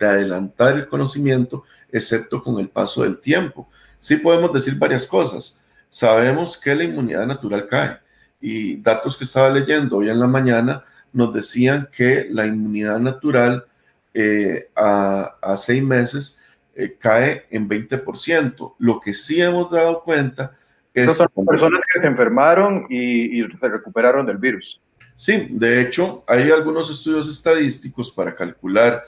adelantar 0.00 0.74
el 0.76 0.86
conocimiento 0.86 1.64
excepto 1.90 2.42
con 2.42 2.60
el 2.60 2.68
paso 2.68 3.02
del 3.02 3.18
tiempo. 3.18 3.68
Sí 3.98 4.16
podemos 4.16 4.52
decir 4.52 4.74
varias 4.76 5.06
cosas. 5.06 5.60
Sabemos 5.94 6.58
que 6.58 6.74
la 6.74 6.82
inmunidad 6.82 7.24
natural 7.24 7.68
cae 7.68 7.98
y 8.40 8.78
datos 8.82 9.16
que 9.16 9.22
estaba 9.22 9.48
leyendo 9.48 9.98
hoy 9.98 10.08
en 10.08 10.18
la 10.18 10.26
mañana 10.26 10.82
nos 11.12 11.32
decían 11.32 11.88
que 11.96 12.26
la 12.28 12.46
inmunidad 12.46 12.98
natural 12.98 13.64
eh, 14.12 14.70
a, 14.74 15.36
a 15.40 15.56
seis 15.56 15.84
meses 15.84 16.40
eh, 16.74 16.96
cae 16.98 17.44
en 17.48 17.68
20%. 17.68 18.74
Lo 18.80 18.98
que 18.98 19.14
sí 19.14 19.40
hemos 19.40 19.70
dado 19.70 20.02
cuenta 20.02 20.56
es... 20.92 21.14
son 21.14 21.46
personas 21.46 21.84
que 21.92 22.00
se 22.00 22.08
enfermaron 22.08 22.88
y, 22.90 23.44
se 23.56 23.68
recuperaron 23.68 24.26
del 24.26 24.38
virus. 24.38 24.80
Sí, 25.14 25.46
de 25.48 25.80
hecho, 25.80 26.24
hay 26.26 26.50
algunos 26.50 26.90
estudios 26.90 27.30
estadísticos 27.30 28.10
para 28.10 28.34
calcular 28.34 29.04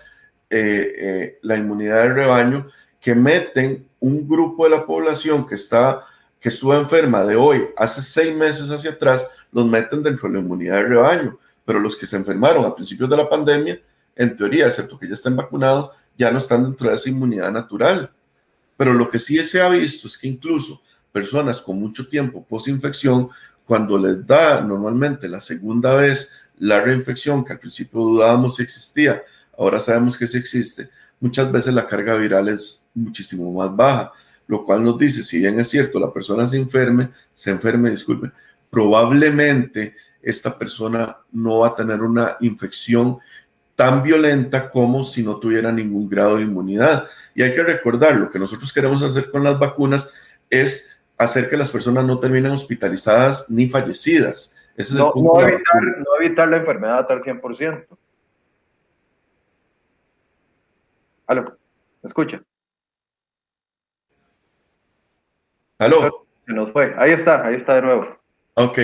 eh, 0.48 0.94
eh, 0.96 1.38
la 1.42 1.56
inmunidad 1.56 2.04
del 2.04 2.14
rebaño 2.14 2.68
que 3.00 3.12
meten 3.12 3.88
un 3.98 4.28
grupo 4.28 4.62
de 4.62 4.70
la 4.70 4.86
población 4.86 5.44
que 5.44 5.56
está 5.56 6.04
que 6.40 6.48
estuvo 6.48 6.74
enferma 6.74 7.24
de 7.24 7.36
hoy 7.36 7.66
hace 7.76 8.02
seis 8.02 8.34
meses 8.34 8.70
hacia 8.70 8.90
atrás, 8.90 9.26
los 9.52 9.66
meten 9.66 10.02
dentro 10.02 10.28
de 10.28 10.34
la 10.34 10.40
inmunidad 10.40 10.76
del 10.76 10.88
rebaño, 10.88 11.38
pero 11.64 11.80
los 11.80 11.96
que 11.96 12.06
se 12.06 12.16
enfermaron 12.16 12.64
a 12.64 12.74
principios 12.74 13.08
de 13.10 13.16
la 13.16 13.28
pandemia, 13.28 13.80
en 14.14 14.36
teoría, 14.36 14.66
excepto 14.66 14.98
que 14.98 15.08
ya 15.08 15.14
estén 15.14 15.36
vacunados, 15.36 15.90
ya 16.16 16.30
no 16.30 16.38
están 16.38 16.64
dentro 16.64 16.88
de 16.88 16.96
esa 16.96 17.10
inmunidad 17.10 17.50
natural. 17.50 18.10
Pero 18.76 18.92
lo 18.92 19.08
que 19.08 19.18
sí 19.18 19.42
se 19.44 19.60
ha 19.60 19.68
visto 19.68 20.08
es 20.08 20.16
que 20.16 20.28
incluso 20.28 20.80
personas 21.12 21.60
con 21.60 21.78
mucho 21.78 22.08
tiempo 22.08 22.44
post-infección, 22.44 23.30
cuando 23.64 23.98
les 23.98 24.26
da 24.26 24.60
normalmente 24.60 25.28
la 25.28 25.40
segunda 25.40 25.94
vez 25.96 26.32
la 26.58 26.80
reinfección, 26.80 27.44
que 27.44 27.52
al 27.52 27.58
principio 27.58 28.00
dudábamos 28.00 28.56
si 28.56 28.62
existía, 28.62 29.22
ahora 29.58 29.80
sabemos 29.80 30.16
que 30.16 30.26
sí 30.26 30.38
existe, 30.38 30.88
muchas 31.20 31.50
veces 31.50 31.74
la 31.74 31.86
carga 31.86 32.14
viral 32.14 32.48
es 32.48 32.86
muchísimo 32.94 33.52
más 33.52 33.74
baja, 33.74 34.12
lo 34.48 34.64
cual 34.64 34.84
nos 34.84 34.98
dice, 34.98 35.24
si 35.24 35.38
bien 35.38 35.58
es 35.58 35.68
cierto, 35.68 35.98
la 35.98 36.12
persona 36.12 36.46
se 36.46 36.56
enferme, 36.56 37.08
se 37.34 37.50
enferme, 37.50 37.90
disculpe, 37.90 38.30
probablemente 38.70 39.96
esta 40.22 40.58
persona 40.58 41.16
no 41.32 41.60
va 41.60 41.68
a 41.68 41.74
tener 41.76 42.02
una 42.02 42.36
infección 42.40 43.18
tan 43.76 44.02
violenta 44.02 44.70
como 44.70 45.04
si 45.04 45.22
no 45.22 45.36
tuviera 45.36 45.70
ningún 45.70 46.08
grado 46.08 46.36
de 46.36 46.42
inmunidad. 46.42 47.06
Y 47.34 47.42
hay 47.42 47.54
que 47.54 47.62
recordar, 47.62 48.16
lo 48.16 48.30
que 48.30 48.38
nosotros 48.38 48.72
queremos 48.72 49.02
hacer 49.02 49.30
con 49.30 49.44
las 49.44 49.58
vacunas 49.58 50.10
es 50.48 50.90
hacer 51.18 51.48
que 51.48 51.56
las 51.56 51.70
personas 51.70 52.04
no 52.04 52.18
terminen 52.18 52.52
hospitalizadas 52.52 53.50
ni 53.50 53.68
fallecidas. 53.68 54.56
no, 54.92 55.12
no, 55.14 55.40
evitar, 55.40 55.82
no, 55.98 56.20
evitar, 56.20 56.48
la 56.48 56.56
enfermedad 56.56 57.06
al 57.10 57.20
100%. 57.20 57.86
Aló, 61.26 61.42
¿me 61.42 62.06
escucha? 62.06 62.42
Aló. 65.78 66.26
Se 66.46 66.52
nos 66.52 66.72
fue. 66.72 66.94
Ahí 66.98 67.12
está, 67.12 67.46
ahí 67.46 67.54
está 67.54 67.74
de 67.74 67.82
nuevo. 67.82 68.18
Ok. 68.54 68.78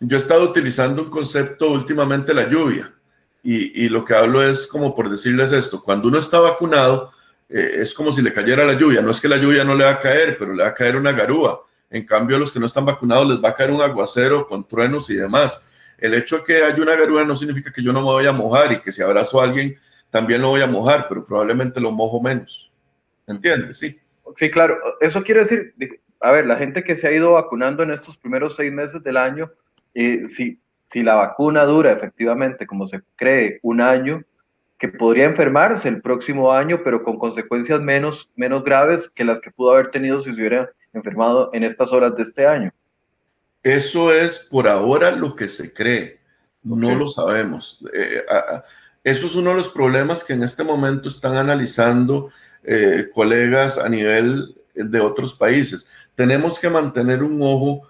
Yo 0.00 0.16
he 0.16 0.20
estado 0.20 0.44
utilizando 0.44 1.02
un 1.02 1.10
concepto 1.10 1.70
últimamente, 1.70 2.34
la 2.34 2.48
lluvia. 2.48 2.92
Y, 3.42 3.88
lo 3.88 4.04
que 4.04 4.14
hablo 4.14 4.42
es 4.42 4.66
como 4.66 4.94
por 4.94 5.08
decirles 5.08 5.52
esto, 5.52 5.82
cuando 5.82 6.08
uno 6.08 6.18
está 6.18 6.38
vacunado, 6.38 7.12
eh, 7.48 7.76
es 7.78 7.94
como 7.94 8.12
si 8.12 8.20
le 8.20 8.32
cayera 8.32 8.66
la 8.66 8.74
lluvia, 8.74 9.00
no 9.00 9.10
es 9.10 9.20
que 9.20 9.28
la 9.28 9.38
lluvia 9.38 9.64
no 9.64 9.74
le 9.74 9.84
va 9.84 9.92
a 9.92 10.00
caer, 10.00 10.36
pero 10.38 10.52
le 10.52 10.64
va 10.64 10.68
a 10.68 10.74
caer 10.74 10.96
una 10.96 11.12
garúa. 11.12 11.64
En 11.88 12.04
cambio, 12.04 12.36
a 12.36 12.40
los 12.40 12.52
que 12.52 12.60
no 12.60 12.66
están 12.66 12.84
vacunados 12.84 13.26
les 13.26 13.42
va 13.42 13.50
a 13.50 13.54
caer 13.54 13.70
un 13.70 13.80
aguacero 13.80 14.46
con 14.46 14.68
truenos 14.68 15.08
y 15.08 15.14
demás. 15.14 15.66
El 15.96 16.12
hecho 16.12 16.38
de 16.38 16.44
que 16.44 16.62
haya 16.62 16.82
una 16.82 16.94
garúa 16.94 17.24
no 17.24 17.36
significa 17.36 17.72
que 17.72 17.82
yo 17.82 17.92
no 17.92 18.00
me 18.00 18.06
voy 18.06 18.26
a 18.26 18.32
mojar 18.32 18.70
y 18.72 18.80
que 18.80 18.92
si 18.92 19.02
abrazo 19.02 19.40
a 19.40 19.44
alguien 19.44 19.76
también 20.10 20.42
lo 20.42 20.48
voy 20.48 20.60
a 20.60 20.66
mojar, 20.66 21.06
pero 21.08 21.24
probablemente 21.24 21.80
lo 21.80 21.90
mojo 21.90 22.20
menos. 22.20 22.70
¿Entiendes? 23.26 23.78
Sí. 23.78 23.98
Sí, 24.36 24.50
claro. 24.50 24.78
Eso 25.00 25.22
quiere 25.22 25.40
decir, 25.40 25.74
a 26.20 26.32
ver, 26.32 26.46
la 26.46 26.56
gente 26.56 26.84
que 26.84 26.96
se 26.96 27.08
ha 27.08 27.12
ido 27.12 27.32
vacunando 27.32 27.82
en 27.82 27.90
estos 27.90 28.18
primeros 28.18 28.56
seis 28.56 28.72
meses 28.72 29.02
del 29.02 29.16
año, 29.16 29.50
eh, 29.94 30.26
sí, 30.26 30.60
si 30.84 31.02
la 31.02 31.14
vacuna 31.14 31.64
dura 31.64 31.92
efectivamente, 31.92 32.66
como 32.66 32.86
se 32.86 33.02
cree, 33.16 33.60
un 33.62 33.80
año, 33.80 34.24
que 34.78 34.88
podría 34.88 35.24
enfermarse 35.24 35.88
el 35.88 36.00
próximo 36.00 36.52
año, 36.52 36.82
pero 36.84 37.02
con 37.02 37.18
consecuencias 37.18 37.80
menos, 37.80 38.30
menos 38.36 38.62
graves 38.62 39.08
que 39.08 39.24
las 39.24 39.40
que 39.40 39.50
pudo 39.50 39.72
haber 39.72 39.90
tenido 39.90 40.20
si 40.20 40.32
se 40.32 40.38
hubiera 40.38 40.70
enfermado 40.92 41.50
en 41.52 41.64
estas 41.64 41.92
horas 41.92 42.14
de 42.14 42.22
este 42.22 42.46
año. 42.46 42.72
Eso 43.62 44.12
es 44.12 44.38
por 44.38 44.68
ahora 44.68 45.10
lo 45.10 45.34
que 45.34 45.48
se 45.48 45.74
cree, 45.74 46.20
no 46.62 46.94
lo 46.94 47.08
sabemos. 47.08 47.84
Eh, 47.92 48.24
eso 49.02 49.26
es 49.26 49.34
uno 49.34 49.50
de 49.50 49.56
los 49.56 49.68
problemas 49.68 50.22
que 50.22 50.32
en 50.32 50.44
este 50.44 50.62
momento 50.62 51.08
están 51.08 51.36
analizando 51.36 52.30
eh, 52.62 53.08
colegas 53.12 53.78
a 53.78 53.88
nivel 53.88 54.54
de 54.74 55.00
otros 55.00 55.34
países. 55.34 55.90
Tenemos 56.18 56.58
que 56.58 56.68
mantener 56.68 57.22
un 57.22 57.40
ojo 57.40 57.86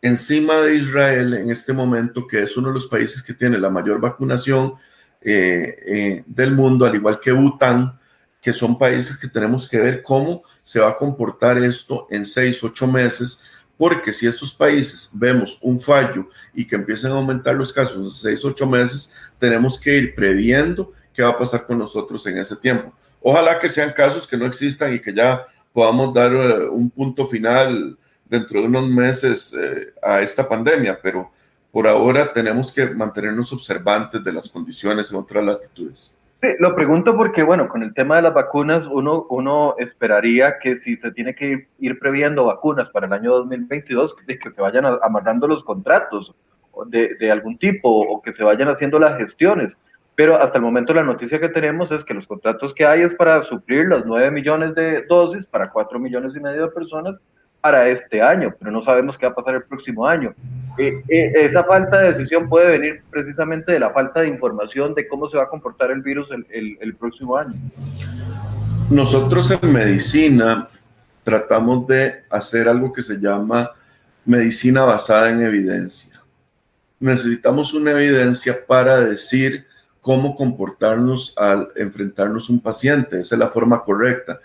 encima 0.00 0.62
de 0.62 0.76
Israel 0.76 1.34
en 1.34 1.50
este 1.50 1.74
momento, 1.74 2.26
que 2.26 2.42
es 2.42 2.56
uno 2.56 2.68
de 2.68 2.74
los 2.74 2.86
países 2.86 3.22
que 3.22 3.34
tiene 3.34 3.58
la 3.58 3.68
mayor 3.68 4.00
vacunación 4.00 4.72
eh, 5.20 6.24
del 6.26 6.52
mundo, 6.52 6.86
al 6.86 6.94
igual 6.94 7.20
que 7.20 7.32
Bután, 7.32 8.00
que 8.40 8.54
son 8.54 8.78
países 8.78 9.18
que 9.18 9.28
tenemos 9.28 9.68
que 9.68 9.78
ver 9.78 10.02
cómo 10.02 10.42
se 10.64 10.80
va 10.80 10.88
a 10.88 10.96
comportar 10.96 11.58
esto 11.58 12.06
en 12.08 12.24
seis, 12.24 12.64
ocho 12.64 12.86
meses, 12.86 13.44
porque 13.76 14.10
si 14.10 14.26
estos 14.26 14.54
países 14.54 15.10
vemos 15.12 15.58
un 15.60 15.78
fallo 15.78 16.30
y 16.54 16.66
que 16.66 16.76
empiecen 16.76 17.12
a 17.12 17.16
aumentar 17.16 17.54
los 17.56 17.74
casos 17.74 17.98
en 17.98 18.10
seis, 18.10 18.42
ocho 18.42 18.66
meses, 18.66 19.12
tenemos 19.38 19.78
que 19.78 19.98
ir 19.98 20.14
previendo 20.14 20.94
qué 21.12 21.22
va 21.22 21.28
a 21.28 21.38
pasar 21.38 21.66
con 21.66 21.76
nosotros 21.76 22.26
en 22.26 22.38
ese 22.38 22.56
tiempo. 22.56 22.94
Ojalá 23.20 23.58
que 23.58 23.68
sean 23.68 23.92
casos 23.92 24.26
que 24.26 24.38
no 24.38 24.46
existan 24.46 24.94
y 24.94 24.98
que 24.98 25.12
ya 25.12 25.46
podamos 25.76 26.14
dar 26.14 26.32
eh, 26.32 26.68
un 26.70 26.88
punto 26.88 27.26
final 27.26 27.98
dentro 28.24 28.62
de 28.62 28.66
unos 28.66 28.88
meses 28.88 29.54
eh, 29.54 29.92
a 30.02 30.22
esta 30.22 30.48
pandemia, 30.48 30.98
pero 31.02 31.30
por 31.70 31.86
ahora 31.86 32.32
tenemos 32.32 32.72
que 32.72 32.86
mantenernos 32.86 33.52
observantes 33.52 34.24
de 34.24 34.32
las 34.32 34.48
condiciones 34.48 35.10
en 35.10 35.18
otras 35.18 35.44
latitudes 35.44 36.16
lo 36.58 36.74
pregunto 36.74 37.16
porque, 37.16 37.42
bueno, 37.42 37.68
con 37.68 37.82
el 37.82 37.94
tema 37.94 38.16
de 38.16 38.22
las 38.22 38.34
vacunas, 38.34 38.86
uno, 38.86 39.26
uno 39.30 39.74
esperaría 39.78 40.58
que 40.58 40.76
si 40.76 40.96
se 40.96 41.10
tiene 41.12 41.34
que 41.34 41.68
ir, 41.78 41.98
previendo 41.98 42.46
vacunas 42.46 42.90
para 42.90 43.06
el 43.06 43.12
año 43.12 43.32
2022, 43.32 44.16
de 44.26 44.38
que 44.38 44.50
se 44.50 44.60
vayan 44.60 44.84
amarrando 45.02 45.48
los 45.48 45.64
contratos 45.64 46.34
de, 46.86 47.14
de, 47.18 47.30
algún 47.30 47.56
tipo 47.58 47.88
o 47.88 48.20
que 48.20 48.32
se 48.32 48.44
vayan 48.44 48.68
haciendo 48.68 48.98
las 48.98 49.16
gestiones. 49.16 49.78
Pero 50.16 50.40
hasta 50.40 50.56
el 50.56 50.64
momento 50.64 50.94
la 50.94 51.04
noticia 51.04 51.38
que 51.38 51.50
tenemos 51.50 51.92
es 51.92 52.02
que 52.02 52.14
los 52.14 52.26
contratos 52.26 52.74
que 52.74 52.86
hay 52.86 53.02
es 53.02 53.14
para 53.14 53.40
suplir 53.42 53.84
los 53.84 54.06
9 54.06 54.30
millones 54.30 54.74
de 54.74 55.04
dosis 55.06 55.46
para 55.46 55.70
4 55.70 55.98
millones 55.98 56.34
y 56.34 56.40
medio 56.40 56.62
de 56.62 56.72
personas 56.72 57.22
para 57.60 57.88
este 57.88 58.22
año, 58.22 58.54
pero 58.58 58.70
no 58.70 58.80
sabemos 58.80 59.18
qué 59.18 59.26
va 59.26 59.32
a 59.32 59.34
pasar 59.34 59.56
el 59.56 59.64
próximo 59.64 60.06
año. 60.06 60.34
Eh, 60.78 61.02
eh, 61.08 61.32
esa 61.34 61.64
falta 61.64 61.98
de 61.98 62.08
decisión 62.08 62.48
puede 62.48 62.70
venir 62.78 63.02
precisamente 63.10 63.72
de 63.72 63.80
la 63.80 63.90
falta 63.90 64.20
de 64.20 64.28
información 64.28 64.94
de 64.94 65.06
cómo 65.06 65.26
se 65.26 65.36
va 65.36 65.44
a 65.44 65.48
comportar 65.48 65.90
el 65.90 66.00
virus 66.00 66.30
el, 66.30 66.78
el, 66.80 66.94
próximo 66.94 67.36
año. 67.36 67.54
Nosotros 68.88 69.50
en 69.50 69.72
medicina 69.72 70.68
tratamos 71.24 71.86
de 71.88 72.22
hacer 72.30 72.68
algo 72.68 72.92
que 72.92 73.02
se 73.02 73.18
llama 73.18 73.70
medicina 74.24 74.84
basada 74.84 75.30
en 75.30 75.42
evidencia. 75.42 76.22
Necesitamos 77.00 77.74
una 77.74 77.90
evidencia 77.90 78.64
para 78.66 79.00
decir 79.00 79.66
cómo 80.06 80.36
comportarnos 80.36 81.34
al 81.36 81.70
enfrentarnos 81.74 82.48
un 82.48 82.60
paciente. 82.60 83.18
Esa 83.18 83.34
es 83.34 83.38
la 83.40 83.48
forma 83.48 83.82
correcta 83.82 84.38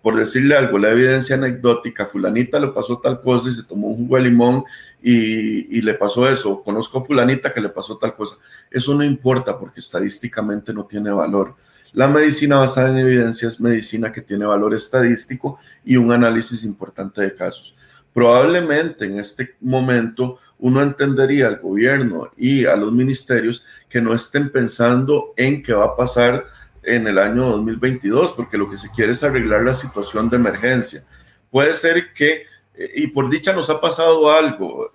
por 0.00 0.16
decirle 0.16 0.56
algo, 0.56 0.78
la 0.78 0.92
evidencia 0.92 1.34
anecdótica, 1.34 2.06
fulanita 2.06 2.60
le 2.60 2.68
pasó 2.68 3.00
tal 3.00 3.20
cosa 3.20 3.50
y 3.50 3.54
se 3.54 3.64
tomó 3.64 3.88
un 3.88 3.96
jugo 3.96 4.16
de 4.16 4.22
limón 4.22 4.62
y, 5.02 5.82
le 5.82 5.94
pasó 5.94 6.28
eso, 6.28 6.62
conozco 6.62 6.98
a 6.98 7.04
fulanita 7.04 7.52
que 7.52 7.60
le 7.60 7.68
pasó 7.68 7.98
tal 7.98 8.14
cosa. 8.14 8.36
Eso 8.70 8.94
no 8.94 9.02
importa 9.02 9.58
porque 9.58 9.80
estadísticamente 9.80 10.72
no 10.72 10.86
tiene 10.86 11.10
valor. 11.10 11.56
La 11.92 12.06
medicina 12.06 12.58
basada 12.58 12.90
en 12.90 12.98
evidencia 12.98 13.48
es 13.48 13.60
medicina 13.60 14.12
que 14.12 14.22
tiene 14.22 14.44
valor 14.44 14.72
estadístico 14.72 15.58
y 15.84 15.96
un 15.96 16.12
análisis 16.12 16.62
importante 16.62 17.20
de 17.20 17.34
casos. 17.34 17.74
Probablemente 18.14 19.04
en 19.04 19.18
este 19.18 19.56
momento 19.60 20.38
uno 20.58 20.82
entendería 20.82 21.46
al 21.46 21.60
gobierno 21.60 22.30
y 22.36 22.66
a 22.66 22.76
los 22.76 22.92
ministerios 22.92 23.64
que 23.88 24.00
no 24.00 24.14
estén 24.14 24.50
pensando 24.50 25.32
en 25.36 25.62
qué 25.62 25.72
va 25.72 25.86
a 25.86 25.96
pasar 25.96 26.46
en 26.82 27.06
el 27.06 27.18
año 27.18 27.48
2022, 27.50 28.32
porque 28.32 28.58
lo 28.58 28.68
que 28.68 28.76
se 28.76 28.90
quiere 28.90 29.12
es 29.12 29.22
arreglar 29.22 29.62
la 29.62 29.74
situación 29.74 30.28
de 30.28 30.36
emergencia. 30.36 31.04
Puede 31.50 31.74
ser 31.74 32.12
que, 32.12 32.46
eh, 32.74 32.92
y 32.96 33.06
por 33.08 33.28
dicha 33.28 33.52
nos 33.52 33.70
ha 33.70 33.80
pasado 33.80 34.30
algo, 34.30 34.90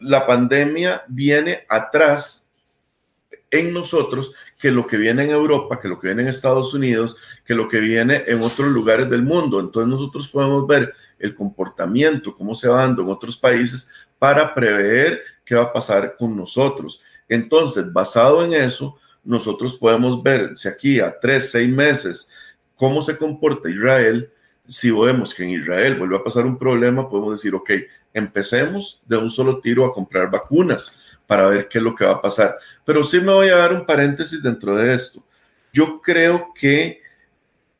la 0.00 0.26
pandemia 0.26 1.02
viene 1.08 1.64
atrás 1.68 2.50
en 3.50 3.72
nosotros 3.72 4.34
que 4.58 4.70
lo 4.70 4.86
que 4.86 4.96
viene 4.96 5.24
en 5.24 5.30
Europa, 5.30 5.78
que 5.78 5.88
lo 5.88 6.00
que 6.00 6.08
viene 6.08 6.22
en 6.22 6.28
Estados 6.28 6.74
Unidos, 6.74 7.16
que 7.44 7.54
lo 7.54 7.68
que 7.68 7.78
viene 7.78 8.24
en 8.26 8.42
otros 8.42 8.68
lugares 8.68 9.08
del 9.08 9.22
mundo. 9.22 9.60
Entonces 9.60 9.88
nosotros 9.88 10.28
podemos 10.28 10.66
ver 10.66 10.92
el 11.18 11.34
comportamiento, 11.34 12.34
cómo 12.34 12.54
se 12.54 12.68
va 12.68 12.80
dando 12.80 13.02
en 13.02 13.10
otros 13.10 13.36
países 13.36 13.90
para 14.18 14.54
prever 14.54 15.22
qué 15.44 15.54
va 15.54 15.64
a 15.64 15.72
pasar 15.72 16.16
con 16.16 16.36
nosotros. 16.36 17.02
Entonces, 17.28 17.92
basado 17.92 18.44
en 18.44 18.54
eso, 18.54 18.98
nosotros 19.22 19.78
podemos 19.78 20.22
ver 20.22 20.56
si 20.56 20.68
aquí 20.68 21.00
a 21.00 21.18
tres, 21.18 21.50
seis 21.50 21.68
meses 21.68 22.30
cómo 22.76 23.02
se 23.02 23.16
comporta 23.16 23.70
Israel. 23.70 24.30
Si 24.66 24.90
vemos 24.90 25.34
que 25.34 25.44
en 25.44 25.50
Israel 25.50 25.96
vuelve 25.96 26.16
a 26.16 26.24
pasar 26.24 26.46
un 26.46 26.58
problema, 26.58 27.08
podemos 27.08 27.32
decir, 27.32 27.54
ok, 27.54 27.70
empecemos 28.12 29.02
de 29.06 29.16
un 29.16 29.30
solo 29.30 29.60
tiro 29.60 29.84
a 29.84 29.92
comprar 29.92 30.30
vacunas 30.30 30.98
para 31.26 31.46
ver 31.46 31.68
qué 31.68 31.78
es 31.78 31.84
lo 31.84 31.94
que 31.94 32.04
va 32.04 32.12
a 32.12 32.22
pasar. 32.22 32.58
Pero 32.84 33.02
sí 33.04 33.20
me 33.20 33.32
voy 33.32 33.48
a 33.48 33.56
dar 33.56 33.72
un 33.72 33.84
paréntesis 33.84 34.42
dentro 34.42 34.76
de 34.76 34.94
esto. 34.94 35.22
Yo 35.72 36.00
creo 36.00 36.52
que 36.54 37.02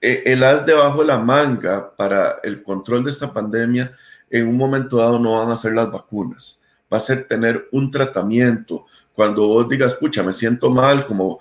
eh, 0.01 0.23
el 0.27 0.43
as 0.43 0.67
debajo 0.67 1.01
de 1.01 1.07
la 1.07 1.19
manga 1.19 1.95
para 1.97 2.41
el 2.43 2.63
control 2.63 3.05
de 3.05 3.11
esta 3.11 3.33
pandemia 3.33 3.97
en 4.31 4.49
un 4.49 4.57
momento 4.57 4.99
dado 4.99 5.19
no 5.19 5.39
van 5.39 5.51
a 5.51 5.57
ser 5.57 5.73
las 5.75 5.91
vacunas, 5.91 6.63
va 6.93 6.99
a 6.99 7.01
ser 7.01 7.27
tener 7.27 7.69
un 7.73 7.91
tratamiento, 7.91 8.87
cuando 9.13 9.47
vos 9.47 9.69
digas, 9.69 9.93
escucha, 9.93 10.23
me 10.23 10.33
siento 10.33 10.71
mal, 10.71 11.07
como 11.07 11.39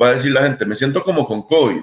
va 0.00 0.08
a 0.08 0.14
decir 0.14 0.32
la 0.32 0.42
gente, 0.42 0.64
me 0.64 0.76
siento 0.76 1.02
como 1.02 1.26
con 1.26 1.42
COVID, 1.42 1.82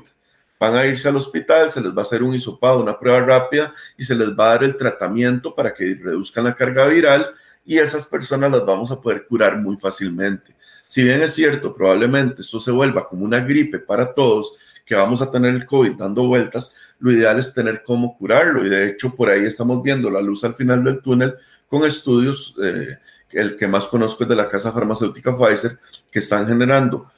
van 0.60 0.76
a 0.76 0.86
irse 0.86 1.10
al 1.10 1.18
hospital, 1.18 1.70
se 1.72 1.82
les 1.82 1.92
va 1.92 2.00
a 2.00 2.04
hacer 2.04 2.24
un 2.24 2.34
hisopado, 2.34 2.82
una 2.82 2.98
prueba 2.98 3.20
rápida 3.20 3.74
y 3.98 4.06
se 4.06 4.16
les 4.16 4.30
va 4.30 4.46
a 4.46 4.50
dar 4.54 4.64
el 4.64 4.78
tratamiento 4.78 5.54
para 5.54 5.74
que 5.74 5.96
reduzcan 6.02 6.46
la 6.46 6.56
carga 6.56 6.88
viral 6.88 7.34
y 7.66 7.78
esas 7.78 8.06
personas 8.06 8.52
las 8.52 8.66
vamos 8.66 8.90
a 8.92 9.02
poder 9.02 9.26
curar 9.28 9.58
muy 9.58 9.76
fácilmente. 9.76 10.56
Si 10.88 11.04
bien 11.04 11.22
es 11.22 11.34
cierto, 11.34 11.76
probablemente 11.76 12.42
esto 12.42 12.60
se 12.60 12.72
vuelva 12.72 13.08
como 13.08 13.26
una 13.26 13.42
gripe 13.42 13.80
para 13.80 14.14
todos, 14.14 14.54
que 14.86 14.96
vamos 14.96 15.22
a 15.22 15.32
tener 15.32 15.54
el 15.54 15.66
COVID 15.66 15.94
dando 15.94 16.28
vueltas, 16.28 16.76
lo 17.00 17.12
ideal 17.12 17.40
es 17.40 17.54
tener 17.54 17.84
cómo 17.84 18.18
curarlo 18.18 18.66
y 18.66 18.70
de 18.70 18.90
hecho 18.90 19.16
por 19.16 19.30
ahí 19.30 19.46
estamos 19.46 19.84
viendo 19.84 20.10
la 20.10 20.22
luz 20.22 20.44
al 20.44 20.56
final 20.56 20.84
del 20.84 21.02
túnel 21.02 21.36
con 21.68 21.84
estudios 21.86 22.56
eh, 22.64 22.98
el 23.34 23.58
que 23.58 23.68
más 23.68 23.88
conozco 23.88 24.24
es 24.24 24.30
de 24.30 24.36
la 24.36 24.50
casa 24.50 24.72
farmacéutica 24.72 25.36
Pfizer, 25.36 25.80
que 26.10 26.20
están 26.20 26.48
generando, 26.48 27.12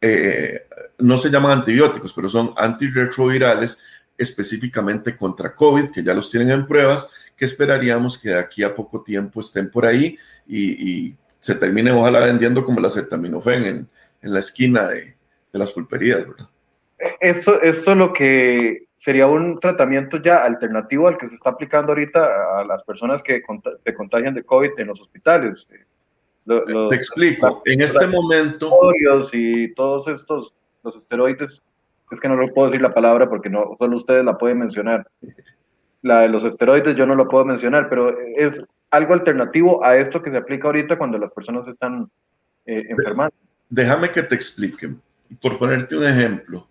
eh, 0.00 0.66
no 0.98 1.18
se 1.18 1.30
llaman 1.30 1.58
antibióticos, 1.58 2.12
pero 2.12 2.28
son 2.28 2.52
antirretrovirales 2.56 3.82
específicamente 4.16 5.16
contra 5.16 5.54
COVID, 5.54 5.90
que 5.90 6.02
ya 6.02 6.14
los 6.14 6.30
tienen 6.30 6.50
en 6.50 6.66
pruebas, 6.66 7.10
que 7.36 7.44
esperaríamos 7.44 8.18
que 8.18 8.30
de 8.30 8.38
aquí 8.38 8.62
a 8.62 8.74
poco 8.74 9.02
tiempo 9.02 9.40
estén 9.40 9.70
por 9.70 9.86
ahí 9.86 10.18
y, 10.46 11.14
se 11.40 11.54
termine 11.54 11.92
ojalá 11.92 12.18
vendiendo 12.18 12.64
como 12.64 12.80
la 12.80 12.88
acetaminofén 12.88 13.64
en, 13.64 13.88
en 14.22 14.34
la 14.34 14.40
esquina 14.40 14.88
de, 14.88 15.14
de 15.52 15.58
las 15.58 15.70
pulperías, 15.70 16.26
¿verdad? 16.26 16.48
Esto, 17.20 17.62
esto 17.62 17.94
lo 17.94 18.12
que 18.12 18.88
sería 18.94 19.28
un 19.28 19.60
tratamiento 19.60 20.20
ya 20.20 20.38
alternativo 20.38 21.06
al 21.06 21.16
que 21.16 21.28
se 21.28 21.36
está 21.36 21.50
aplicando 21.50 21.92
ahorita 21.92 22.58
a 22.58 22.64
las 22.64 22.82
personas 22.82 23.22
que 23.22 23.40
se 23.84 23.94
contagian 23.94 24.34
de 24.34 24.42
COVID 24.42 24.70
en 24.78 24.88
los 24.88 25.00
hospitales. 25.00 25.68
Te 26.44 26.96
explico, 26.96 27.62
en 27.66 27.82
este 27.82 28.06
momento... 28.08 28.72
Y 29.32 29.72
todos 29.74 30.08
estos, 30.08 30.54
los 30.82 30.96
esteroides, 30.96 31.62
es 32.10 32.20
que 32.20 32.28
no 32.28 32.36
lo 32.36 32.52
puedo 32.52 32.68
decir 32.68 32.82
la 32.82 32.94
palabra 32.94 33.28
porque 33.28 33.50
no, 33.50 33.76
solo 33.78 33.96
ustedes 33.96 34.24
la 34.24 34.36
pueden 34.36 34.58
mencionar. 34.58 35.06
La 36.02 36.22
de 36.22 36.28
los 36.28 36.42
esteroides 36.42 36.96
yo 36.96 37.06
no 37.06 37.14
lo 37.14 37.28
puedo 37.28 37.44
mencionar, 37.44 37.88
pero 37.88 38.16
es 38.36 38.64
algo 38.90 39.14
alternativo 39.14 39.84
a 39.84 39.96
esto 39.96 40.20
que 40.20 40.30
se 40.30 40.38
aplica 40.38 40.66
ahorita 40.66 40.98
cuando 40.98 41.18
las 41.18 41.30
personas 41.30 41.68
están 41.68 42.10
eh, 42.66 42.86
enfermando. 42.88 43.34
Déjame 43.68 44.10
que 44.10 44.22
te 44.22 44.34
explique, 44.34 44.90
por 45.40 45.58
ponerte 45.58 45.96
un 45.96 46.04
ejemplo 46.04 46.67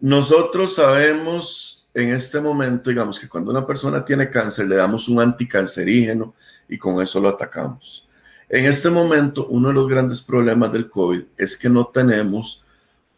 nosotros 0.00 0.74
sabemos 0.74 1.88
en 1.94 2.12
este 2.14 2.40
momento, 2.40 2.90
digamos 2.90 3.18
que 3.18 3.28
cuando 3.28 3.50
una 3.50 3.66
persona 3.66 4.04
tiene 4.04 4.28
cáncer 4.28 4.68
le 4.68 4.76
damos 4.76 5.08
un 5.08 5.20
anticancerígeno 5.20 6.34
y 6.68 6.76
con 6.76 7.00
eso 7.00 7.20
lo 7.20 7.30
atacamos. 7.30 8.06
En 8.48 8.66
este 8.66 8.90
momento, 8.90 9.46
uno 9.46 9.68
de 9.68 9.74
los 9.74 9.88
grandes 9.88 10.20
problemas 10.20 10.72
del 10.72 10.90
COVID 10.90 11.22
es 11.36 11.56
que 11.56 11.68
no 11.68 11.86
tenemos 11.86 12.64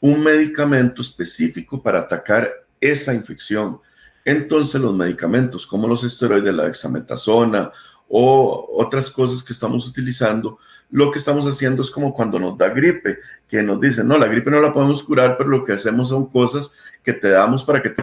un 0.00 0.22
medicamento 0.22 1.02
específico 1.02 1.82
para 1.82 2.00
atacar 2.00 2.50
esa 2.80 3.12
infección. 3.12 3.80
Entonces, 4.24 4.80
los 4.80 4.94
medicamentos 4.94 5.66
como 5.66 5.88
los 5.88 6.04
esteroides, 6.04 6.54
la 6.54 6.64
dexametasona 6.64 7.72
o 8.08 8.68
otras 8.78 9.10
cosas 9.10 9.42
que 9.42 9.52
estamos 9.52 9.86
utilizando, 9.86 10.58
lo 10.90 11.10
que 11.10 11.18
estamos 11.18 11.46
haciendo 11.46 11.82
es 11.82 11.90
como 11.90 12.14
cuando 12.14 12.38
nos 12.38 12.56
da 12.56 12.68
gripe, 12.68 13.18
que 13.46 13.62
nos 13.62 13.80
dicen, 13.80 14.08
no, 14.08 14.16
la 14.16 14.26
gripe 14.26 14.50
no 14.50 14.60
la 14.60 14.72
podemos 14.72 15.02
curar, 15.02 15.36
pero 15.36 15.50
lo 15.50 15.64
que 15.64 15.72
hacemos 15.72 16.08
son 16.08 16.30
cosas 16.30 16.74
que 17.02 17.12
te 17.12 17.28
damos 17.30 17.64
para 17.64 17.82
que 17.82 17.90
te 17.90 18.02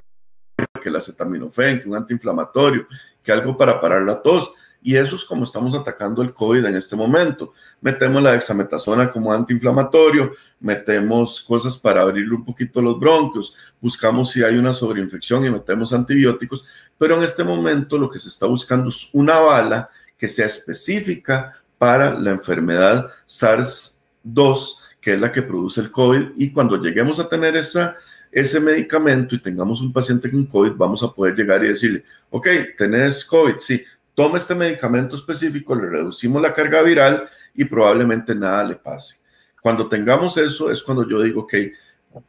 que 0.82 0.90
el 0.90 0.96
acetaminofén, 0.96 1.82
que 1.82 1.90
un 1.90 1.96
antiinflamatorio, 1.96 2.88
que 3.24 3.32
algo 3.32 3.58
para 3.58 3.82
parar 3.82 4.04
la 4.04 4.22
tos. 4.22 4.54
Y 4.84 4.96
eso 4.96 5.16
es 5.16 5.26
como 5.26 5.44
estamos 5.44 5.74
atacando 5.74 6.22
el 6.22 6.32
COVID 6.32 6.64
en 6.64 6.76
este 6.76 6.96
momento. 6.96 7.54
Metemos 7.82 8.22
la 8.22 8.34
dexametasona 8.34 9.12
como 9.12 9.34
antiinflamatorio, 9.34 10.34
metemos 10.60 11.42
cosas 11.42 11.76
para 11.76 12.04
abrirle 12.04 12.36
un 12.36 12.46
poquito 12.46 12.84
los 12.84 13.00
bronquios, 13.00 13.58
buscamos 13.82 14.30
si 14.30 14.44
hay 14.44 14.58
una 14.58 14.76
sobreinfección 14.76 15.44
y 15.44 15.50
metemos 15.50 15.92
antibióticos, 15.92 16.64
pero 17.00 17.18
en 17.18 17.24
este 17.24 17.44
momento 17.44 17.98
lo 17.98 18.12
que 18.12 18.20
se 18.20 18.30
está 18.30 18.46
buscando 18.46 18.90
es 18.90 19.10
una 19.14 19.40
bala 19.40 19.90
que 20.20 20.28
sea 20.28 20.46
específica 20.46 21.65
para 21.78 22.18
la 22.20 22.32
enfermedad 22.32 23.10
SARS-2, 23.28 24.80
que 25.02 25.14
es 25.14 25.20
la 25.20 25.32
que 25.32 25.42
produce 25.42 25.82
el 25.82 25.92
COVID, 25.92 26.32
y 26.38 26.52
cuando 26.52 26.82
lleguemos 26.82 27.20
a 27.20 27.30
tener 27.30 27.56
esa, 27.56 27.98
ese 28.32 28.60
medicamento 28.60 29.36
y 29.36 29.42
tengamos 29.42 29.82
un 29.82 29.94
paciente 29.94 30.32
con 30.32 30.46
COVID, 30.46 30.74
vamos 30.76 31.04
a 31.04 31.12
poder 31.12 31.36
llegar 31.36 31.64
y 31.64 31.70
decirle, 31.70 32.04
ok, 32.30 32.48
tenés 32.78 33.26
COVID, 33.26 33.56
sí, 33.60 33.84
toma 34.14 34.38
este 34.38 34.56
medicamento 34.56 35.16
específico, 35.16 35.76
le 35.76 35.90
reducimos 35.90 36.42
la 36.42 36.54
carga 36.54 36.82
viral 36.82 37.30
y 37.54 37.66
probablemente 37.66 38.34
nada 38.34 38.64
le 38.64 38.76
pase. 38.76 39.18
Cuando 39.62 39.88
tengamos 39.88 40.38
eso 40.38 40.72
es 40.72 40.82
cuando 40.84 41.08
yo 41.08 41.22
digo 41.22 41.46
que 41.46 41.74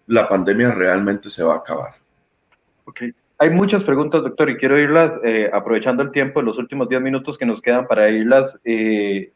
la 0.07 0.29
pandemia 0.29 0.73
realmente 0.73 1.31
se 1.31 1.45
va 1.45 1.55
a 1.55 1.59
acabar. 1.59 1.95
Ok. 2.85 3.03
Hay 3.39 3.51
muchas 3.51 3.85
preguntas, 3.85 4.23
doctor, 4.23 4.49
y 4.49 4.57
quiero 4.57 4.79
irlas 4.79 5.21
eh, 5.23 5.51
aprovechando 5.53 6.03
el 6.03 6.11
tiempo 6.11 6.41
en 6.41 6.47
los 6.47 6.57
últimos 6.57 6.89
10 6.89 7.03
minutos 7.03 7.37
que 7.37 7.45
nos 7.45 7.61
quedan 7.61 7.87
para 7.87 8.09
irlas 8.09 8.59
eh, 8.65 9.33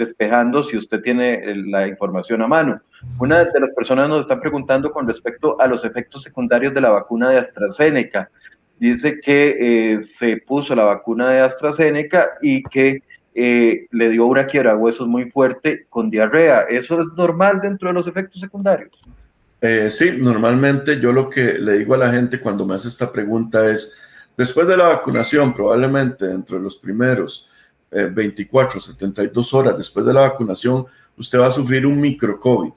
despejando 0.00 0.62
si 0.62 0.78
usted 0.78 1.00
tiene 1.02 1.34
eh, 1.34 1.54
la 1.56 1.86
información 1.86 2.42
a 2.42 2.48
mano. 2.48 2.80
Una 3.18 3.44
de 3.44 3.60
las 3.60 3.70
personas 3.72 4.08
nos 4.08 4.20
está 4.20 4.40
preguntando 4.40 4.90
con 4.90 5.06
respecto 5.06 5.60
a 5.60 5.66
los 5.66 5.84
efectos 5.84 6.22
secundarios 6.22 6.72
de 6.72 6.80
la 6.80 6.90
vacuna 6.90 7.28
de 7.28 7.38
AstraZeneca 7.38 8.30
dice 8.78 9.20
que 9.20 9.56
eh, 9.60 10.00
se 10.00 10.38
puso 10.38 10.74
la 10.74 10.84
vacuna 10.84 11.28
de 11.28 11.40
AstraZeneca 11.40 12.30
y 12.40 12.62
que 12.62 13.02
eh, 13.34 13.86
le 13.90 14.08
dio 14.08 14.24
una 14.24 14.46
quiebra 14.46 14.74
huesos 14.74 15.06
muy 15.06 15.26
fuerte 15.26 15.86
con 15.90 16.08
diarrea. 16.08 16.62
¿Eso 16.62 17.02
es 17.02 17.08
normal 17.14 17.60
dentro 17.60 17.88
de 17.88 17.94
los 17.94 18.06
efectos 18.06 18.40
secundarios? 18.40 19.04
Sí, 19.90 20.12
normalmente 20.18 20.98
yo 20.98 21.12
lo 21.12 21.28
que 21.28 21.58
le 21.58 21.74
digo 21.74 21.92
a 21.92 21.98
la 21.98 22.10
gente 22.10 22.40
cuando 22.40 22.64
me 22.64 22.76
hace 22.76 22.88
esta 22.88 23.12
pregunta 23.12 23.70
es, 23.70 23.94
después 24.34 24.66
de 24.66 24.74
la 24.74 24.88
vacunación, 24.88 25.52
probablemente 25.52 26.26
dentro 26.26 26.56
de 26.56 26.62
los 26.62 26.78
primeros 26.78 27.49
24, 27.90 28.80
72 28.80 29.54
horas 29.54 29.76
después 29.76 30.06
de 30.06 30.12
la 30.12 30.20
vacunación, 30.20 30.86
usted 31.16 31.40
va 31.40 31.48
a 31.48 31.52
sufrir 31.52 31.84
un 31.86 32.00
micro-COVID 32.00 32.72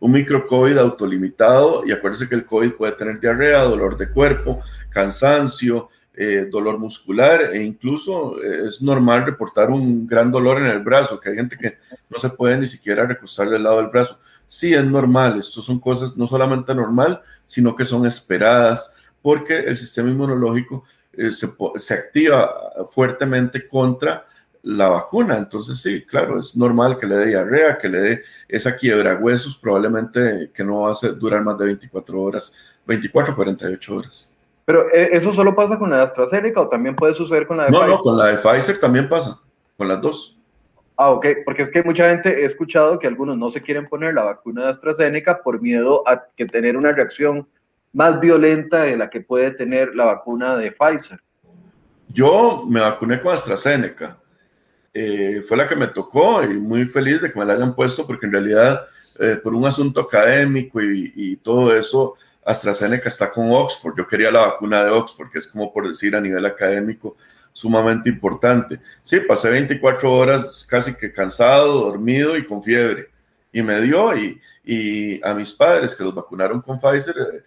un 0.00 0.12
micro-COVID 0.12 0.78
autolimitado 0.78 1.86
y 1.86 1.92
acuérdese 1.92 2.28
que 2.28 2.34
el 2.34 2.44
COVID 2.44 2.72
puede 2.72 2.92
tener 2.92 3.18
diarrea, 3.18 3.62
dolor 3.62 3.96
de 3.96 4.08
cuerpo, 4.08 4.60
cansancio, 4.90 5.88
eh, 6.14 6.48
dolor 6.50 6.78
muscular 6.78 7.54
e 7.54 7.62
incluso 7.62 8.42
eh, 8.42 8.68
es 8.68 8.80
normal 8.80 9.26
reportar 9.26 9.70
un 9.70 10.06
gran 10.06 10.30
dolor 10.30 10.58
en 10.58 10.66
el 10.66 10.80
brazo, 10.80 11.20
que 11.20 11.30
hay 11.30 11.36
gente 11.36 11.56
que 11.56 11.78
no 12.08 12.18
se 12.18 12.30
puede 12.30 12.56
ni 12.58 12.66
siquiera 12.66 13.06
recostar 13.06 13.48
del 13.48 13.62
lado 13.62 13.78
del 13.78 13.88
brazo. 13.88 14.18
Sí, 14.46 14.72
es 14.72 14.84
normal, 14.84 15.40
esto 15.40 15.60
son 15.60 15.80
cosas 15.80 16.16
no 16.16 16.26
solamente 16.26 16.74
normal, 16.74 17.20
sino 17.46 17.74
que 17.74 17.84
son 17.84 18.06
esperadas 18.06 18.94
porque 19.20 19.58
el 19.58 19.76
sistema 19.76 20.08
inmunológico 20.08 20.84
eh, 21.16 21.32
se, 21.32 21.48
se 21.76 21.94
activa 21.94 22.54
fuertemente 22.90 23.66
contra 23.66 24.26
la 24.66 24.88
vacuna. 24.88 25.38
Entonces, 25.38 25.80
sí, 25.80 26.04
claro, 26.04 26.40
es 26.40 26.56
normal 26.56 26.98
que 26.98 27.06
le 27.06 27.16
dé 27.16 27.26
diarrea, 27.26 27.78
que 27.78 27.88
le 27.88 27.98
dé 27.98 28.22
esa 28.48 28.76
quiebra 28.76 29.14
huesos, 29.14 29.56
probablemente 29.56 30.50
que 30.52 30.64
no 30.64 30.82
va 30.82 30.90
a 30.90 31.08
durar 31.10 31.42
más 31.42 31.56
de 31.58 31.66
24 31.66 32.20
horas, 32.20 32.52
24 32.84 33.34
48 33.34 33.96
horas. 33.96 34.34
Pero 34.64 34.88
eh, 34.92 35.10
¿eso 35.12 35.32
solo 35.32 35.54
pasa 35.54 35.78
con 35.78 35.88
la 35.90 35.98
de 35.98 36.02
AstraZeneca 36.02 36.60
o 36.60 36.68
también 36.68 36.96
puede 36.96 37.14
suceder 37.14 37.46
con 37.46 37.56
la 37.56 37.66
de 37.66 37.70
Pfizer? 37.70 37.88
No, 37.88 37.94
no, 37.94 38.02
con 38.02 38.18
la 38.18 38.26
de 38.26 38.38
Pfizer 38.38 38.80
también 38.80 39.08
pasa, 39.08 39.38
con 39.76 39.86
las 39.86 40.00
dos. 40.00 40.36
Ah, 40.96 41.10
ok, 41.10 41.26
porque 41.44 41.62
es 41.62 41.70
que 41.70 41.84
mucha 41.84 42.08
gente 42.08 42.42
he 42.42 42.44
escuchado 42.44 42.98
que 42.98 43.06
algunos 43.06 43.38
no 43.38 43.50
se 43.50 43.62
quieren 43.62 43.86
poner 43.86 44.14
la 44.14 44.24
vacuna 44.24 44.64
de 44.64 44.70
AstraZeneca 44.70 45.42
por 45.42 45.60
miedo 45.60 46.02
a 46.08 46.24
que 46.36 46.46
tener 46.46 46.76
una 46.76 46.90
reacción 46.90 47.46
más 47.92 48.20
violenta 48.20 48.82
de 48.82 48.96
la 48.96 49.10
que 49.10 49.20
puede 49.20 49.50
tener 49.52 49.94
la 49.94 50.04
vacuna 50.04 50.56
de 50.56 50.70
Pfizer. 50.70 51.20
Yo 52.08 52.64
me 52.68 52.80
vacuné 52.80 53.20
con 53.20 53.34
AstraZeneca 53.34 54.18
eh, 54.98 55.42
fue 55.46 55.58
la 55.58 55.68
que 55.68 55.76
me 55.76 55.88
tocó 55.88 56.42
y 56.42 56.54
muy 56.54 56.86
feliz 56.86 57.20
de 57.20 57.30
que 57.30 57.38
me 57.38 57.44
la 57.44 57.52
hayan 57.52 57.74
puesto 57.74 58.06
porque 58.06 58.24
en 58.24 58.32
realidad 58.32 58.86
eh, 59.18 59.38
por 59.42 59.54
un 59.54 59.66
asunto 59.66 60.00
académico 60.00 60.80
y, 60.80 61.36
todo 61.36 61.76
eso, 61.76 62.14
AstraZeneca 62.42 63.10
está 63.10 63.30
con 63.30 63.52
Oxford. 63.52 63.94
Yo 63.98 64.06
quería 64.06 64.30
la 64.30 64.46
vacuna 64.46 64.82
de 64.82 64.90
Oxford, 64.90 65.30
que 65.30 65.40
es 65.40 65.48
como 65.48 65.70
por 65.70 65.86
decir 65.86 66.16
a 66.16 66.20
nivel 66.22 66.46
académico 66.46 67.14
sumamente 67.52 68.08
importante. 68.08 68.80
Sí, 69.02 69.20
pasé 69.20 69.50
24 69.50 70.10
horas 70.10 70.66
casi 70.66 70.94
que 70.94 71.12
cansado, 71.12 71.90
dormido 71.90 72.34
y 72.34 72.46
con 72.46 72.62
fiebre. 72.62 73.10
Y 73.52 73.60
me 73.60 73.82
dio 73.82 74.16
y, 74.16 74.40
y 74.64 75.22
a 75.22 75.34
mis 75.34 75.52
padres 75.52 75.94
que 75.94 76.04
los 76.04 76.14
vacunaron 76.14 76.62
con 76.62 76.78
Pfizer, 76.78 77.16
eh, 77.18 77.42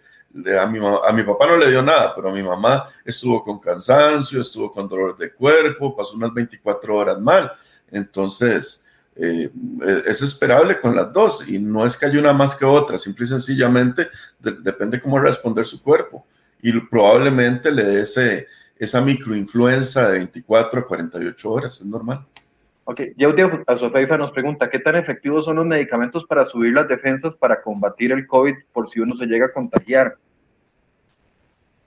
a 0.58 0.66
mi, 0.66 0.78
a 0.78 1.12
mi 1.12 1.22
papá 1.22 1.46
no 1.46 1.56
le 1.56 1.70
dio 1.70 1.82
nada, 1.82 2.14
pero 2.14 2.30
a 2.30 2.32
mi 2.32 2.42
mamá 2.42 2.88
estuvo 3.04 3.42
con 3.42 3.58
cansancio, 3.58 4.40
estuvo 4.40 4.72
con 4.72 4.88
dolor 4.88 5.16
de 5.16 5.32
cuerpo, 5.32 5.96
pasó 5.96 6.16
unas 6.16 6.32
24 6.32 6.96
horas 6.96 7.20
mal. 7.20 7.52
Entonces, 7.90 8.86
eh, 9.16 9.50
es 10.06 10.22
esperable 10.22 10.80
con 10.80 10.94
las 10.94 11.12
dos 11.12 11.46
y 11.48 11.58
no 11.58 11.84
es 11.84 11.96
que 11.96 12.06
haya 12.06 12.20
una 12.20 12.32
más 12.32 12.54
que 12.54 12.64
otra, 12.64 12.98
simple 12.98 13.24
y 13.24 13.28
sencillamente 13.28 14.08
depende 14.38 15.00
cómo 15.00 15.18
responder 15.18 15.66
su 15.66 15.82
cuerpo 15.82 16.24
y 16.62 16.78
probablemente 16.80 17.70
le 17.70 17.84
dé 17.84 18.00
ese, 18.02 18.46
esa 18.78 19.00
microinfluenza 19.00 20.08
de 20.08 20.18
24 20.18 20.80
a 20.80 20.86
48 20.86 21.50
horas, 21.50 21.80
es 21.80 21.86
normal. 21.86 22.26
Ok, 22.90 23.02
Yaudia 23.16 23.48
Azofeifa 23.68 24.18
nos 24.18 24.32
pregunta, 24.32 24.68
¿qué 24.68 24.80
tan 24.80 24.96
efectivos 24.96 25.44
son 25.44 25.58
los 25.58 25.64
medicamentos 25.64 26.24
para 26.24 26.44
subir 26.44 26.74
las 26.74 26.88
defensas 26.88 27.36
para 27.36 27.62
combatir 27.62 28.10
el 28.10 28.26
COVID 28.26 28.54
por 28.72 28.88
si 28.88 28.98
uno 28.98 29.14
se 29.14 29.26
llega 29.26 29.46
a 29.46 29.52
contagiar? 29.52 30.16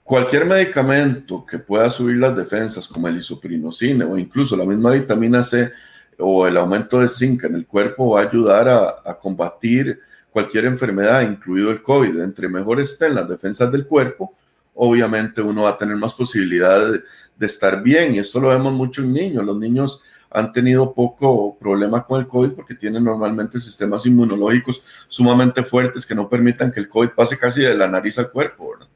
Cualquier 0.02 0.46
medicamento 0.46 1.44
que 1.44 1.58
pueda 1.58 1.90
subir 1.90 2.16
las 2.16 2.34
defensas, 2.34 2.88
como 2.88 3.06
el 3.06 3.18
isoprinosine 3.18 4.02
o 4.02 4.16
incluso 4.16 4.56
la 4.56 4.64
misma 4.64 4.92
vitamina 4.92 5.44
C 5.44 5.70
o 6.18 6.46
el 6.46 6.56
aumento 6.56 7.00
de 7.00 7.10
zinc 7.10 7.44
en 7.44 7.56
el 7.56 7.66
cuerpo, 7.66 8.12
va 8.12 8.22
a 8.22 8.26
ayudar 8.26 8.66
a, 9.04 9.14
combatir 9.20 10.00
cualquier 10.30 10.64
enfermedad, 10.64 11.20
incluido 11.20 11.70
el 11.70 11.82
COVID. 11.82 12.18
Entre 12.20 12.48
mejor 12.48 12.80
estén 12.80 13.14
las 13.14 13.28
defensas 13.28 13.70
del 13.70 13.86
cuerpo, 13.86 14.34
obviamente 14.72 15.42
uno 15.42 15.64
va 15.64 15.70
a 15.72 15.76
tener 15.76 15.96
más 15.96 16.14
posibilidades 16.14 16.92
de, 16.92 17.02
de 17.36 17.46
estar 17.46 17.82
bien. 17.82 18.14
Y 18.14 18.20
esto 18.20 18.40
lo 18.40 18.48
vemos 18.48 18.72
mucho 18.72 19.02
en 19.02 19.12
niños. 19.12 19.44
Los 19.44 19.58
niños 19.58 20.02
han 20.34 20.52
tenido 20.52 20.92
poco 20.92 21.56
problema 21.56 22.04
con 22.04 22.20
el 22.20 22.26
COVID 22.26 22.50
porque 22.50 22.74
tienen 22.74 23.04
normalmente 23.04 23.58
sistemas 23.60 24.04
inmunológicos 24.04 24.84
sumamente 25.06 25.62
fuertes 25.62 26.04
que 26.04 26.14
no 26.14 26.28
permitan 26.28 26.72
que 26.72 26.80
el 26.80 26.88
COVID 26.88 27.10
pase 27.10 27.38
casi 27.38 27.62
de 27.62 27.74
la 27.74 27.86
nariz 27.86 28.18
al 28.18 28.30
cuerpo, 28.30 28.72
¿verdad? 28.72 28.88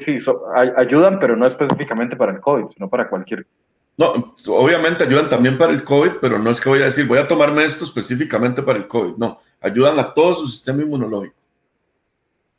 sí, 0.00 0.16
ayudan, 0.76 1.20
pero 1.20 1.36
no 1.36 1.46
específicamente 1.46 2.16
para 2.16 2.32
el 2.32 2.40
COVID, 2.40 2.66
sino 2.68 2.88
para 2.88 3.08
cualquier. 3.08 3.46
No, 3.96 4.34
obviamente 4.48 5.04
ayudan 5.04 5.28
también 5.28 5.56
para 5.56 5.72
el 5.72 5.84
COVID, 5.84 6.12
pero 6.20 6.38
no 6.38 6.50
es 6.50 6.60
que 6.60 6.68
voy 6.68 6.82
a 6.82 6.86
decir, 6.86 7.06
voy 7.06 7.18
a 7.18 7.28
tomarme 7.28 7.64
esto 7.64 7.84
específicamente 7.84 8.62
para 8.62 8.78
el 8.78 8.88
COVID. 8.88 9.16
No, 9.16 9.40
ayudan 9.60 9.96
a 10.00 10.12
todo 10.12 10.34
su 10.34 10.48
sistema 10.48 10.82
inmunológico. 10.82 11.36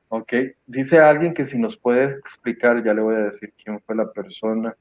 Ok, 0.08 0.34
dice 0.66 1.00
alguien 1.00 1.34
que 1.34 1.44
si 1.44 1.60
nos 1.60 1.76
puede 1.76 2.06
explicar, 2.14 2.82
ya 2.82 2.94
le 2.94 3.02
voy 3.02 3.16
a 3.16 3.20
decir 3.26 3.52
quién 3.62 3.82
fue 3.82 3.96
la 3.96 4.10
persona. 4.10 4.74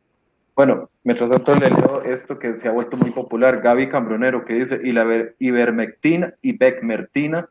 Bueno, 0.57 0.89
mientras 1.03 1.31
tanto 1.31 1.55
le 1.57 1.71
leo 1.71 2.03
esto 2.05 2.39
que 2.39 2.55
se 2.55 2.69
ha 2.69 2.73
vuelto 2.73 2.97
muy 2.97 3.11
popular, 3.11 3.61
Gaby 3.61 3.89
Cambronero, 3.89 4.45
que 4.45 4.55
dice, 4.55 4.81
y 4.83 4.93
la 4.93 5.05
ivermectina 5.41 6.35
y 6.43 6.57
becmertina 6.57 7.49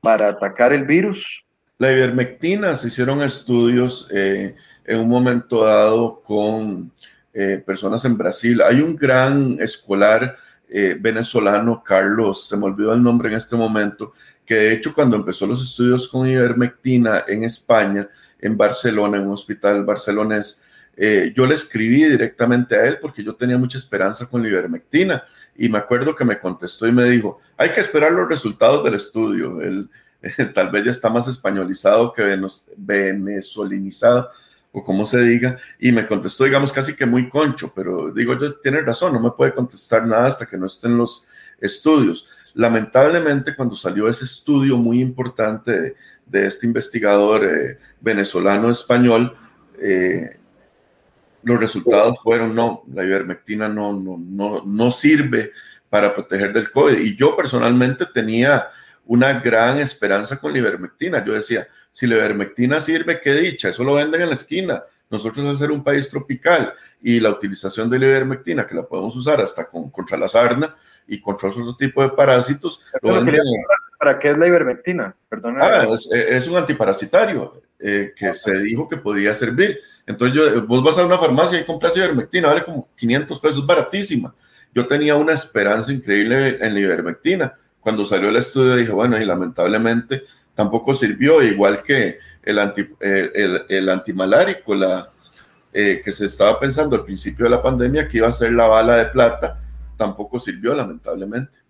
para 0.00 0.28
atacar 0.28 0.72
el 0.72 0.84
virus. 0.84 1.44
La 1.78 1.90
ivermectina, 1.92 2.76
se 2.76 2.88
hicieron 2.88 3.22
estudios 3.22 4.08
eh, 4.12 4.54
en 4.84 5.00
un 5.00 5.08
momento 5.08 5.64
dado 5.64 6.20
con 6.20 6.92
eh, 7.32 7.62
personas 7.64 8.04
en 8.04 8.18
Brasil. 8.18 8.60
Hay 8.60 8.80
un 8.80 8.96
gran 8.96 9.56
escolar 9.58 10.36
eh, 10.68 10.96
venezolano, 11.00 11.82
Carlos, 11.82 12.48
se 12.48 12.56
me 12.56 12.64
olvidó 12.64 12.92
el 12.92 13.02
nombre 13.02 13.30
en 13.30 13.36
este 13.36 13.56
momento, 13.56 14.12
que 14.44 14.54
de 14.54 14.72
hecho 14.74 14.94
cuando 14.94 15.16
empezó 15.16 15.46
los 15.46 15.62
estudios 15.62 16.08
con 16.08 16.28
ivermectina 16.28 17.24
en 17.26 17.44
España, 17.44 18.08
en 18.38 18.56
Barcelona, 18.56 19.16
en 19.16 19.26
un 19.26 19.32
hospital 19.32 19.84
barcelonés, 19.84 20.62
eh, 20.96 21.32
yo 21.34 21.46
le 21.46 21.54
escribí 21.54 22.04
directamente 22.04 22.76
a 22.76 22.86
él 22.86 22.98
porque 23.00 23.24
yo 23.24 23.34
tenía 23.34 23.58
mucha 23.58 23.78
esperanza 23.78 24.28
con 24.28 24.42
la 24.42 24.48
ivermectina 24.48 25.24
y 25.56 25.68
me 25.68 25.78
acuerdo 25.78 26.14
que 26.14 26.24
me 26.24 26.38
contestó 26.38 26.86
y 26.86 26.92
me 26.92 27.08
dijo, 27.08 27.40
hay 27.56 27.70
que 27.70 27.80
esperar 27.80 28.12
los 28.12 28.28
resultados 28.28 28.84
del 28.84 28.94
estudio. 28.94 29.60
Él 29.60 29.88
tal 30.54 30.70
vez 30.70 30.84
ya 30.84 30.90
está 30.90 31.08
más 31.10 31.28
españolizado 31.28 32.12
que 32.12 32.22
venezolinizado 32.76 34.30
o 34.72 34.82
como 34.82 35.04
se 35.04 35.22
diga, 35.22 35.58
y 35.78 35.92
me 35.92 36.06
contestó, 36.06 36.44
digamos, 36.44 36.72
casi 36.72 36.96
que 36.96 37.04
muy 37.04 37.28
concho, 37.28 37.72
pero 37.74 38.10
digo, 38.10 38.38
yo 38.40 38.54
tiene 38.54 38.80
razón, 38.80 39.12
no 39.12 39.20
me 39.20 39.32
puede 39.32 39.52
contestar 39.52 40.06
nada 40.06 40.28
hasta 40.28 40.46
que 40.46 40.56
no 40.56 40.66
estén 40.66 40.96
los 40.96 41.28
estudios. 41.60 42.26
Lamentablemente, 42.54 43.54
cuando 43.54 43.76
salió 43.76 44.08
ese 44.08 44.24
estudio 44.24 44.78
muy 44.78 45.02
importante 45.02 45.94
de, 46.24 46.46
este 46.46 46.66
investigador 46.66 47.44
eh, 47.44 47.78
venezolano 48.00 48.70
español, 48.70 49.36
eh, 49.78 50.38
los 51.42 51.60
resultados 51.60 52.18
fueron 52.22 52.54
no, 52.54 52.82
la 52.92 53.04
ivermectina 53.04 53.68
no, 53.68 53.92
no, 53.92 54.18
no, 54.18 54.62
no 54.64 54.90
sirve 54.90 55.52
para 55.88 56.14
proteger 56.14 56.52
del 56.52 56.70
COVID. 56.70 56.98
Y 56.98 57.16
yo 57.16 57.36
personalmente 57.36 58.06
tenía 58.06 58.68
una 59.06 59.40
gran 59.40 59.78
esperanza 59.80 60.38
con 60.38 60.52
la 60.52 60.58
ivermectina. 60.58 61.24
Yo 61.24 61.34
decía, 61.34 61.66
si 61.90 62.06
la 62.06 62.16
ivermectina 62.16 62.80
sirve, 62.80 63.20
qué 63.20 63.34
dicha, 63.34 63.68
eso 63.68 63.84
lo 63.84 63.94
venden 63.94 64.22
en 64.22 64.28
la 64.28 64.34
esquina. 64.34 64.82
Nosotros 65.10 65.44
al 65.44 65.58
ser 65.58 65.70
un 65.70 65.84
país 65.84 66.08
tropical 66.08 66.72
y 67.02 67.20
la 67.20 67.30
utilización 67.30 67.90
de 67.90 67.98
la 67.98 68.06
ivermectina, 68.06 68.66
que 68.66 68.74
la 68.74 68.82
podemos 68.84 69.14
usar 69.16 69.40
hasta 69.40 69.66
con, 69.66 69.90
contra 69.90 70.16
la 70.16 70.28
sarna 70.28 70.74
y 71.06 71.20
contra 71.20 71.50
otro 71.50 71.76
tipo 71.76 72.02
de 72.02 72.10
parásitos, 72.10 72.80
¿Para 74.02 74.18
qué 74.18 74.32
es 74.32 74.38
la 74.38 74.48
ivermectina? 74.48 75.14
Perdona. 75.28 75.60
Ah, 75.62 75.86
es, 75.94 76.48
un 76.48 76.56
antiparasitario 76.56 77.62
eh, 77.84 78.12
que 78.14 78.32
se 78.32 78.58
dijo 78.60 78.88
que 78.88 78.96
podía 78.96 79.34
servir. 79.34 79.80
Entonces, 80.06 80.36
yo, 80.36 80.66
vos 80.66 80.84
vas 80.84 80.98
a 80.98 81.04
una 81.04 81.18
farmacia 81.18 81.60
y 81.60 81.64
compras 81.64 81.96
ivermectina, 81.96 82.48
vale 82.48 82.64
como 82.64 82.88
500 82.96 83.40
pesos, 83.40 83.66
baratísima. 83.66 84.34
Yo 84.74 84.86
tenía 84.86 85.16
una 85.16 85.32
esperanza 85.32 85.92
increíble 85.92 86.58
en 86.60 86.74
la 86.74 86.80
ivermectina. 86.80 87.54
Cuando 87.80 88.04
salió 88.04 88.28
el 88.28 88.36
estudio 88.36 88.76
dije, 88.76 88.92
bueno, 88.92 89.20
y 89.20 89.24
lamentablemente 89.24 90.24
tampoco 90.54 90.94
sirvió, 90.94 91.42
igual 91.42 91.82
que 91.82 92.18
el, 92.42 92.58
anti, 92.58 92.86
el, 93.00 93.64
el, 93.68 93.88
antimalárico, 93.88 94.74
la, 94.74 95.10
eh, 95.72 96.00
que 96.04 96.12
se 96.12 96.26
estaba 96.26 96.60
pensando 96.60 96.96
al 96.96 97.04
principio 97.04 97.46
de 97.46 97.50
la 97.50 97.62
pandemia 97.62 98.06
que 98.06 98.18
iba 98.18 98.28
a 98.28 98.32
ser 98.32 98.52
la 98.52 98.66
bala 98.66 98.96
de 98.96 99.06
plata, 99.06 99.58
tampoco 99.96 100.38
sirvió, 100.38 100.74
lamentablemente. 100.74 101.61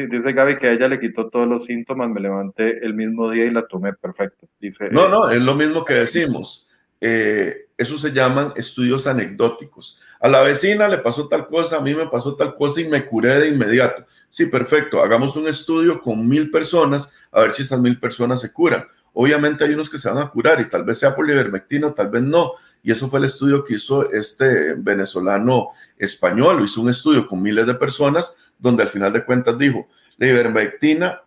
Sí, 0.00 0.06
dice 0.06 0.32
Gaby 0.32 0.56
que 0.56 0.68
a 0.68 0.72
ella 0.72 0.88
le 0.88 0.98
quitó 0.98 1.28
todos 1.28 1.46
los 1.46 1.66
síntomas, 1.66 2.08
me 2.08 2.20
levanté 2.20 2.84
el 2.84 2.94
mismo 2.94 3.30
día 3.30 3.44
y 3.44 3.50
la 3.50 3.62
tomé 3.62 3.92
perfecto. 3.92 4.48
Dice, 4.58 4.88
no, 4.90 5.08
no, 5.08 5.28
es 5.28 5.42
lo 5.42 5.54
mismo 5.54 5.84
que 5.84 5.94
decimos. 5.94 6.68
Eh, 7.02 7.68
eso 7.76 7.98
se 7.98 8.12
llaman 8.12 8.52
estudios 8.56 9.06
anecdóticos. 9.06 10.00
A 10.20 10.28
la 10.28 10.42
vecina 10.42 10.88
le 10.88 10.98
pasó 10.98 11.28
tal 11.28 11.46
cosa, 11.48 11.78
a 11.78 11.80
mí 11.82 11.94
me 11.94 12.06
pasó 12.06 12.34
tal 12.34 12.54
cosa 12.54 12.80
y 12.80 12.88
me 12.88 13.04
curé 13.04 13.40
de 13.40 13.48
inmediato. 13.48 14.06
Sí, 14.30 14.46
perfecto, 14.46 15.02
hagamos 15.02 15.36
un 15.36 15.48
estudio 15.48 16.00
con 16.00 16.26
mil 16.26 16.50
personas 16.50 17.12
a 17.30 17.40
ver 17.40 17.52
si 17.52 17.62
esas 17.62 17.80
mil 17.80 17.98
personas 18.00 18.40
se 18.40 18.52
curan. 18.52 18.86
Obviamente 19.12 19.64
hay 19.64 19.74
unos 19.74 19.90
que 19.90 19.98
se 19.98 20.08
van 20.08 20.18
a 20.18 20.28
curar 20.28 20.60
y 20.60 20.68
tal 20.68 20.84
vez 20.84 20.98
sea 20.98 21.14
por 21.14 21.28
ivermectina, 21.28 21.92
tal 21.92 22.10
vez 22.10 22.22
no. 22.22 22.52
Y 22.82 22.92
eso 22.92 23.08
fue 23.08 23.18
el 23.18 23.26
estudio 23.26 23.64
que 23.64 23.74
hizo 23.74 24.10
este 24.10 24.74
venezolano 24.74 25.70
español. 25.98 26.62
Hizo 26.64 26.80
un 26.80 26.90
estudio 26.90 27.26
con 27.26 27.42
miles 27.42 27.66
de 27.66 27.74
personas 27.74 28.36
donde 28.60 28.82
al 28.82 28.88
final 28.88 29.12
de 29.12 29.24
cuentas 29.24 29.58
dijo, 29.58 29.88
la 30.16 30.26
ivermectina, 30.26 31.22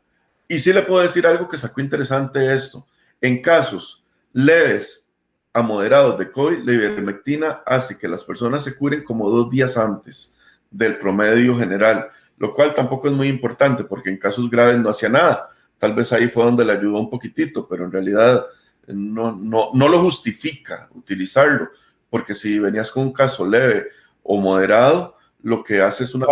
y 0.47 0.59
sí 0.59 0.71
le 0.71 0.83
puedo 0.83 1.01
decir 1.01 1.25
algo 1.25 1.47
que 1.47 1.57
sacó 1.57 1.81
interesante 1.81 2.53
esto, 2.53 2.85
en 3.19 3.41
casos 3.41 4.05
leves 4.33 5.11
a 5.53 5.61
moderados 5.61 6.17
de 6.17 6.31
COVID, 6.31 6.63
la 6.63 6.73
ivermectina 6.73 7.61
hace 7.65 7.97
que 7.97 8.07
las 8.07 8.23
personas 8.23 8.63
se 8.63 8.75
curen 8.75 9.03
como 9.03 9.29
dos 9.29 9.49
días 9.49 9.77
antes 9.77 10.37
del 10.69 10.97
promedio 10.97 11.57
general, 11.57 12.09
lo 12.37 12.53
cual 12.53 12.73
tampoco 12.73 13.07
es 13.07 13.13
muy 13.13 13.27
importante 13.27 13.83
porque 13.83 14.09
en 14.09 14.17
casos 14.17 14.49
graves 14.49 14.79
no 14.79 14.89
hacía 14.89 15.09
nada. 15.09 15.49
Tal 15.77 15.93
vez 15.93 16.11
ahí 16.11 16.27
fue 16.27 16.43
donde 16.43 16.65
le 16.65 16.73
ayudó 16.73 16.99
un 16.99 17.09
poquitito, 17.09 17.67
pero 17.67 17.85
en 17.85 17.91
realidad 17.91 18.45
no, 18.87 19.31
no, 19.31 19.69
no 19.73 19.87
lo 19.87 20.01
justifica 20.01 20.89
utilizarlo, 20.93 21.69
porque 22.09 22.33
si 22.33 22.59
venías 22.59 22.89
con 22.89 23.03
un 23.03 23.13
caso 23.13 23.45
leve 23.45 23.87
o 24.23 24.39
moderado, 24.39 25.15
lo 25.43 25.63
que 25.63 25.81
hace 25.81 26.05
es 26.05 26.15
una 26.15 26.25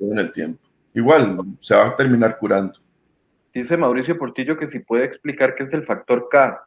en 0.00 0.18
el 0.18 0.32
tiempo. 0.32 0.60
Igual, 0.94 1.38
se 1.60 1.74
va 1.76 1.88
a 1.88 1.96
terminar 1.96 2.38
curando. 2.38 2.78
Dice 3.52 3.76
Mauricio 3.76 4.16
Portillo 4.16 4.56
que 4.56 4.66
si 4.66 4.78
puede 4.78 5.04
explicar 5.04 5.54
qué 5.54 5.64
es 5.64 5.72
el 5.74 5.82
factor 5.82 6.28
K. 6.30 6.66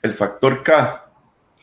El 0.00 0.14
factor 0.14 0.62
K. 0.62 1.10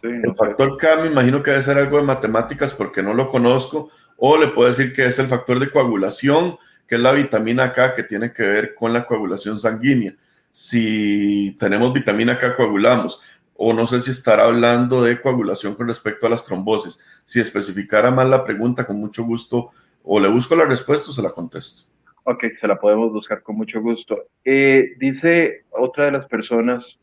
el 0.04 0.36
factor 0.36 0.78
K 0.78 0.98
me 0.98 1.08
imagino 1.08 1.42
que 1.42 1.52
debe 1.52 1.64
ser 1.64 1.78
algo 1.78 1.98
de 1.98 2.04
matemáticas 2.04 2.74
porque 2.74 3.02
no 3.02 3.14
lo 3.14 3.28
conozco. 3.28 3.90
O 4.18 4.38
le 4.38 4.50
puedo 4.50 4.70
decir 4.70 4.94
que 4.94 5.08
es 5.08 5.18
el 5.20 5.28
factor 5.28 5.60
de 5.60 5.72
coagulación, 5.72 6.58
que 6.86 6.96
es 6.96 7.02
la 7.02 7.14
vitamina 7.14 7.72
K 7.72 7.94
que 7.94 8.04
tiene 8.04 8.34
que 8.34 8.44
ver 8.44 8.76
con 8.76 8.92
la 8.92 9.06
coagulación 9.06 9.58
sanguínea. 9.58 10.14
Si 10.52 11.56
tenemos 11.60 11.94
vitamina 11.94 12.38
K, 12.38 12.56
coagulamos. 12.56 13.22
O 13.62 13.74
no 13.74 13.86
sé 13.86 14.00
si 14.00 14.12
estará 14.12 14.46
hablando 14.46 15.04
de 15.04 15.22
coagulación 15.22 15.76
con 15.76 15.90
respecto 15.90 16.26
a 16.26 16.30
las 16.30 16.46
trombosis. 16.46 17.04
Si 17.26 17.42
especificara 17.42 18.10
más 18.10 18.26
la 18.26 18.46
pregunta, 18.46 18.88
con 18.88 18.96
mucho 18.96 19.26
gusto, 19.26 19.72
o 20.02 20.18
le 20.18 20.30
busco 20.30 20.56
la 20.56 20.64
respuesta 20.64 21.12
o 21.12 21.14
se 21.14 21.22
la 21.22 21.32
contesto. 21.32 21.84
Ok, 22.24 22.46
se 22.54 22.70
la 22.70 22.80
podemos 22.80 23.12
buscar 23.12 23.44
con 23.44 23.58
mucho 23.58 23.82
gusto. 23.82 24.28
Eh, 24.46 24.94
dice 24.98 25.66
otra 25.72 26.06
de 26.06 26.12
las 26.14 26.26
personas, 26.26 27.00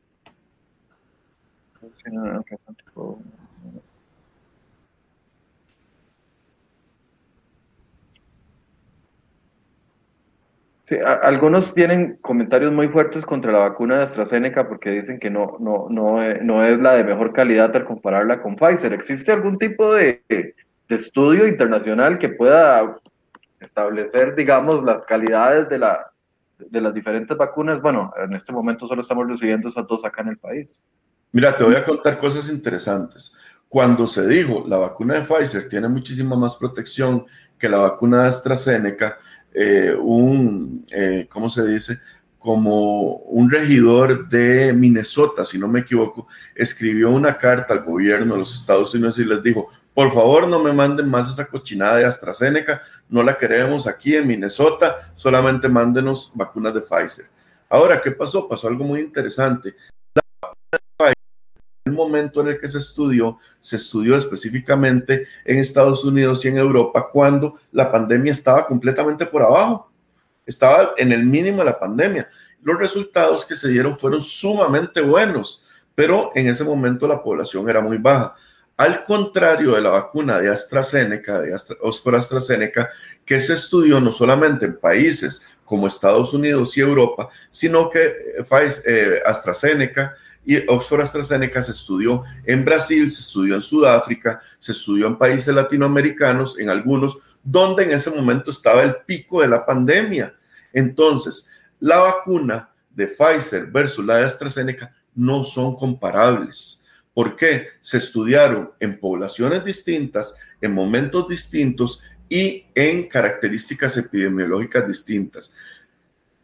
Sí, 10.88 10.96
algunos 11.22 11.74
tienen 11.74 12.16
comentarios 12.20 12.72
muy 12.72 12.88
fuertes 12.88 13.26
contra 13.26 13.50
la 13.50 13.58
vacuna 13.58 13.96
de 13.96 14.02
AstraZeneca 14.04 14.68
porque 14.68 14.90
dicen 14.90 15.18
que 15.18 15.28
no, 15.28 15.56
no, 15.58 15.88
no, 15.90 16.22
eh, 16.22 16.38
no 16.40 16.64
es 16.64 16.78
la 16.78 16.92
de 16.92 17.02
mejor 17.02 17.32
calidad 17.32 17.74
al 17.74 17.84
compararla 17.84 18.40
con 18.40 18.54
Pfizer. 18.54 18.92
¿Existe 18.92 19.32
algún 19.32 19.58
tipo 19.58 19.94
de, 19.94 20.22
de 20.28 20.54
estudio 20.94 21.48
internacional 21.48 22.18
que 22.18 22.28
pueda 22.28 23.00
establecer, 23.58 24.36
digamos, 24.36 24.84
las 24.84 25.04
calidades 25.04 25.68
de, 25.68 25.78
la, 25.80 26.12
de 26.56 26.80
las 26.80 26.94
diferentes 26.94 27.36
vacunas? 27.36 27.82
Bueno, 27.82 28.14
en 28.24 28.34
este 28.34 28.52
momento 28.52 28.86
solo 28.86 29.00
estamos 29.00 29.26
recibiendo 29.26 29.66
esas 29.66 29.88
dos 29.88 30.04
acá 30.04 30.22
en 30.22 30.28
el 30.28 30.38
país. 30.38 30.80
Mira, 31.32 31.56
te 31.56 31.64
voy 31.64 31.74
a 31.74 31.84
contar 31.84 32.16
cosas 32.16 32.48
interesantes. 32.48 33.36
Cuando 33.68 34.06
se 34.06 34.24
dijo 34.28 34.64
la 34.68 34.76
vacuna 34.76 35.14
de 35.14 35.22
Pfizer 35.22 35.68
tiene 35.68 35.88
muchísima 35.88 36.36
más 36.36 36.54
protección 36.54 37.26
que 37.58 37.68
la 37.68 37.78
vacuna 37.78 38.22
de 38.22 38.28
AstraZeneca, 38.28 39.18
eh, 39.58 39.96
un, 39.98 40.86
eh, 40.90 41.26
¿cómo 41.30 41.48
se 41.48 41.66
dice? 41.66 41.98
Como 42.38 43.16
un 43.16 43.50
regidor 43.50 44.28
de 44.28 44.74
Minnesota, 44.74 45.46
si 45.46 45.58
no 45.58 45.66
me 45.66 45.80
equivoco, 45.80 46.28
escribió 46.54 47.08
una 47.08 47.38
carta 47.38 47.72
al 47.72 47.82
gobierno 47.82 48.34
de 48.34 48.40
los 48.40 48.54
Estados 48.54 48.94
Unidos 48.94 49.18
y 49.18 49.24
les 49.24 49.42
dijo, 49.42 49.70
por 49.94 50.12
favor 50.12 50.46
no 50.46 50.62
me 50.62 50.74
manden 50.74 51.08
más 51.08 51.30
esa 51.30 51.46
cochinada 51.46 51.96
de 51.96 52.04
AstraZeneca, 52.04 52.82
no 53.08 53.22
la 53.22 53.38
queremos 53.38 53.86
aquí 53.86 54.14
en 54.14 54.26
Minnesota, 54.26 55.10
solamente 55.14 55.70
mándenos 55.70 56.32
vacunas 56.34 56.74
de 56.74 56.82
Pfizer. 56.82 57.26
Ahora, 57.70 57.98
¿qué 58.02 58.10
pasó? 58.10 58.46
Pasó 58.46 58.68
algo 58.68 58.84
muy 58.84 59.00
interesante 59.00 59.74
el 61.86 61.92
momento 61.92 62.40
en 62.40 62.48
el 62.48 62.60
que 62.60 62.68
se 62.68 62.78
estudió, 62.78 63.38
se 63.60 63.76
estudió 63.76 64.16
específicamente 64.16 65.28
en 65.44 65.58
Estados 65.58 66.04
Unidos 66.04 66.44
y 66.44 66.48
en 66.48 66.58
Europa 66.58 67.08
cuando 67.12 67.58
la 67.72 67.90
pandemia 67.90 68.32
estaba 68.32 68.66
completamente 68.66 69.24
por 69.24 69.42
abajo, 69.42 69.90
estaba 70.44 70.94
en 70.96 71.12
el 71.12 71.24
mínimo 71.24 71.58
de 71.58 71.66
la 71.66 71.78
pandemia. 71.78 72.28
Los 72.62 72.78
resultados 72.78 73.46
que 73.46 73.54
se 73.54 73.68
dieron 73.68 73.98
fueron 73.98 74.20
sumamente 74.20 75.00
buenos, 75.00 75.64
pero 75.94 76.32
en 76.34 76.48
ese 76.48 76.64
momento 76.64 77.06
la 77.06 77.22
población 77.22 77.70
era 77.70 77.80
muy 77.80 77.98
baja. 77.98 78.34
Al 78.76 79.04
contrario 79.04 79.74
de 79.74 79.80
la 79.80 79.90
vacuna 79.90 80.40
de 80.40 80.50
AstraZeneca, 80.50 81.40
de 81.40 81.54
AstraZeneca, 81.54 82.90
que 83.24 83.40
se 83.40 83.54
estudió 83.54 84.00
no 84.00 84.12
solamente 84.12 84.66
en 84.66 84.76
países 84.76 85.46
como 85.64 85.86
Estados 85.86 86.34
Unidos 86.34 86.76
y 86.76 86.80
Europa, 86.80 87.28
sino 87.50 87.88
que 87.88 88.12
eh, 88.86 89.22
AstraZeneca 89.24 90.16
y 90.46 90.58
Oxford 90.68 91.00
AstraZeneca 91.00 91.60
se 91.60 91.72
estudió 91.72 92.22
en 92.44 92.64
Brasil, 92.64 93.10
se 93.10 93.20
estudió 93.20 93.56
en 93.56 93.62
Sudáfrica, 93.62 94.40
se 94.60 94.70
estudió 94.70 95.08
en 95.08 95.18
países 95.18 95.52
latinoamericanos, 95.52 96.60
en 96.60 96.70
algunos, 96.70 97.18
donde 97.42 97.82
en 97.82 97.90
ese 97.90 98.10
momento 98.10 98.52
estaba 98.52 98.84
el 98.84 98.94
pico 99.04 99.42
de 99.42 99.48
la 99.48 99.66
pandemia. 99.66 100.34
Entonces, 100.72 101.50
la 101.80 101.98
vacuna 101.98 102.70
de 102.90 103.08
Pfizer 103.08 103.66
versus 103.66 104.06
la 104.06 104.18
de 104.18 104.26
AstraZeneca 104.26 104.94
no 105.16 105.42
son 105.42 105.76
comparables. 105.76 106.84
¿Por 107.12 107.34
qué? 107.34 107.68
Se 107.80 107.98
estudiaron 107.98 108.70
en 108.78 109.00
poblaciones 109.00 109.64
distintas, 109.64 110.36
en 110.60 110.72
momentos 110.72 111.28
distintos 111.28 112.02
y 112.28 112.66
en 112.74 113.08
características 113.08 113.96
epidemiológicas 113.96 114.86
distintas. 114.86 115.52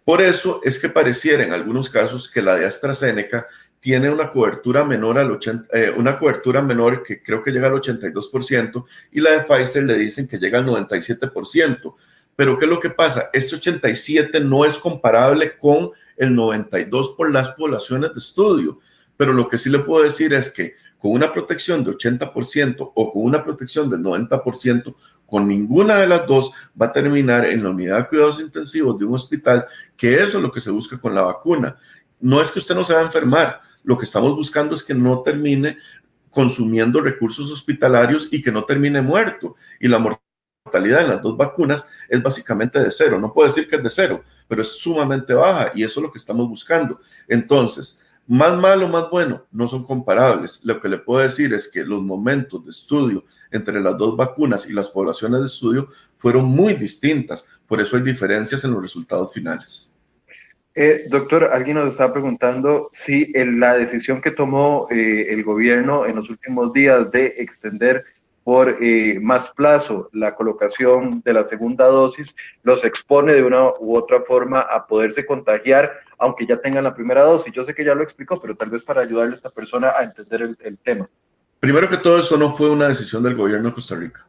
Por 0.05 0.21
eso 0.21 0.61
es 0.65 0.81
que 0.81 0.89
pareciera 0.89 1.45
en 1.45 1.53
algunos 1.53 1.89
casos 1.89 2.29
que 2.29 2.43
la 2.43 2.57
de 2.57 2.67
AstraZeneca 2.67 3.47
tiene 3.83 4.09
una 4.09 4.31
cobertura 4.31 4.85
menor 4.85 5.19
al 5.19 5.33
80, 5.33 5.67
eh, 5.77 5.93
una 5.97 6.17
cobertura 6.17 6.63
menor 6.63 7.03
que 7.03 7.21
creo 7.21 7.43
que 7.43 7.51
llega 7.51 7.67
al 7.67 7.75
82% 7.75 8.85
y 9.11 9.21
la 9.21 9.33
de 9.33 9.41
Pfizer 9.41 9.83
le 9.83 9.99
dicen 9.99 10.29
que 10.29 10.39
llega 10.39 10.61
al 10.61 10.67
97%. 10.67 11.97
Pero 12.37 12.57
¿qué 12.57 12.67
es 12.67 12.71
lo 12.71 12.79
que 12.79 12.91
pasa? 12.91 13.29
Este 13.33 13.57
87 13.57 14.39
no 14.39 14.65
es 14.65 14.79
comparable 14.79 15.59
con 15.59 15.91
el 16.17 16.33
92 16.33 17.15
por 17.17 17.33
las 17.33 17.51
poblaciones 17.51 18.13
de 18.13 18.21
estudio. 18.21 18.79
Pero 19.17 19.33
lo 19.33 19.49
que 19.49 19.59
sí 19.59 19.69
le 19.69 19.81
puedo 19.81 20.05
decir 20.05 20.33
es 20.33 20.53
que 20.53 20.77
con 20.97 21.11
una 21.11 21.33
protección 21.33 21.83
de 21.83 21.91
80% 21.91 22.93
o 22.95 23.13
con 23.13 23.25
una 23.25 23.43
protección 23.43 23.91
del 23.91 23.99
90%, 23.99 24.95
con 25.27 25.49
ninguna 25.49 25.97
de 25.97 26.07
las 26.07 26.25
dos 26.29 26.53
va 26.81 26.87
a 26.87 26.93
terminar 26.93 27.47
en 27.47 27.65
la 27.65 27.71
unidad 27.71 27.99
de 27.99 28.07
cuidados 28.07 28.39
intensivos 28.39 28.97
de 28.97 29.07
un 29.07 29.15
hospital, 29.15 29.67
que 29.97 30.23
eso 30.23 30.39
es 30.39 30.43
lo 30.43 30.53
que 30.53 30.61
se 30.61 30.71
busca 30.71 31.01
con 31.01 31.17
la 31.17 31.23
vacuna. 31.23 31.77
No 32.21 32.41
es 32.41 32.53
que 32.53 32.61
usted 32.61 32.77
no 32.77 32.85
se 32.85 32.95
va 32.95 33.01
a 33.01 33.05
enfermar, 33.05 33.72
lo 33.85 33.99
que 33.99 34.05
estamos 34.05 34.35
buscando 34.35 34.75
es 34.75 34.83
que 34.83 34.95
no 34.95 35.23
termine 35.23 35.79
consumiendo 36.31 37.01
recursos 37.01 37.51
hospitalarios 37.51 38.29
y 38.33 38.43
que 38.43 38.53
no 38.53 38.65
termine 38.65 39.03
muerto. 39.03 39.55
Y 39.79 39.89
la 39.89 39.99
mortalidad 39.99 41.03
en 41.03 41.09
las 41.09 41.23
dos 41.23 41.37
vacunas 41.37 41.87
es 42.09 42.23
básicamente 42.23 42.81
de 42.81 42.91
cero. 42.91 43.19
No 43.19 43.33
puedo 43.33 43.49
decir 43.49 43.69
que 43.69 43.77
es 43.77 43.83
de 43.83 43.91
cero, 43.91 44.25
pero 44.49 44.63
es 44.63 44.79
sumamente 44.79 45.35
baja 45.35 45.73
y 45.75 45.85
eso 45.85 46.01
es 46.01 46.05
lo 46.05 46.13
que 46.13 46.19
estamos 46.19 46.49
buscando. 46.49 47.01
Entonces, 47.29 48.03
más 48.27 48.57
malo, 48.57 48.89
más 48.89 49.11
bueno, 49.11 49.45
no 49.51 49.69
son 49.69 49.85
comparables. 49.85 50.65
Lo 50.65 50.81
que 50.81 50.89
le 50.89 50.99
puedo 50.99 51.21
decir 51.21 51.53
es 51.53 51.71
que 51.71 51.85
los 51.85 52.03
momentos 52.03 52.65
de 52.65 52.71
estudio 52.71 53.25
entre 53.51 53.81
las 53.81 53.99
dos 53.99 54.17
vacunas 54.17 54.69
y 54.69 54.73
las 54.73 54.89
poblaciones 54.89 55.41
de 55.41 55.47
estudio 55.47 55.89
fueron 56.17 56.47
muy 56.47 56.75
distintas. 56.75 57.47
Por 57.67 57.81
eso 57.81 57.97
hay 57.97 58.03
diferencias 58.03 58.65
en 58.65 58.73
los 58.73 58.81
resultados 58.81 59.33
finales. 59.33 59.92
Eh, 60.75 61.05
doctor, 61.09 61.51
alguien 61.53 61.77
nos 61.77 61.89
está 61.89 62.13
preguntando 62.13 62.89
si 62.93 63.31
la 63.35 63.75
decisión 63.75 64.23
que 64.23 64.31
tomó 64.31 64.87
eh, 64.91 65.27
el 65.29 65.45
gobierno 65.45 66.07
en 66.07 66.17
los 66.17 66.31
últimos 66.31 66.73
días 66.73 67.11
de 67.11 67.35
extender 67.39 68.07
por 68.43 68.79
eh, 68.83 69.21
más 69.21 69.51
plazo 69.51 70.09
la 70.13 70.35
colocación 70.35 71.21
de 71.25 71.33
la 71.33 71.45
segunda 71.45 71.87
dosis 71.87 72.35
los 72.63 72.85
expone 72.85 73.35
de 73.35 73.43
una 73.43 73.69
u 73.79 73.97
otra 73.97 74.23
forma 74.23 74.61
a 74.61 74.87
poderse 74.87 75.25
contagiar, 75.25 75.93
aunque 76.19 76.47
ya 76.47 76.57
tengan 76.57 76.85
la 76.85 76.95
primera 76.95 77.23
dosis. 77.23 77.53
Yo 77.53 77.63
sé 77.63 77.75
que 77.75 77.85
ya 77.85 77.95
lo 77.95 78.03
explicó, 78.03 78.41
pero 78.41 78.57
tal 78.57 78.71
vez 78.71 78.83
para 78.83 79.03
ayudarle 79.03 79.33
a 79.33 79.35
esta 79.35 79.51
persona 79.51 79.93
a 79.97 80.03
entender 80.03 80.57
el, 80.59 80.79
tema. 80.79 81.09
Primero 81.61 81.89
que 81.89 81.99
todo, 81.99 82.19
eso 82.19 82.37
no 82.37 82.51
fue 82.51 82.71
una 82.71 82.89
decisión 82.89 83.23
del 83.23 83.37
gobierno 83.37 83.69
de 83.69 83.75
Costa 83.75 83.95
Rica. 83.95 84.27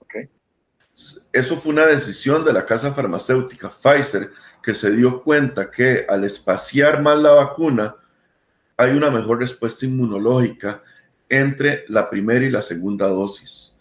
Okay. 0.00 0.28
Eso 1.32 1.56
fue 1.56 1.72
una 1.72 1.86
decisión 1.86 2.44
de 2.44 2.52
la 2.52 2.64
casa 2.64 2.92
farmacéutica 2.92 3.68
Pfizer 3.70 4.30
que 4.62 4.74
se 4.74 4.90
dio 4.92 5.22
cuenta 5.22 5.70
que 5.70 6.06
al 6.08 6.24
espaciar 6.24 7.02
más 7.02 7.18
la 7.18 7.32
vacuna 7.32 7.96
hay 8.76 8.92
una 8.92 9.10
mejor 9.10 9.40
respuesta 9.40 9.86
inmunológica 9.86 10.82
entre 11.28 11.84
la 11.88 12.08
primera 12.08 12.44
y 12.44 12.50
la 12.50 12.62
segunda 12.62 13.08
dosis. 13.08 13.76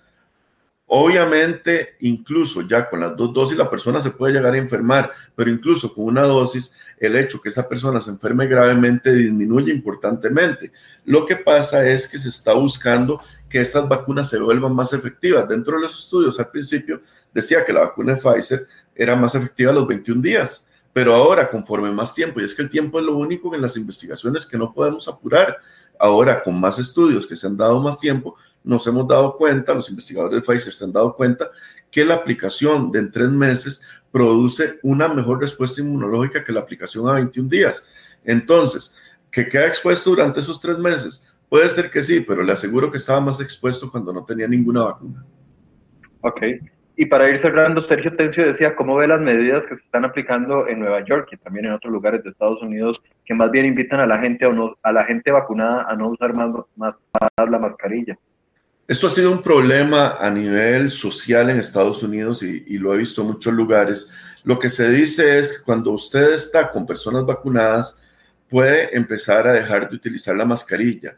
Obviamente, 0.93 1.95
incluso 2.01 2.61
ya 2.63 2.89
con 2.89 2.99
las 2.99 3.15
dos 3.15 3.33
dosis 3.33 3.57
la 3.57 3.69
persona 3.69 4.01
se 4.01 4.11
puede 4.11 4.33
llegar 4.33 4.53
a 4.53 4.57
enfermar, 4.57 5.11
pero 5.35 5.49
incluso 5.49 5.93
con 5.93 6.05
una 6.05 6.23
dosis, 6.23 6.75
el 6.99 7.15
hecho 7.15 7.39
que 7.41 7.47
esa 7.47 7.69
persona 7.69 8.01
se 8.01 8.09
enferme 8.09 8.45
gravemente 8.45 9.13
disminuye 9.13 9.71
importantemente. 9.71 10.71
Lo 11.05 11.25
que 11.25 11.37
pasa 11.37 11.87
es 11.87 12.09
que 12.09 12.19
se 12.19 12.27
está 12.27 12.53
buscando 12.53 13.21
que 13.47 13.61
estas 13.61 13.87
vacunas 13.87 14.29
se 14.29 14.39
vuelvan 14.39 14.75
más 14.75 14.91
efectivas. 14.91 15.47
Dentro 15.47 15.75
de 15.75 15.83
los 15.83 15.97
estudios 15.97 16.37
al 16.39 16.49
principio 16.49 17.01
decía 17.33 17.63
que 17.63 17.71
la 17.71 17.81
vacuna 17.81 18.15
de 18.15 18.21
Pfizer 18.21 18.67
era 18.93 19.15
más 19.15 19.33
efectiva 19.33 19.71
a 19.71 19.75
los 19.75 19.87
21 19.87 20.21
días 20.21 20.67
pero 20.93 21.15
ahora, 21.15 21.49
conforme 21.49 21.91
más 21.91 22.13
tiempo, 22.13 22.41
y 22.41 22.43
es 22.43 22.53
que 22.53 22.61
el 22.61 22.69
tiempo 22.69 22.99
es 22.99 23.05
lo 23.05 23.17
único 23.17 23.53
en 23.55 23.61
las 23.61 23.77
investigaciones 23.77 24.45
que 24.45 24.57
no 24.57 24.73
podemos 24.73 25.07
apurar, 25.07 25.57
ahora 25.99 26.43
con 26.43 26.59
más 26.59 26.79
estudios 26.79 27.25
que 27.27 27.35
se 27.35 27.47
han 27.47 27.55
dado 27.55 27.79
más 27.79 27.99
tiempo, 27.99 28.35
nos 28.63 28.85
hemos 28.87 29.07
dado 29.07 29.37
cuenta, 29.37 29.73
los 29.73 29.89
investigadores 29.89 30.41
de 30.41 30.45
Pfizer 30.45 30.73
se 30.73 30.83
han 30.83 30.91
dado 30.91 31.15
cuenta, 31.15 31.49
que 31.89 32.05
la 32.05 32.15
aplicación 32.15 32.91
de 32.91 32.99
en 32.99 33.11
tres 33.11 33.29
meses 33.29 33.83
produce 34.11 34.79
una 34.83 35.07
mejor 35.07 35.39
respuesta 35.39 35.81
inmunológica 35.81 36.43
que 36.43 36.51
la 36.51 36.59
aplicación 36.59 37.07
a 37.07 37.13
21 37.13 37.49
días. 37.49 37.85
Entonces, 38.23 38.97
¿que 39.29 39.47
queda 39.47 39.67
expuesto 39.67 40.09
durante 40.09 40.41
esos 40.41 40.59
tres 40.59 40.77
meses? 40.77 41.27
Puede 41.49 41.69
ser 41.69 41.89
que 41.89 42.03
sí, 42.03 42.21
pero 42.21 42.43
le 42.43 42.51
aseguro 42.53 42.91
que 42.91 42.97
estaba 42.97 43.19
más 43.19 43.39
expuesto 43.41 43.91
cuando 43.91 44.13
no 44.13 44.23
tenía 44.23 44.47
ninguna 44.47 44.83
vacuna. 44.83 45.25
Ok. 46.21 46.41
Y 47.01 47.07
para 47.07 47.27
ir 47.27 47.39
cerrando, 47.39 47.81
Sergio 47.81 48.15
Tencio 48.15 48.45
decía 48.45 48.75
cómo 48.75 48.95
ve 48.95 49.07
las 49.07 49.19
medidas 49.19 49.65
que 49.65 49.75
se 49.75 49.85
están 49.85 50.05
aplicando 50.05 50.67
en 50.67 50.81
Nueva 50.81 51.03
York 51.03 51.29
y 51.31 51.37
también 51.37 51.65
en 51.65 51.71
otros 51.71 51.91
lugares 51.91 52.23
de 52.23 52.29
Estados 52.29 52.61
Unidos 52.61 53.01
que 53.25 53.33
más 53.33 53.49
bien 53.49 53.65
invitan 53.65 54.01
a 54.01 54.05
la 54.05 54.19
gente 54.19 54.45
o 54.45 54.53
no, 54.53 54.77
a 54.83 54.91
la 54.91 55.03
gente 55.05 55.31
vacunada 55.31 55.87
a 55.89 55.95
no 55.95 56.09
usar 56.09 56.31
más, 56.35 56.51
más, 56.75 57.01
la 57.49 57.57
mascarilla. 57.57 58.19
Esto 58.87 59.07
ha 59.07 59.09
sido 59.09 59.31
un 59.31 59.41
problema 59.41 60.17
a 60.19 60.29
nivel 60.29 60.91
social 60.91 61.49
en 61.49 61.57
Estados 61.57 62.03
Unidos 62.03 62.43
y, 62.43 62.65
y, 62.67 62.77
lo 62.77 62.93
he 62.93 62.99
visto 62.99 63.23
en 63.23 63.29
muchos 63.29 63.51
lugares. 63.51 64.13
Lo 64.43 64.59
que 64.59 64.69
se 64.69 64.87
dice 64.91 65.39
es 65.39 65.57
que 65.57 65.63
cuando 65.63 65.89
usted 65.93 66.33
está 66.33 66.69
con 66.69 66.85
personas 66.85 67.25
vacunadas, 67.25 67.99
puede 68.47 68.95
empezar 68.95 69.47
a 69.47 69.53
dejar 69.53 69.89
de 69.89 69.95
utilizar 69.95 70.35
la 70.35 70.45
mascarilla. 70.45 71.17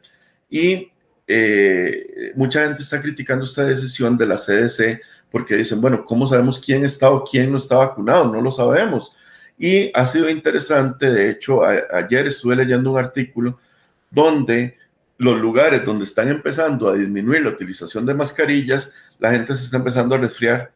Y 0.50 0.94
eh, 1.28 2.32
mucha 2.36 2.66
gente 2.66 2.84
está 2.84 3.02
criticando 3.02 3.46
esta 3.46 3.66
decisión 3.66 4.18
de 4.18 4.28
la 4.28 4.36
CDC 4.36 5.02
porque 5.34 5.56
dicen, 5.56 5.82
bueno, 5.82 6.06
¿cómo 6.06 6.28
sabemos 6.28 6.62
quién 6.64 6.86
está 6.86 7.10
o 7.10 7.24
quién 7.24 7.52
no 7.52 7.58
está 7.58 7.78
vacunado? 7.78 8.32
No 8.32 8.40
lo 8.40 8.52
sabemos. 8.52 9.16
Y 9.58 9.90
ha 9.98 10.06
sido 10.06 10.30
interesante, 10.30 11.12
de 11.12 11.32
hecho, 11.32 11.64
ayer 11.64 12.28
estuve 12.28 12.56
leyendo 12.56 12.92
un 12.92 13.00
artículo 13.00 13.58
donde 14.12 14.78
los 15.18 15.42
lugares 15.42 15.84
donde 15.84 16.04
están 16.04 16.30
empezando 16.30 16.88
a 16.88 16.94
disminuir 16.94 17.42
la 17.42 17.50
utilización 17.50 18.06
de 18.06 18.14
mascarillas, 18.14 18.94
la 19.18 19.32
gente 19.32 19.56
se 19.56 19.64
está 19.64 19.78
empezando 19.78 20.14
a 20.14 20.20
resfriar. 20.20 20.72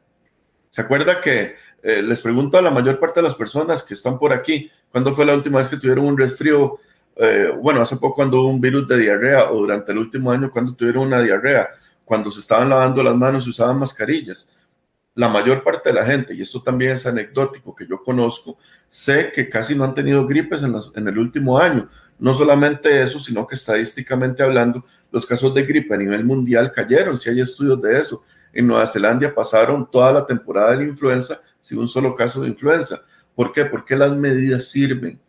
¿Se 0.72 0.82
acuerda 0.82 1.22
que 1.22 1.54
eh, 1.84 2.02
les 2.02 2.20
pregunto 2.20 2.58
a 2.58 2.64
la 2.64 2.72
mayor 2.72 3.00
parte 3.00 3.20
de 3.20 3.26
las 3.26 3.36
personas 3.36 3.84
que 3.84 3.94
están 3.94 4.18
por 4.18 4.34
aquí, 4.34 4.72
¿cuándo 4.92 5.14
fue 5.14 5.28
la 5.28 5.36
última 5.36 5.60
vez 5.60 5.68
que 5.68 5.78
tuvieron 5.78 6.06
un 6.06 6.18
resfrío? 6.18 6.80
Eh, 7.16 7.52
bueno, 7.62 7.84
hace 7.84 7.98
poco 7.98 8.16
cuando 8.16 8.42
hubo 8.42 8.50
un 8.50 8.60
virus 8.60 8.88
de 8.88 8.98
diarrea 8.98 9.52
o 9.52 9.60
durante 9.60 9.92
el 9.92 10.00
último 10.00 10.32
año 10.32 10.50
cuando 10.50 10.74
tuvieron 10.74 11.06
una 11.06 11.22
diarrea 11.22 11.70
cuando 12.08 12.32
se 12.32 12.40
estaban 12.40 12.70
lavando 12.70 13.04
las 13.04 13.18
manos 13.18 13.46
y 13.46 13.50
usaban 13.50 13.78
mascarillas. 13.78 14.56
La 15.14 15.28
mayor 15.28 15.62
parte 15.62 15.90
de 15.90 15.96
la 15.96 16.06
gente, 16.06 16.34
y 16.34 16.42
esto 16.42 16.62
también 16.62 16.92
es 16.92 17.06
anecdótico 17.06 17.76
que 17.76 17.86
yo 17.86 18.02
conozco, 18.02 18.58
sé 18.88 19.30
que 19.34 19.50
casi 19.50 19.76
no 19.76 19.84
han 19.84 19.94
tenido 19.94 20.26
gripes 20.26 20.64
en, 20.64 20.74
en 20.96 21.08
el 21.08 21.18
último 21.18 21.60
año. 21.60 21.90
No 22.18 22.34
solamente 22.34 23.02
eso, 23.02 23.20
sino 23.20 23.46
que 23.46 23.56
estadísticamente 23.56 24.42
hablando, 24.42 24.86
los 25.12 25.26
casos 25.26 25.54
de 25.54 25.64
gripe 25.64 25.94
a 25.94 25.98
nivel 25.98 26.24
mundial 26.24 26.72
cayeron, 26.72 27.18
si 27.18 27.30
hay 27.30 27.42
estudios 27.42 27.82
de 27.82 28.00
eso. 28.00 28.24
En 28.54 28.68
Nueva 28.68 28.88
Zelanda 28.88 29.34
pasaron 29.36 29.92
toda 29.92 30.14
la 30.14 30.26
temporada 30.26 30.72
de 30.72 30.78
la 30.78 30.84
influenza 30.84 31.42
sin 31.60 31.80
un 31.80 31.90
solo 31.90 32.16
caso 32.16 32.40
de 32.42 32.48
influenza. 32.48 33.02
¿Por 33.36 33.52
qué? 33.52 33.66
Porque 33.66 33.98
las 33.98 34.16
medidas 34.16 34.70
sirven. 34.70 35.20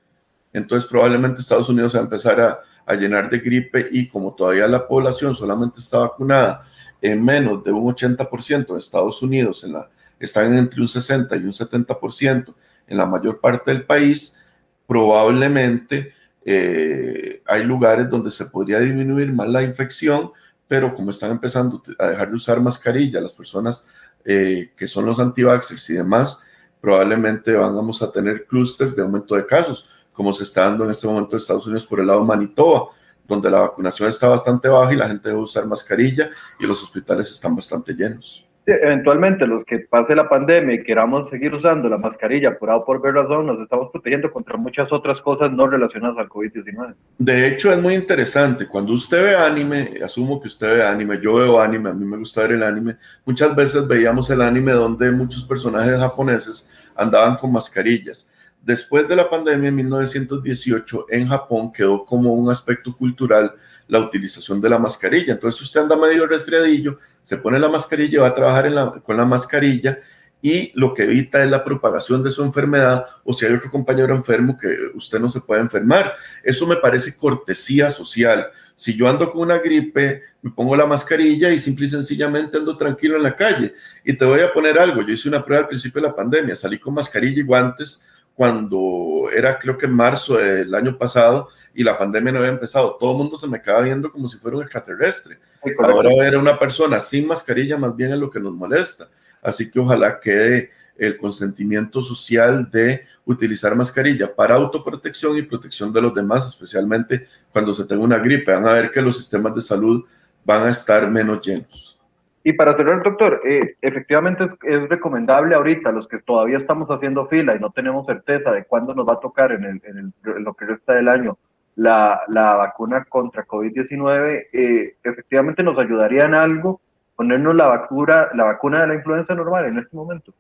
Entonces 0.53 0.89
probablemente 0.89 1.41
Estados 1.41 1.69
Unidos 1.69 1.97
va 1.97 1.99
a 1.99 2.03
empezar 2.05 2.41
a, 2.41 2.61
a 2.89 2.95
llenar 2.95 3.29
de 3.29 3.39
gripe 3.39 3.87
y 3.93 4.09
como 4.09 4.35
todavía 4.35 4.67
la 4.67 4.89
población 4.89 5.35
solamente 5.35 5.79
está 5.79 5.99
vacunada 5.99 6.63
en 7.03 7.23
menos 7.23 7.63
de 7.63 7.71
un 7.71 7.95
80% 7.95 8.71
en 8.71 8.77
Estados 8.79 9.23
Unidos, 9.23 9.63
en 9.63 9.75
la, 9.75 9.91
están 10.19 10.57
entre 10.57 10.81
un 10.81 10.89
60 10.89 11.37
y 11.37 11.41
un 11.41 11.53
70% 11.53 12.55
en 12.87 12.97
la 12.97 13.05
mayor 13.05 13.41
parte 13.41 13.71
del 13.71 13.85
país, 13.85 14.43
probablemente 14.87 16.15
eh, 16.47 17.43
hay 17.45 17.63
lugares 17.65 18.09
donde 18.09 18.31
se 18.31 18.47
podría 18.47 18.81
disminuir 18.81 19.35
más 19.35 19.49
la 19.51 19.63
infección, 19.63 20.31
pero 20.67 20.95
como 20.95 21.11
están 21.11 21.33
empezando 21.33 21.83
a 21.99 22.07
dejar 22.07 22.31
de 22.31 22.37
usar 22.37 22.59
mascarilla 22.59 23.21
las 23.21 23.35
personas 23.35 23.87
eh, 24.25 24.73
que 24.75 24.89
son 24.89 25.05
los 25.05 25.21
antivaxxers 25.21 25.91
y 25.91 25.95
demás, 25.95 26.43
probablemente 26.81 27.53
vamos 27.53 28.01
a 28.01 28.11
tener 28.11 28.47
clústeres 28.47 28.97
de 28.97 29.03
aumento 29.03 29.35
de 29.35 29.45
casos 29.45 29.91
como 30.19 30.33
se 30.33 30.43
está 30.43 30.63
dando 30.63 30.83
en 30.83 30.91
este 30.91 31.07
momento 31.07 31.37
en 31.37 31.39
Estados 31.39 31.65
Unidos 31.65 31.87
por 31.87 32.01
el 32.01 32.09
lado 32.09 32.23
de 32.23 32.27
Manitoba, 32.27 32.89
donde 33.25 33.49
la 33.49 33.61
vacunación 33.61 34.09
está 34.09 34.29
bastante 34.29 34.67
baja 34.67 34.93
y 34.93 34.97
la 34.97 35.07
gente 35.07 35.29
debe 35.29 35.41
usar 35.41 35.65
mascarilla 35.65 36.29
y 36.59 36.67
los 36.67 36.83
hospitales 36.83 37.31
están 37.31 37.55
bastante 37.55 37.95
llenos. 37.95 38.45
eventualmente, 38.67 39.47
los 39.47 39.65
que 39.65 39.79
pase 39.79 40.17
la 40.17 40.29
pandemia 40.29 40.75
y 40.75 40.83
queramos 40.83 41.29
seguir 41.29 41.55
usando 41.55 41.89
la 41.89 41.99
mascarilla 41.99 42.59
por 42.59 42.69
A 42.69 42.77
o 42.79 42.85
por 42.85 43.01
B 43.01 43.13
razón, 43.13 43.47
nos 43.47 43.61
estamos 43.61 43.91
protegiendo 43.93 44.33
contra 44.33 44.57
muchas 44.57 44.93
otras 44.93 45.21
cosas 45.21 45.53
no 45.53 45.69
relacionadas 45.69 46.19
al 46.19 46.29
COVID-19. 46.29 46.95
De 47.17 47.47
hecho, 47.47 47.73
es 47.73 47.81
muy 47.81 47.95
interesante. 47.95 48.67
Cuando 48.67 48.95
usted 48.95 49.23
ve 49.23 49.37
anime, 49.37 50.01
asumo 50.05 50.41
que 50.41 50.49
usted 50.49 50.79
ve 50.79 50.85
anime, 50.85 51.21
yo 51.23 51.35
veo 51.35 51.61
anime, 51.61 51.91
a 51.91 51.95
mí 51.95 52.05
me 52.05 52.17
gusta 52.17 52.43
ver 52.43 52.53
el 52.53 52.65
anime. 52.65 52.97
Muchas 53.25 53.55
veces 53.55 53.87
veíamos 53.87 54.29
el 54.31 54.43
anime 54.43 54.73
donde 54.73 55.13
muchos 55.13 55.45
personajes 55.45 55.97
japoneses 55.97 56.69
andaban 56.97 57.37
con 57.37 57.53
mascarillas 57.53 58.33
Después 58.63 59.09
de 59.09 59.17
la 59.17 59.31
pandemia 59.31 59.69
en 59.69 59.77
1918, 59.77 61.07
en 61.11 61.29
Japón 61.29 61.73
quedó 61.73 62.05
como 62.05 62.35
un 62.35 62.51
aspecto 62.51 62.95
cultural 62.97 63.55
la 63.87 63.99
utilización 63.99 64.61
de 64.61 64.69
la 64.69 64.79
mascarilla. 64.79 65.33
Entonces 65.33 65.63
usted 65.63 65.81
anda 65.81 65.97
medio 65.97 66.27
resfriadillo, 66.27 66.99
se 67.25 67.37
pone 67.37 67.59
la 67.59 67.69
mascarilla, 67.69 68.23
va 68.23 68.29
a 68.29 68.35
trabajar 68.35 69.03
con 69.03 69.17
la 69.17 69.25
mascarilla 69.25 69.99
y 70.41 70.73
lo 70.75 70.95
que 70.95 71.05
evita 71.05 71.43
es 71.43 71.51
la 71.51 71.65
propagación 71.65 72.23
de 72.23 72.31
su 72.31 72.43
enfermedad 72.43 73.07
o 73.25 73.35
si 73.35 73.45
hay 73.45 73.55
otro 73.55 73.71
compañero 73.71 74.15
enfermo 74.15 74.57
que 74.57 74.77
usted 74.95 75.19
no 75.19 75.29
se 75.29 75.41
puede 75.41 75.61
enfermar. 75.61 76.15
Eso 76.43 76.67
me 76.67 76.77
parece 76.77 77.17
cortesía 77.17 77.91
social. 77.91 78.49
Si 78.75 78.97
yo 78.97 79.09
ando 79.09 79.31
con 79.33 79.41
una 79.41 79.59
gripe, 79.59 80.23
me 80.41 80.51
pongo 80.53 80.77
la 80.77 80.87
mascarilla 80.87 81.51
y 81.51 81.59
simple 81.59 81.87
y 81.87 81.89
sencillamente 81.89 82.57
ando 82.57 82.77
tranquilo 82.77 83.17
en 83.17 83.25
la 83.25 83.35
calle. 83.35 83.75
Y 84.05 84.13
te 84.13 84.25
voy 84.25 84.41
a 84.41 84.53
poner 84.53 84.79
algo, 84.79 85.03
yo 85.03 85.13
hice 85.13 85.29
una 85.29 85.45
prueba 85.45 85.65
al 85.65 85.69
principio 85.69 86.01
de 86.01 86.09
la 86.09 86.15
pandemia, 86.15 86.55
salí 86.55 86.79
con 86.79 86.95
mascarilla 86.95 87.41
y 87.41 87.45
guantes 87.45 88.07
cuando 88.39 89.29
era 89.35 89.59
creo 89.59 89.77
que 89.77 89.87
en 89.87 89.95
marzo 89.95 90.37
del 90.37 90.73
año 90.73 90.97
pasado 90.97 91.49
y 91.75 91.83
la 91.83 91.99
pandemia 91.99 92.31
no 92.31 92.39
había 92.39 92.53
empezado. 92.53 92.97
Todo 92.97 93.11
el 93.11 93.19
mundo 93.19 93.37
se 93.37 93.49
me 93.49 93.57
acaba 93.57 93.81
viendo 93.81 94.13
como 94.13 94.29
si 94.29 94.39
fuera 94.39 94.59
un 94.59 94.63
extraterrestre. 94.63 95.41
Ahora 95.83 96.11
ver 96.17 96.37
a 96.37 96.39
una 96.39 96.57
persona 96.57 97.01
sin 97.01 97.27
mascarilla 97.27 97.77
más 97.77 97.97
bien 97.97 98.13
es 98.13 98.19
lo 98.19 98.31
que 98.31 98.39
nos 98.39 98.55
molesta. 98.55 99.09
Así 99.43 99.69
que 99.69 99.81
ojalá 99.81 100.21
quede 100.21 100.71
el 100.97 101.17
consentimiento 101.17 102.01
social 102.01 102.71
de 102.71 103.07
utilizar 103.25 103.75
mascarilla 103.75 104.33
para 104.33 104.55
autoprotección 104.55 105.37
y 105.37 105.43
protección 105.43 105.93
de 105.93 106.01
los 106.01 106.15
demás, 106.15 106.47
especialmente 106.47 107.27
cuando 107.53 107.75
se 107.75 107.87
tenga 107.87 108.05
una 108.05 108.19
gripe. 108.19 108.53
Van 108.53 108.69
a 108.69 108.75
ver 108.75 108.93
que 108.93 109.03
los 109.03 109.17
sistemas 109.17 109.53
de 109.53 109.63
salud 109.63 110.05
van 110.45 110.69
a 110.69 110.71
estar 110.71 111.11
menos 111.11 111.45
llenos. 111.45 111.98
Y 112.45 112.53
para 112.53 112.73
cerrar, 112.73 113.03
doctor, 113.03 113.41
eh, 113.45 113.77
efectivamente 113.83 114.45
es, 114.45 114.89
recomendable 114.89 115.55
ahorita, 115.55 115.93
los 115.93 116.07
que 116.07 116.19
todavía 116.19 116.57
estamos 116.57 116.89
haciendo 116.89 117.27
fila 117.27 117.55
y 117.55 117.59
no 117.59 117.71
tenemos 117.71 118.07
certeza 118.07 118.53
de 118.53 118.65
cuándo 118.65 118.95
nos 118.95 119.07
va 119.07 119.15
a 119.15 119.21
tocar 119.21 119.53
en, 119.53 119.65
el, 119.65 119.83
en, 119.85 120.15
lo 120.45 120.55
que 120.55 120.67
resta 120.67 120.95
del 120.95 121.09
año 121.09 121.37
la, 121.77 122.23
la 122.29 122.55
vacuna 122.55 123.05
contra 123.05 123.47
COVID-19, 123.47 124.47
eh, 124.53 124.97
efectivamente 125.03 125.63
nos 125.63 125.79
ayudaría 125.79 126.25
en 126.25 126.35
algo 126.35 126.81
ponernos 127.15 127.55
la 127.55 127.67
vacuna, 127.67 128.29
la 128.35 128.45
vacuna 128.45 128.83
de 128.83 128.89
la 128.89 128.95
influenza 128.95 129.35
normal 129.35 129.67
en 129.67 129.79
este 129.79 129.97
momento. 129.97 130.33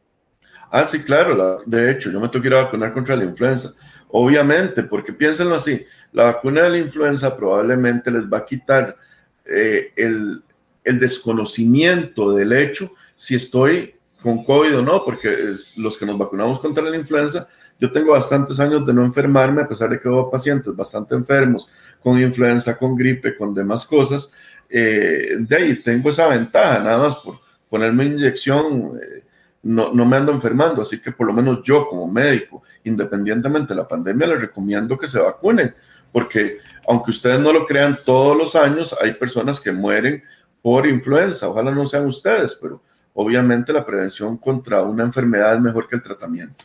Ah, 0.71 0.85
sí, 0.85 1.03
claro. 1.03 1.59
de 1.65 1.91
hecho, 1.91 2.11
yo 2.11 2.21
me 2.21 2.29
tengo 2.29 2.43
que 2.43 2.49
ir 2.49 2.55
a 2.55 2.65
vacunar 2.65 2.93
contra 2.93 3.17
la 3.17 3.25
influenza. 3.25 3.71
Obviamente, 4.11 4.83
porque 4.83 5.13
piénsenlo 5.13 5.55
así, 5.55 5.85
la 6.13 6.25
vacuna 6.25 6.63
de 6.63 6.71
la 6.71 6.79
influenza 6.79 7.37
probablemente 7.37 8.11
les 8.11 8.25
va 8.27 8.39
a 8.39 8.45
quitar 8.45 8.97
eh, 9.45 9.93
el, 9.97 10.43
el, 10.89 10.99
desconocimiento 10.99 12.33
del 12.33 12.53
hecho 12.53 12.93
si 13.15 13.35
estoy 13.35 13.95
con 14.23 14.45
COVID 14.45 14.79
o 14.79 14.83
no, 14.83 15.05
porque 15.05 15.55
los 15.77 15.97
que 15.97 16.07
nos 16.07 16.19
vacunamos 16.19 16.61
contra 16.61 16.83
la 16.83 16.97
influenza, 16.97 17.49
yo 17.81 17.93
tengo 17.93 18.13
bastantes 18.13 18.59
años 18.59 18.85
de 18.85 18.93
no 18.93 19.05
enfermarme, 19.05 19.63
a 19.63 19.69
pesar 19.69 19.91
de 19.91 20.01
que 20.01 20.09
hubo 20.09 20.31
pacientes 20.31 20.75
bastante 20.75 21.15
enfermos 21.15 21.69
con 22.03 22.21
influenza, 22.21 22.77
con 22.77 22.97
gripe, 22.97 23.37
con 23.37 23.55
demás 23.55 23.87
cosas. 23.87 24.33
Eh, 24.69 25.37
de 25.39 25.57
ahí 25.57 25.77
tengo 25.77 26.11
esa 26.11 26.27
ventaja, 26.29 26.81
nada 26.81 26.99
más 26.99 27.17
por 27.17 27.39
ponerme 27.69 28.07
inyección. 28.07 28.99
Eh, 29.01 29.25
no, 29.63 29.93
no, 29.93 30.07
me 30.07 30.17
ando 30.17 30.33
enfermando, 30.33 30.83
así 30.83 31.01
que 31.01 31.13
por 31.13 31.27
lo 31.27 31.33
menos 31.33 31.61
yo 31.65 31.87
como 31.87 32.09
médico, 32.09 32.63
independientemente 32.85 33.75
de 33.75 33.81
la 33.81 33.89
pandemia, 33.89 34.29
les 34.29 34.41
recomiendo 34.41 34.97
que 34.97 35.09
se 35.09 35.19
vacunen, 35.19 35.75
porque 36.13 36.59
aunque 36.89 37.11
ustedes 37.11 37.39
no 37.41 37.53
lo 37.53 37.67
crean, 37.67 37.99
todos 38.05 38.37
los 38.37 38.57
años 38.57 38.97
hay 39.01 39.13
personas 39.15 39.61
que 39.61 39.73
mueren 39.73 40.23
por 40.63 40.87
influenza, 40.87 41.49
ojalá 41.49 41.71
no 41.71 41.87
sean 41.87 42.07
ustedes, 42.07 42.59
pero 42.61 42.81
obviamente 43.15 43.73
la 43.73 43.85
prevención 43.85 44.37
contra 44.37 44.83
una 44.83 45.05
enfermedad 45.05 45.55
es 45.55 45.61
mejor 45.61 45.89
que 45.89 45.97
el 45.97 46.03
tratamiento. 46.03 46.65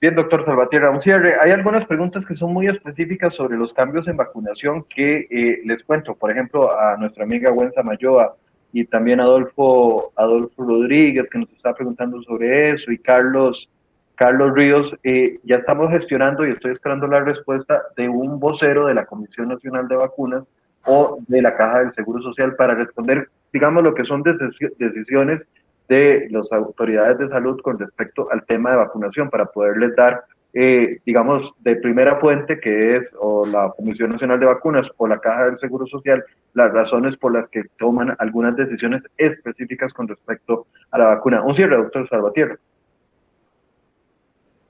Bien, 0.00 0.14
doctor 0.14 0.44
Salvatierra, 0.44 0.90
un 0.90 1.00
cierre. 1.00 1.36
Hay 1.40 1.50
algunas 1.50 1.86
preguntas 1.86 2.26
que 2.26 2.34
son 2.34 2.52
muy 2.52 2.66
específicas 2.66 3.34
sobre 3.34 3.56
los 3.56 3.72
cambios 3.72 4.06
en 4.06 4.18
vacunación 4.18 4.84
que 4.84 5.26
eh, 5.30 5.62
les 5.64 5.82
cuento. 5.82 6.14
Por 6.14 6.30
ejemplo, 6.30 6.78
a 6.78 6.96
nuestra 6.98 7.24
amiga 7.24 7.50
Gwen 7.50 7.70
Samayoa, 7.70 8.36
y 8.74 8.84
también 8.84 9.20
Adolfo, 9.20 10.12
Adolfo 10.16 10.64
Rodríguez, 10.64 11.30
que 11.30 11.38
nos 11.38 11.52
está 11.52 11.72
preguntando 11.72 12.20
sobre 12.20 12.70
eso, 12.70 12.90
y 12.90 12.98
Carlos, 12.98 13.70
Carlos 14.16 14.52
Ríos, 14.52 14.96
eh, 15.04 15.38
ya 15.44 15.56
estamos 15.56 15.90
gestionando 15.90 16.44
y 16.44 16.50
estoy 16.50 16.72
esperando 16.72 17.06
la 17.06 17.20
respuesta 17.20 17.80
de 17.96 18.08
un 18.08 18.40
vocero 18.40 18.86
de 18.86 18.94
la 18.94 19.06
Comisión 19.06 19.48
Nacional 19.48 19.86
de 19.86 19.94
Vacunas 19.94 20.50
o 20.86 21.18
de 21.26 21.42
la 21.42 21.56
Caja 21.56 21.80
del 21.80 21.92
Seguro 21.92 22.20
Social 22.20 22.56
para 22.56 22.74
responder, 22.74 23.28
digamos, 23.52 23.82
lo 23.82 23.94
que 23.94 24.04
son 24.04 24.22
decisiones 24.22 25.48
de 25.88 26.28
las 26.30 26.52
autoridades 26.52 27.18
de 27.18 27.28
salud 27.28 27.60
con 27.60 27.78
respecto 27.78 28.28
al 28.30 28.44
tema 28.44 28.70
de 28.70 28.76
vacunación 28.76 29.28
para 29.30 29.46
poderles 29.46 29.94
dar 29.96 30.24
eh, 30.56 31.00
digamos, 31.04 31.52
de 31.58 31.74
primera 31.74 32.20
fuente, 32.20 32.60
que 32.60 32.94
es 32.96 33.12
o 33.18 33.44
la 33.44 33.72
Comisión 33.76 34.10
Nacional 34.10 34.38
de 34.38 34.46
Vacunas 34.46 34.88
o 34.98 35.08
la 35.08 35.18
Caja 35.18 35.46
del 35.46 35.56
Seguro 35.56 35.84
Social, 35.84 36.24
las 36.52 36.72
razones 36.72 37.16
por 37.16 37.32
las 37.32 37.48
que 37.48 37.64
toman 37.76 38.14
algunas 38.20 38.54
decisiones 38.54 39.08
específicas 39.16 39.92
con 39.92 40.06
respecto 40.06 40.68
a 40.92 40.98
la 40.98 41.06
vacuna. 41.06 41.42
Un 41.42 41.54
cierre, 41.54 41.76
doctor 41.76 42.06
Salvatierra. 42.06 42.56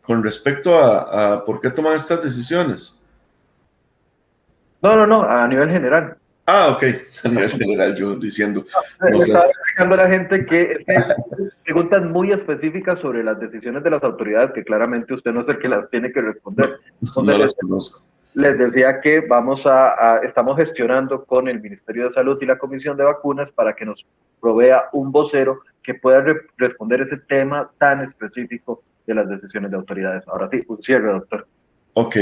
Con 0.00 0.22
respecto 0.22 0.74
a, 0.74 1.34
a 1.34 1.44
por 1.44 1.60
qué 1.60 1.68
toman 1.68 1.96
estas 1.96 2.22
decisiones. 2.22 3.03
No, 4.85 4.97
no, 4.97 5.07
no, 5.07 5.22
a 5.22 5.49
nivel 5.49 5.70
general. 5.70 6.18
Ah, 6.45 6.68
ok, 6.76 6.85
a 7.24 7.28
nivel 7.28 7.49
general, 7.49 7.97
yo 7.97 8.16
diciendo. 8.16 8.66
No, 9.01 9.18
Estaba 9.18 9.47
explicando 9.47 9.95
a 9.95 9.99
la 9.99 10.09
gente 10.11 10.45
que 10.45 10.72
es 10.72 10.85
que 10.85 10.99
preguntas 11.64 12.03
muy 12.03 12.32
específicas 12.32 12.99
sobre 12.99 13.24
las 13.24 13.41
decisiones 13.41 13.82
de 13.82 13.89
las 13.89 14.05
autoridades, 14.05 14.53
que 14.53 14.62
claramente 14.62 15.14
usted 15.14 15.32
no 15.32 15.41
es 15.41 15.49
el 15.49 15.59
que 15.59 15.70
las 15.70 15.89
tiene 15.89 16.12
que 16.12 16.20
responder. 16.20 16.80
no 17.16 17.39
las 17.39 17.55
conozco. 17.55 18.03
Les 18.35 18.59
decía 18.59 19.01
que 19.01 19.20
vamos 19.20 19.66
a, 19.66 20.18
estamos 20.22 20.59
gestionando 20.59 21.24
con 21.24 21.49
el 21.49 21.62
Ministerio 21.62 22.05
de 22.05 22.11
Salud 22.11 22.37
y 22.43 22.45
la 22.45 22.59
Comisión 22.59 22.99
de 22.99 23.05
Vacunas 23.05 23.51
para 23.51 23.74
que 23.74 23.87
nos 23.87 24.07
provea 24.39 24.91
un 24.93 25.11
vocero 25.11 25.61
que 25.82 25.95
pueda 25.95 26.22
responder 26.59 27.01
ese 27.01 27.16
tema 27.16 27.70
tan 27.78 28.03
específico 28.03 28.82
de 29.07 29.14
las 29.14 29.30
decisiones 29.30 29.70
de 29.70 29.78
autoridades. 29.78 30.28
Ahora 30.28 30.47
sí, 30.47 30.62
un 30.68 30.82
cierre, 30.82 31.11
doctor. 31.11 31.47
Ok, 31.95 32.16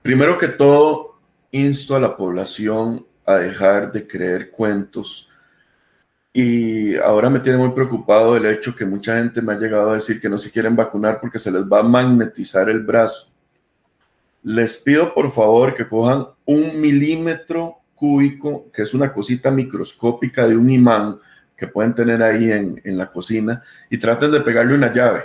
primero 0.00 0.38
que 0.38 0.48
todo, 0.48 1.17
insto 1.50 1.96
a 1.96 2.00
la 2.00 2.16
población 2.16 3.06
a 3.24 3.36
dejar 3.36 3.92
de 3.92 4.06
creer 4.06 4.50
cuentos. 4.50 5.28
Y 6.32 6.96
ahora 6.96 7.30
me 7.30 7.40
tiene 7.40 7.58
muy 7.58 7.70
preocupado 7.70 8.36
el 8.36 8.46
hecho 8.46 8.74
que 8.74 8.84
mucha 8.84 9.16
gente 9.16 9.42
me 9.42 9.52
ha 9.52 9.58
llegado 9.58 9.90
a 9.90 9.94
decir 9.94 10.20
que 10.20 10.28
no 10.28 10.38
se 10.38 10.50
quieren 10.50 10.76
vacunar 10.76 11.20
porque 11.20 11.38
se 11.38 11.50
les 11.50 11.62
va 11.62 11.80
a 11.80 11.82
magnetizar 11.82 12.68
el 12.68 12.80
brazo. 12.80 13.28
Les 14.42 14.78
pido 14.78 15.12
por 15.12 15.32
favor 15.32 15.74
que 15.74 15.88
cojan 15.88 16.26
un 16.44 16.80
milímetro 16.80 17.78
cúbico, 17.94 18.70
que 18.72 18.82
es 18.82 18.94
una 18.94 19.12
cosita 19.12 19.50
microscópica 19.50 20.46
de 20.46 20.56
un 20.56 20.70
imán 20.70 21.18
que 21.56 21.66
pueden 21.66 21.94
tener 21.94 22.22
ahí 22.22 22.52
en, 22.52 22.80
en 22.84 22.96
la 22.96 23.10
cocina, 23.10 23.62
y 23.90 23.98
traten 23.98 24.30
de 24.30 24.40
pegarle 24.40 24.74
una 24.74 24.92
llave. 24.92 25.24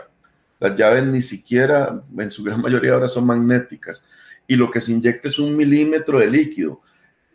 Las 0.59 0.75
llaves 0.75 1.05
ni 1.05 1.21
siquiera, 1.21 2.01
en 2.17 2.31
su 2.31 2.43
gran 2.43 2.59
mayoría 2.59 2.93
ahora 2.93 3.07
son 3.07 3.27
magnéticas, 3.27 4.07
y 4.47 4.55
lo 4.55 4.69
que 4.69 4.81
se 4.81 4.91
inyecta 4.91 5.27
es 5.27 5.39
un 5.39 5.55
milímetro 5.55 6.19
de 6.19 6.29
líquido 6.29 6.81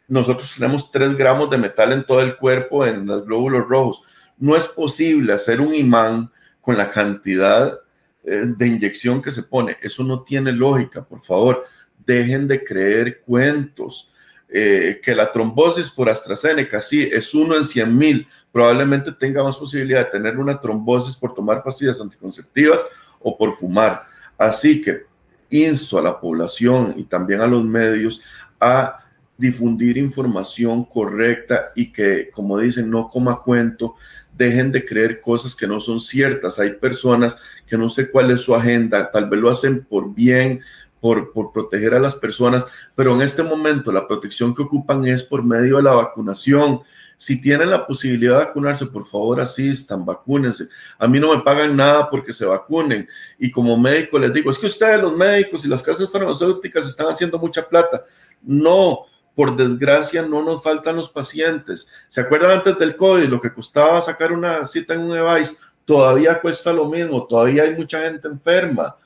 nosotros 0.08 0.54
tenemos 0.54 0.90
3 0.90 1.16
gramos 1.16 1.50
de 1.50 1.58
metal 1.58 1.92
en 1.92 2.04
todo 2.04 2.22
el 2.22 2.36
cuerpo, 2.36 2.86
en 2.86 3.06
los 3.06 3.26
glóbulos 3.26 3.68
rojos. 3.68 4.02
No 4.38 4.56
es 4.56 4.66
posible 4.66 5.34
hacer 5.34 5.60
un 5.60 5.74
imán 5.74 6.32
con 6.62 6.78
la 6.78 6.90
cantidad 6.90 7.78
eh, 8.24 8.44
de 8.46 8.66
inyección 8.66 9.20
que 9.20 9.30
se 9.30 9.42
pone. 9.42 9.76
Eso 9.82 10.02
no 10.04 10.22
tiene 10.22 10.50
lógica, 10.50 11.04
por 11.04 11.20
favor. 11.20 11.66
Dejen 12.06 12.48
de 12.48 12.64
creer 12.64 13.20
cuentos. 13.20 14.10
Eh, 14.50 15.02
que 15.04 15.14
la 15.14 15.30
trombosis 15.30 15.90
por 15.90 16.08
AstraZeneca, 16.08 16.80
sí, 16.80 17.06
es 17.12 17.34
uno 17.34 17.54
en 17.54 17.66
100 17.66 17.98
mil. 17.98 18.26
Probablemente 18.50 19.12
tenga 19.12 19.44
más 19.44 19.58
posibilidad 19.58 20.06
de 20.06 20.10
tener 20.10 20.38
una 20.38 20.58
trombosis 20.58 21.16
por 21.16 21.34
tomar 21.34 21.62
pastillas 21.62 22.00
anticonceptivas 22.00 22.82
o 23.20 23.36
por 23.36 23.52
fumar. 23.52 24.04
Así 24.38 24.80
que 24.80 25.07
insto 25.50 25.98
a 25.98 26.02
la 26.02 26.20
población 26.20 26.94
y 26.96 27.04
también 27.04 27.40
a 27.40 27.46
los 27.46 27.64
medios 27.64 28.22
a 28.60 29.00
difundir 29.36 29.96
información 29.96 30.84
correcta 30.84 31.70
y 31.74 31.92
que, 31.92 32.28
como 32.30 32.58
dicen, 32.58 32.90
no 32.90 33.08
coma 33.08 33.40
cuento, 33.40 33.94
dejen 34.36 34.72
de 34.72 34.84
creer 34.84 35.20
cosas 35.20 35.54
que 35.54 35.66
no 35.66 35.80
son 35.80 36.00
ciertas. 36.00 36.58
Hay 36.58 36.72
personas 36.72 37.40
que 37.66 37.78
no 37.78 37.88
sé 37.88 38.10
cuál 38.10 38.30
es 38.30 38.40
su 38.40 38.54
agenda, 38.54 39.10
tal 39.10 39.28
vez 39.28 39.40
lo 39.40 39.50
hacen 39.50 39.84
por 39.84 40.12
bien, 40.12 40.60
por, 41.00 41.32
por 41.32 41.52
proteger 41.52 41.94
a 41.94 42.00
las 42.00 42.16
personas, 42.16 42.66
pero 42.96 43.14
en 43.14 43.22
este 43.22 43.44
momento 43.44 43.92
la 43.92 44.08
protección 44.08 44.54
que 44.54 44.62
ocupan 44.62 45.06
es 45.06 45.22
por 45.22 45.44
medio 45.44 45.76
de 45.76 45.84
la 45.84 45.94
vacunación. 45.94 46.80
Si 47.20 47.40
tienen 47.42 47.68
la 47.68 47.84
posibilidad 47.84 48.38
de 48.38 48.44
vacunarse, 48.44 48.86
por 48.86 49.04
favor 49.04 49.40
asistan, 49.40 50.06
vacúnense. 50.06 50.68
A 50.96 51.08
mí 51.08 51.18
no 51.18 51.34
me 51.34 51.42
pagan 51.42 51.76
nada 51.76 52.08
porque 52.08 52.32
se 52.32 52.46
vacunen. 52.46 53.08
Y 53.40 53.50
como 53.50 53.76
médico 53.76 54.20
les 54.20 54.32
digo, 54.32 54.52
es 54.52 54.58
que 54.58 54.66
ustedes 54.66 55.02
los 55.02 55.16
médicos 55.16 55.64
y 55.64 55.68
las 55.68 55.82
casas 55.82 56.08
farmacéuticas 56.10 56.86
están 56.86 57.08
haciendo 57.08 57.36
mucha 57.36 57.68
plata. 57.68 58.04
No, 58.40 59.06
por 59.34 59.56
desgracia 59.56 60.22
no 60.22 60.44
nos 60.44 60.62
faltan 60.62 60.94
los 60.94 61.10
pacientes. 61.10 61.92
¿Se 62.06 62.20
acuerdan 62.20 62.52
antes 62.52 62.78
del 62.78 62.96
COVID 62.96 63.28
lo 63.28 63.40
que 63.40 63.52
costaba 63.52 64.00
sacar 64.00 64.30
una 64.30 64.64
cita 64.64 64.94
en 64.94 65.00
un 65.00 65.10
device? 65.10 65.56
Todavía 65.84 66.40
cuesta 66.40 66.72
lo 66.72 66.86
mismo, 66.86 67.26
todavía 67.26 67.64
hay 67.64 67.74
mucha 67.74 68.00
gente 68.02 68.28
enferma. 68.28 68.96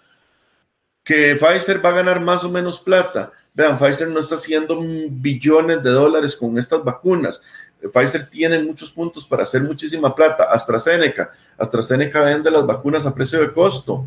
Que 1.03 1.35
Pfizer 1.35 1.85
va 1.85 1.89
a 1.89 1.95
ganar 1.95 2.21
más 2.21 2.45
o 2.45 2.51
menos 2.51 2.79
plata. 2.79 3.33
Vean, 3.55 3.79
Pfizer 3.79 4.09
no 4.09 4.21
está 4.21 4.35
haciendo 4.35 4.79
billones 4.83 5.83
de 5.83 5.91
dólares 5.91 6.37
con 6.37 6.59
estas 6.59 6.83
vacunas. 6.85 7.43
Pfizer 7.93 8.29
tiene 8.29 8.59
muchos 8.63 8.91
puntos 8.91 9.25
para 9.27 9.43
hacer 9.43 9.63
muchísima 9.63 10.15
plata. 10.15 10.45
AstraZeneca, 10.45 11.33
AstraZeneca 11.59 12.21
vende 12.23 12.51
las 12.51 12.67
vacunas 12.67 13.07
a 13.07 13.15
precio 13.15 13.41
de 13.41 13.53
costo. 13.53 14.05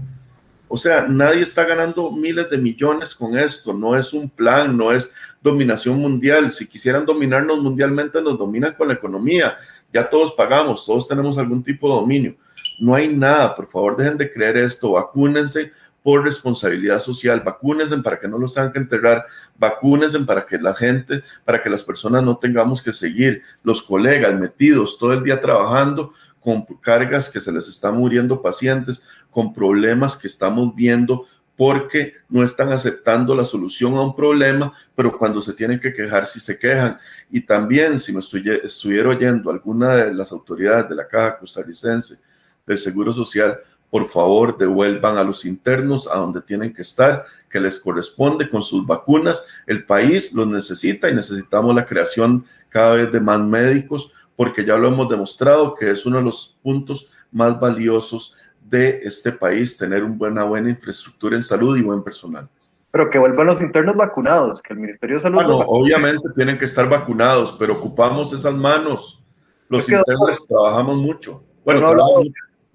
O 0.67 0.78
sea, 0.78 1.07
nadie 1.07 1.43
está 1.43 1.63
ganando 1.63 2.11
miles 2.11 2.49
de 2.49 2.57
millones 2.57 3.13
con 3.13 3.38
esto. 3.38 3.73
No 3.73 3.97
es 3.97 4.13
un 4.13 4.30
plan, 4.30 4.76
no 4.76 4.91
es 4.91 5.13
dominación 5.41 5.99
mundial. 5.99 6.51
Si 6.51 6.67
quisieran 6.67 7.05
dominarnos 7.05 7.59
mundialmente, 7.59 8.21
nos 8.21 8.38
dominan 8.38 8.73
con 8.73 8.88
la 8.88 8.95
economía. 8.95 9.57
Ya 9.93 10.09
todos 10.09 10.34
pagamos, 10.34 10.86
todos 10.86 11.07
tenemos 11.07 11.38
algún 11.38 11.63
tipo 11.63 11.88
de 11.88 11.95
dominio. 11.95 12.36
No 12.80 12.95
hay 12.95 13.07
nada, 13.07 13.55
por 13.55 13.67
favor, 13.67 13.95
dejen 13.95 14.17
de 14.17 14.32
creer 14.32 14.57
esto. 14.57 14.93
Vacúnense 14.93 15.71
por 16.06 16.24
responsabilidad 16.24 16.99
social. 16.99 17.41
Vacúnense 17.43 17.97
para 17.97 18.20
que 18.20 18.28
no 18.28 18.38
los 18.38 18.53
tengan 18.53 18.72
que 18.72 18.78
enterrar. 18.78 19.26
Vacúnense 19.58 20.20
para 20.20 20.45
que 20.45 20.60
la 20.60 20.76
gente, 20.76 21.24
para 21.43 21.60
que 21.60 21.68
las 21.68 21.82
personas 21.82 22.22
no 22.22 22.38
tengamos 22.38 22.84
que 22.84 22.93
seguir, 22.93 23.41
los 23.64 23.82
colegas 23.82 24.39
metidos 24.39 24.99
todo 24.99 25.14
el 25.14 25.24
día 25.24 25.41
trabajando 25.41 26.14
con 26.39 26.64
cargas 26.80 27.28
que 27.28 27.39
se 27.39 27.51
les 27.51 27.68
están 27.68 27.97
muriendo 27.97 28.39
pacientes, 28.39 29.03
con 29.32 29.51
problemas 29.51 30.16
que 30.16 30.28
estamos 30.28 30.76
viendo 30.76 31.26
porque 31.58 32.14
no 32.30 32.43
están 32.43 32.72
aceptando 32.72 33.34
la 33.34 33.43
solución 33.43 33.95
a 33.95 34.03
un 34.03 34.16
problema, 34.16 34.74
pero 34.93 35.18
cuando 35.18 35.41
se 35.41 35.53
tienen 35.53 35.80
que 35.80 35.91
quejar, 35.91 36.28
si 36.28 36.39
se 36.39 36.60
quejan. 36.60 36.99
Y 37.32 37.41
también, 37.41 37.97
si 37.97 38.14
me 38.14 38.20
estuviera 38.20 39.10
oyendo 39.10 39.49
alguna 39.49 39.95
de 39.95 40.14
las 40.14 40.32
autoridades 40.32 40.88
de 40.88 40.93
la 40.93 41.08
Caja 41.08 41.39
Costarricense 41.39 42.20
del 42.64 42.78
Seguro 42.78 43.12
Social, 43.12 43.58
por 43.96 44.10
favor 44.10 44.58
devuelvan 44.58 45.18
a 45.18 45.24
los 45.24 45.46
internos 45.46 46.10
a 46.12 46.18
donde 46.18 46.41
tienen 46.41 46.74
que 46.74 46.82
estar, 46.82 47.24
que 47.50 47.62
les 47.62 47.80
corresponde 47.80 48.50
con 48.50 48.62
sus 48.62 48.86
vacunas. 48.86 49.46
El 49.66 49.86
país 49.86 50.34
los 50.34 50.46
necesita 50.48 51.10
y 51.10 51.16
necesitamos 51.16 51.74
la 51.74 51.86
creación 51.86 52.43
cada 52.68 52.96
vez 52.96 53.10
de 53.10 53.22
más 53.22 53.39
médicos, 53.39 54.12
porque 54.36 54.66
ya 54.66 54.76
lo 54.76 54.89
hemos 54.89 55.08
demostrado 55.08 55.74
que 55.74 55.89
es 55.91 56.06
uno 56.06 56.18
de 56.18 56.24
los 56.24 56.58
puntos 56.62 57.10
más 57.32 57.58
valiosos 57.58 58.36
de 58.70 59.00
este 59.06 59.32
país, 59.32 59.78
tener 59.78 60.04
una 60.04 60.18
buena, 60.18 60.43
buena 60.43 60.70
infraestructura 60.72 61.38
en 61.38 61.43
salud 61.43 61.78
y 61.78 61.82
buen 61.82 62.04
personal. 62.04 62.50
Pero 62.91 63.10
que 63.10 63.18
vuelvan 63.18 63.48
los 63.48 63.62
internos 63.62 63.96
vacunados, 63.96 64.62
que 64.62 64.74
el 64.74 64.80
Ministerio 64.80 65.16
de 65.16 65.22
Salud... 65.22 65.36
Bueno, 65.38 65.60
obviamente 65.60 66.28
tienen 66.36 66.58
que 66.58 66.66
estar 66.66 66.89
vacunados, 66.89 67.56
pero 67.58 67.72
ocupamos 67.72 68.34
esas 68.34 68.56
manos. 68.56 69.24
Los 69.70 69.88
internos 69.88 70.46
trabajamos 70.46 70.98
mucho. 70.98 71.46
Bueno, 71.64 71.93
no 71.93 72.24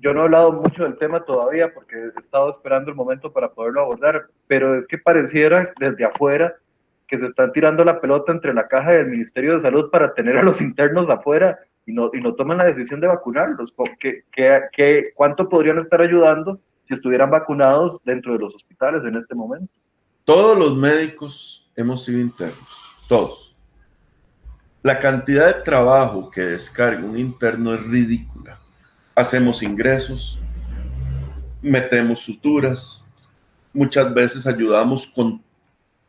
yo 0.01 0.15
no 0.15 0.21
he 0.21 0.25
hablado 0.25 0.53
mucho 0.53 0.85
del 0.85 0.97
tema 0.97 1.25
todavía 1.25 1.73
porque 1.73 1.97
he 1.97 2.19
estado 2.19 2.51
esperando 2.51 2.91
el 2.91 2.97
momento 2.97 3.33
para 3.33 3.53
poderlo 3.53 3.83
abordar, 3.83 4.29
pero 4.47 4.75
es 4.75 4.87
que 4.87 4.99
pareciera 4.99 5.73
desde 5.79 6.05
afuera 6.05 6.55
que 7.07 7.19
se 7.19 7.27
están 7.27 7.53
tirando 7.53 7.85
la 7.85 8.01
pelota 8.01 8.33
entre 8.33 8.55
la 8.55 8.67
caja 8.67 8.93
del 8.93 9.09
Ministerio 9.09 9.55
de 9.55 9.61
Salud 9.61 9.91
para 9.91 10.15
tener 10.15 10.39
a 10.39 10.43
los 10.43 10.61
internos 10.61 11.11
afuera 11.11 11.59
y 11.85 11.93
no, 11.93 12.11
y 12.13 12.21
no 12.21 12.35
toman 12.35 12.59
la 12.59 12.65
decisión 12.65 13.01
de 13.01 13.09
vacunarlos. 13.09 13.75
¿Qué, 13.99 14.25
qué, 14.31 14.61
qué, 14.73 15.13
cuánto 15.15 15.49
podrían 15.49 15.79
estar 15.79 16.01
ayudando 16.01 16.59
si 16.85 16.95
estuvieran 16.95 17.31
vacunados 17.31 18.03
dentro 18.05 18.33
de 18.33 18.39
los 18.39 18.55
hospitales 18.55 19.05
en 19.05 19.17
este 19.17 19.35
momento? 19.35 19.73
Todos 20.25 20.57
los 20.57 20.77
médicos 20.77 21.71
hemos 21.77 22.05
sido 22.05 22.21
internos, 22.21 22.97
todos. 23.09 23.57
La 24.83 24.99
cantidad 24.99 25.55
de 25.55 25.63
trabajo 25.63 26.31
que 26.31 26.43
descarga 26.43 27.05
un 27.05 27.19
interno 27.19 27.75
es 27.75 27.85
ridícula 27.87 28.61
hacemos 29.15 29.63
ingresos, 29.63 30.39
metemos 31.63 32.21
suturas, 32.21 33.05
muchas 33.73 34.13
veces 34.13 34.47
ayudamos 34.47 35.07
con 35.07 35.43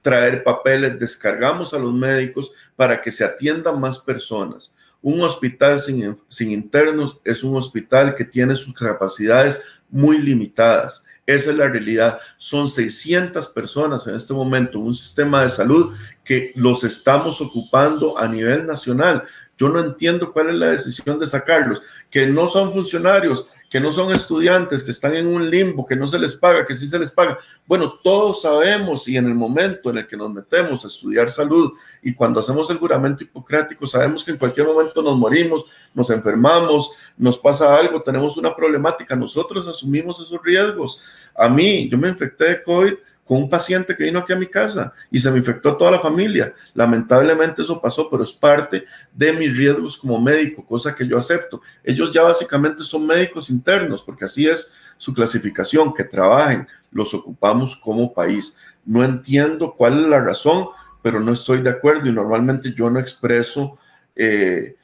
traer 0.02 0.43
papeles, 0.43 0.99
descargamos 0.99 1.74
a 1.74 1.80
los 1.80 1.93
médicos 1.93 2.52
para 2.76 3.02
que 3.02 3.12
se 3.12 3.24
atiendan 3.24 3.80
más 3.80 3.99
personas. 3.99 4.76
Un 5.02 5.22
hospital 5.22 5.80
sin, 5.80 6.52
internos 6.52 7.20
es 7.24 7.43
un 7.43 7.56
hospital 7.56 8.16
que 8.16 8.26
tiene 8.26 8.56
sus 8.56 8.74
capacidades 8.74 9.64
muy 9.89 10.20
limitadas. 10.20 11.04
Esa 11.26 11.52
es 11.52 11.58
la 11.58 11.68
realidad. 11.68 12.20
Son 12.38 12.68
600 12.68 13.47
personas 13.47 14.06
en 14.08 14.16
este 14.16 14.34
momento 14.34 14.78
en 14.78 14.86
un 14.86 14.95
sistema 14.95 15.43
de 15.43 15.49
salud 15.49 15.95
que 16.24 16.52
los 16.56 16.84
estamos 16.84 17.41
ocupando 17.41 18.18
a 18.18 18.28
nivel 18.28 18.68
nacional. 18.68 19.24
Yo 19.62 19.70
no 19.70 19.80
entiendo 19.80 20.34
cuál 20.34 20.49
es 20.49 20.55
la 20.55 20.72
decisión 20.72 21.20
de 21.20 21.28
sacarlos, 21.28 21.84
que 22.09 22.26
no 22.26 22.49
son 22.49 22.74
funcionarios, 22.74 23.47
que 23.70 23.80
no 23.80 23.93
son 23.93 24.12
estudiantes, 24.12 24.82
que 24.82 24.89
están 24.89 25.16
en 25.16 25.28
un 25.28 25.47
limbo, 25.51 25.86
que 25.86 25.95
no 25.95 26.07
se 26.07 26.18
les 26.18 26.34
paga, 26.34 26.66
que 26.66 26.76
sí 26.76 26.89
se 26.89 26.97
les 26.97 27.12
paga. 27.12 27.38
Bueno, 27.68 27.93
todos 28.03 28.41
sabemos 28.41 29.07
y 29.07 29.18
en 29.18 29.28
el 29.28 29.36
momento 29.36 29.91
en 29.91 29.99
el 29.99 30.07
que 30.07 30.18
nos 30.18 30.34
metemos 30.34 30.84
a 30.84 30.88
estudiar 30.88 31.30
salud 31.30 31.74
y 32.01 32.16
cuando 32.16 32.39
hacemos 32.39 32.72
el 32.72 32.80
juramento 32.80 33.24
hipocrático, 33.24 33.86
sabemos 33.86 34.24
que 34.24 34.32
en 34.32 34.38
cualquier 34.38 34.66
momento 34.66 34.99
nos 35.03 35.16
morimos, 35.16 35.66
nos 35.93 36.09
enfermamos, 36.09 36.89
nos 37.16 37.38
pasa 37.38 37.78
algo, 37.78 38.01
tenemos 38.01 38.38
una 38.38 38.55
problemática, 38.55 39.16
nosotros 39.16 39.68
asumimos 39.68 40.20
esos 40.20 40.41
riesgos. 40.43 41.03
A 41.36 41.47
mí, 41.47 41.88
yo 41.88 41.99
me 41.99 42.09
infecté 42.09 42.45
de 42.45 42.64
COVID 42.64 42.93
con 43.32 43.43
un 43.43 43.49
paciente 43.49 43.95
que 43.95 44.03
vino 44.03 44.19
aquí 44.19 44.34
a 44.34 44.36
mi 44.36 44.47
casa 44.47 44.91
y 45.09 45.17
se 45.17 45.32
me 45.32 45.38
infectó 45.38 45.77
toda 45.77 45.91
la 45.91 45.99
familia. 45.99 46.53
Lamentablemente 46.73 47.61
eso 47.61 47.79
pasó, 47.79 48.09
pero 48.09 48.23
es 48.23 48.34
parte 48.34 48.84
de 49.13 49.32
mis 49.32 49.55
riesgos 49.55 49.95
como 49.95 50.19
médico, 50.19 50.65
cosa 50.65 50.93
que 50.93 51.07
yo 51.07 51.17
acepto. 51.17 51.61
Ellos 51.82 52.11
ya 52.11 52.23
básicamente 52.23 52.84
son 52.84 53.07
médicos 53.07 53.49
internos, 53.49 54.03
porque 54.03 54.25
así 54.25 54.49
es 54.49 54.73
su 54.97 55.13
clasificación, 55.13 55.93
que 55.93 56.03
trabajen, 56.03 56.67
los 56.91 57.13
ocupamos 57.13 57.77
como 57.77 58.13
país. 58.13 58.57
No 58.84 59.01
entiendo 59.01 59.75
cuál 59.77 59.99
es 60.01 60.07
la 60.07 60.19
razón, 60.19 60.65
pero 61.01 61.21
no 61.21 61.32
estoy 61.32 61.61
de 61.61 61.69
acuerdo 61.69 62.09
y 62.09 62.11
normalmente 62.11 62.73
yo 62.73 62.89
no 62.89 62.99
expreso 62.99 63.77
eh, 64.13 64.75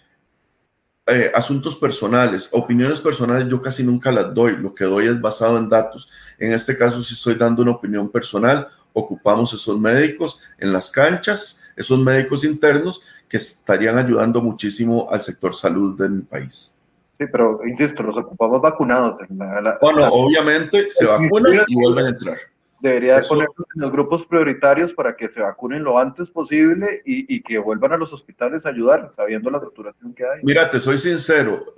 eh, 1.08 1.32
asuntos 1.34 1.76
personales, 1.76 2.50
opiniones 2.52 3.00
personales 3.00 3.48
yo 3.50 3.62
casi 3.62 3.84
nunca 3.84 4.12
las 4.12 4.34
doy, 4.34 4.58
lo 4.58 4.76
que 4.76 4.84
doy 4.84 5.08
es 5.08 5.20
basado 5.20 5.58
en 5.58 5.70
datos. 5.70 6.10
En 6.38 6.54
este 6.54 6.78
caso 6.78 7.02
sí 7.02 7.14
estoy 7.14 7.36
dando 7.36 7.62
una 7.62 7.72
opinión 7.72 8.10
personal, 8.10 8.68
ocupamos 8.94 9.54
esos 9.54 9.80
médicos 9.80 10.42
en 10.58 10.74
las 10.74 10.92
canchas, 10.92 11.64
esos 11.76 12.00
médicos 12.00 12.44
internos 12.44 13.02
que 13.28 13.38
estarían 13.38 13.98
ayudando 13.98 14.42
muchísimo 14.42 15.08
al 15.10 15.24
sector 15.24 15.54
salud 15.54 15.98
de 15.98 16.10
mi 16.10 16.22
país. 16.22 16.74
Sí, 17.18 17.26
pero 17.32 17.60
insisto, 17.66 18.04
los 18.04 18.18
ocupamos 18.18 18.62
vacunados. 18.62 19.18
En 19.22 19.38
la, 19.38 19.78
bueno, 19.82 20.08
obviamente 20.12 20.90
se 20.90 21.06
vacunan 21.06 21.64
y 21.68 21.76
vuelven 21.76 22.06
a 22.06 22.10
entrar 22.10 22.38
debería 22.80 23.22
ponerlos 23.22 23.68
en 23.76 23.82
los 23.82 23.92
grupos 23.92 24.26
prioritarios 24.26 24.94
para 24.94 25.16
que 25.16 25.30
se 25.30 25.42
vacunen 25.42 25.84
lo 25.84 25.98
antes 25.98 26.30
posible 26.30 27.02
y, 27.06 27.36
y, 27.36 27.42
que 27.42 27.58
vuelvan 27.58 27.94
a 27.94 27.98
los 27.98 28.14
hospitales 28.14 28.66
a 28.66 28.70
ayudar, 28.70 29.10
sabiendo 29.10 29.50
la 29.50 29.60
saturación 29.60 30.14
que 30.14 30.24
hay. 30.24 30.42
Mira, 30.44 30.70
te 30.70 30.80
soy 30.80 30.98
sincero, 30.98 31.74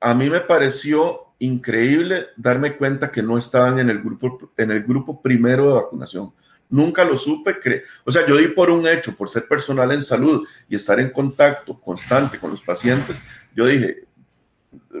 a 0.00 0.14
mí 0.14 0.28
me 0.28 0.40
pareció 0.40 1.24
increíble 1.38 2.26
darme 2.36 2.76
cuenta 2.76 3.10
que 3.10 3.22
no 3.22 3.38
estaban 3.38 3.78
en 3.78 3.90
el 3.90 4.02
grupo, 4.02 4.50
en 4.56 4.70
el 4.70 4.82
grupo 4.82 5.20
primero 5.20 5.66
de 5.66 5.74
vacunación. 5.74 6.32
Nunca 6.68 7.04
lo 7.04 7.16
supe, 7.18 7.56
o 8.04 8.10
sea, 8.10 8.26
yo 8.26 8.36
di 8.36 8.48
por 8.48 8.70
un 8.70 8.86
hecho, 8.86 9.14
por 9.14 9.28
ser 9.28 9.46
personal 9.46 9.92
en 9.92 10.02
salud 10.02 10.46
y 10.68 10.76
estar 10.76 10.98
en 10.98 11.10
contacto 11.10 11.78
constante 11.80 12.38
con 12.38 12.50
los 12.50 12.62
pacientes, 12.62 13.22
yo 13.54 13.66
dije, 13.66 14.04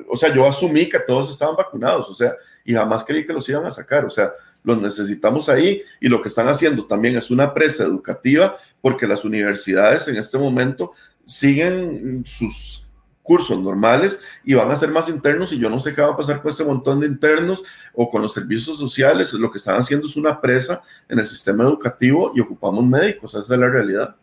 o 0.08 0.16
sea, 0.16 0.32
yo 0.32 0.46
asumí 0.46 0.88
que 0.88 1.00
todos 1.00 1.30
estaban 1.30 1.56
vacunados, 1.56 2.08
o 2.08 2.14
sea, 2.14 2.34
y 2.64 2.74
jamás 2.74 3.04
creí 3.04 3.26
que 3.26 3.32
los 3.32 3.48
iban 3.48 3.66
a 3.66 3.70
sacar, 3.70 4.04
o 4.04 4.10
sea, 4.10 4.32
los 4.64 4.80
necesitamos 4.80 5.48
ahí 5.48 5.82
y 6.00 6.08
lo 6.08 6.20
que 6.20 6.28
están 6.28 6.48
haciendo 6.48 6.86
también 6.86 7.16
es 7.16 7.30
una 7.30 7.54
presa 7.54 7.84
educativa 7.84 8.56
porque 8.80 9.06
las 9.06 9.24
universidades 9.24 10.08
en 10.08 10.16
este 10.16 10.38
momento 10.38 10.92
siguen 11.24 12.24
sus 12.26 12.84
cursos 13.22 13.58
normales 13.58 14.22
y 14.44 14.54
van 14.54 14.70
a 14.70 14.76
ser 14.76 14.90
más 14.90 15.08
internos 15.08 15.52
y 15.52 15.58
yo 15.58 15.70
no 15.70 15.80
sé 15.80 15.94
qué 15.94 16.02
va 16.02 16.12
a 16.12 16.16
pasar 16.16 16.42
con 16.42 16.50
ese 16.50 16.64
montón 16.64 17.00
de 17.00 17.06
internos 17.06 17.62
o 17.94 18.10
con 18.10 18.20
los 18.20 18.34
servicios 18.34 18.78
sociales. 18.78 19.32
Lo 19.34 19.50
que 19.50 19.58
están 19.58 19.76
haciendo 19.76 20.06
es 20.06 20.16
una 20.16 20.40
presa 20.40 20.82
en 21.08 21.18
el 21.18 21.26
sistema 21.26 21.64
educativo 21.64 22.32
y 22.34 22.40
ocupamos 22.40 22.84
médicos, 22.84 23.34
esa 23.34 23.54
es 23.54 23.60
la 23.60 23.68
realidad. 23.68 24.16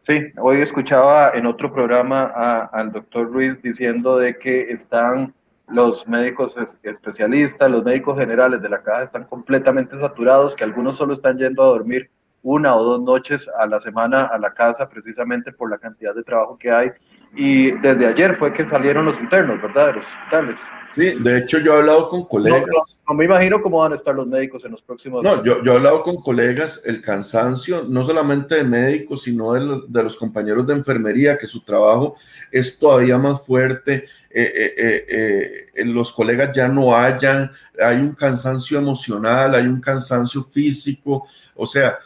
Sí, 0.00 0.32
hoy 0.38 0.60
escuchaba 0.60 1.32
en 1.34 1.46
otro 1.46 1.72
programa 1.72 2.26
al 2.72 2.92
doctor 2.92 3.28
Ruiz 3.28 3.60
diciendo 3.60 4.16
de 4.18 4.38
que 4.38 4.70
están 4.70 5.34
los 5.68 6.06
médicos 6.06 6.56
especialistas, 6.82 7.70
los 7.70 7.84
médicos 7.84 8.16
generales 8.18 8.62
de 8.62 8.68
la 8.68 8.82
caja 8.82 9.02
están 9.02 9.24
completamente 9.24 9.96
saturados, 9.96 10.54
que 10.54 10.64
algunos 10.64 10.96
solo 10.96 11.12
están 11.12 11.38
yendo 11.38 11.62
a 11.62 11.66
dormir 11.66 12.10
una 12.42 12.76
o 12.76 12.84
dos 12.84 13.02
noches 13.02 13.50
a 13.58 13.66
la 13.66 13.80
semana 13.80 14.26
a 14.26 14.38
la 14.38 14.54
casa 14.54 14.88
precisamente 14.88 15.50
por 15.50 15.68
la 15.68 15.78
cantidad 15.78 16.14
de 16.14 16.22
trabajo 16.22 16.56
que 16.56 16.70
hay. 16.70 16.90
Y 17.34 17.72
desde 17.72 18.06
ayer 18.06 18.34
fue 18.34 18.52
que 18.52 18.64
salieron 18.64 19.04
los 19.04 19.20
internos, 19.20 19.60
¿verdad? 19.60 19.88
De 19.88 19.92
los 19.94 20.06
hospitales. 20.06 20.60
Sí, 20.94 21.18
de 21.20 21.38
hecho 21.38 21.58
yo 21.58 21.74
he 21.74 21.78
hablado 21.78 22.08
con 22.08 22.24
colegas. 22.24 23.02
No, 23.06 23.14
me 23.14 23.24
imagino 23.24 23.60
cómo 23.60 23.80
van 23.80 23.92
a 23.92 23.96
estar 23.96 24.14
los 24.14 24.28
médicos 24.28 24.64
en 24.64 24.70
los 24.70 24.80
próximos 24.80 25.24
No, 25.24 25.42
yo, 25.44 25.62
yo 25.62 25.72
he 25.72 25.76
hablado 25.76 26.02
con 26.04 26.16
colegas, 26.22 26.82
el 26.86 27.02
cansancio, 27.02 27.84
no 27.86 28.04
solamente 28.04 28.54
de 28.54 28.64
médicos, 28.64 29.24
sino 29.24 29.52
de, 29.52 29.82
de 29.88 30.02
los 30.04 30.16
compañeros 30.16 30.66
de 30.68 30.74
enfermería, 30.74 31.36
que 31.36 31.48
su 31.48 31.64
trabajo 31.64 32.14
es 32.52 32.78
todavía 32.78 33.18
más 33.18 33.44
fuerte 33.44 34.06
eh, 34.38 34.74
eh, 34.76 35.70
eh, 35.74 35.84
los 35.86 36.12
colegas 36.12 36.54
ya 36.54 36.68
no 36.68 36.94
hayan, 36.94 37.50
hay 37.80 37.96
un 37.96 38.14
cansancio 38.14 38.76
emocional, 38.76 39.54
hay 39.54 39.66
un 39.66 39.80
cansancio 39.80 40.44
físico, 40.44 41.26
o 41.54 41.66
sea, 41.66 41.98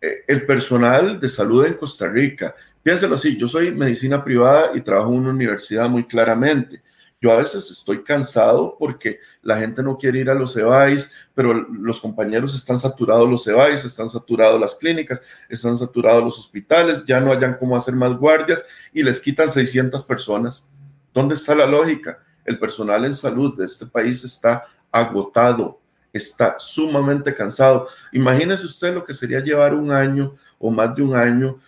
el 0.00 0.46
personal 0.46 1.18
de 1.18 1.28
salud 1.28 1.64
en 1.66 1.74
Costa 1.74 2.06
Rica, 2.08 2.54
piénselo 2.80 3.16
así, 3.16 3.36
yo 3.36 3.48
soy 3.48 3.72
medicina 3.72 4.22
privada 4.22 4.70
y 4.76 4.82
trabajo 4.82 5.10
en 5.10 5.18
una 5.18 5.30
universidad 5.30 5.88
muy 5.88 6.04
claramente. 6.04 6.80
Yo 7.20 7.32
a 7.32 7.38
veces 7.38 7.68
estoy 7.68 8.04
cansado 8.04 8.76
porque 8.78 9.18
la 9.42 9.58
gente 9.58 9.82
no 9.82 9.98
quiere 9.98 10.20
ir 10.20 10.30
a 10.30 10.34
los 10.34 10.56
EVAIS, 10.56 11.10
pero 11.34 11.54
los 11.54 11.98
compañeros 12.00 12.54
están 12.54 12.78
saturados 12.78 13.28
los 13.28 13.44
EVAIS, 13.48 13.84
están 13.84 14.08
saturados 14.08 14.60
las 14.60 14.76
clínicas, 14.76 15.22
están 15.48 15.76
saturados 15.76 16.22
los 16.22 16.38
hospitales, 16.38 17.02
ya 17.04 17.18
no 17.18 17.32
hayan 17.32 17.56
cómo 17.58 17.76
hacer 17.76 17.94
más 17.96 18.14
guardias 18.16 18.64
y 18.92 19.02
les 19.02 19.20
quitan 19.20 19.50
600 19.50 20.04
personas. 20.04 20.68
¿Dónde 21.14 21.36
está 21.36 21.54
la 21.54 21.66
lógica? 21.66 22.18
El 22.44 22.58
personal 22.58 23.04
en 23.04 23.14
salud 23.14 23.56
de 23.56 23.64
este 23.64 23.86
país 23.86 24.22
está 24.24 24.66
agotado, 24.90 25.80
está 26.12 26.56
sumamente 26.58 27.32
cansado. 27.32 27.88
Imagínese 28.12 28.66
usted 28.66 28.92
lo 28.92 29.04
que 29.04 29.14
sería 29.14 29.40
llevar 29.40 29.74
un 29.74 29.92
año 29.92 30.34
o 30.58 30.70
más 30.70 30.94
de 30.94 31.02
un 31.02 31.14
año 31.14 31.58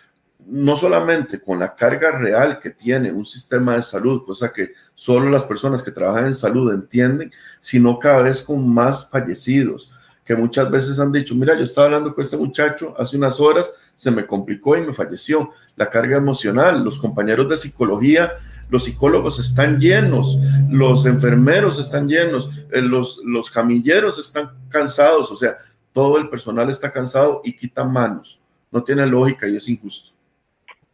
no 0.49 0.77
solamente 0.77 1.41
con 1.41 1.59
la 1.59 1.75
carga 1.75 2.11
real 2.11 2.59
que 2.61 2.69
tiene 2.69 3.11
un 3.11 3.25
sistema 3.25 3.75
de 3.75 3.81
salud, 3.81 4.23
cosa 4.25 4.51
que 4.51 4.73
solo 4.95 5.29
las 5.29 5.43
personas 5.43 5.83
que 5.83 5.91
trabajan 5.91 6.27
en 6.27 6.33
salud 6.33 6.73
entienden, 6.73 7.31
sino 7.59 7.99
cada 7.99 8.21
vez 8.21 8.41
con 8.41 8.67
más 8.67 9.09
fallecidos, 9.09 9.91
que 10.23 10.35
muchas 10.35 10.71
veces 10.71 10.99
han 10.99 11.11
dicho, 11.11 11.35
mira, 11.35 11.55
yo 11.55 11.63
estaba 11.63 11.87
hablando 11.87 12.13
con 12.13 12.21
este 12.21 12.37
muchacho 12.37 12.93
hace 12.97 13.17
unas 13.17 13.39
horas, 13.39 13.73
se 13.95 14.09
me 14.09 14.25
complicó 14.25 14.77
y 14.77 14.81
me 14.81 14.93
falleció. 14.93 15.51
La 15.75 15.89
carga 15.89 16.17
emocional, 16.17 16.83
los 16.83 16.99
compañeros 16.99 17.49
de 17.49 17.57
psicología, 17.57 18.33
los 18.69 18.83
psicólogos 18.83 19.39
están 19.39 19.79
llenos, 19.79 20.39
los 20.69 21.05
enfermeros 21.05 21.79
están 21.79 22.07
llenos, 22.07 22.49
eh, 22.71 22.81
los, 22.81 23.21
los 23.23 23.49
camilleros 23.49 24.19
están 24.19 24.51
cansados, 24.69 25.31
o 25.31 25.37
sea, 25.37 25.57
todo 25.93 26.17
el 26.17 26.29
personal 26.29 26.69
está 26.69 26.91
cansado 26.91 27.41
y 27.43 27.55
quita 27.55 27.83
manos. 27.83 28.39
No 28.71 28.83
tiene 28.83 29.05
lógica 29.05 29.47
y 29.47 29.55
es 29.55 29.67
injusto. 29.69 30.11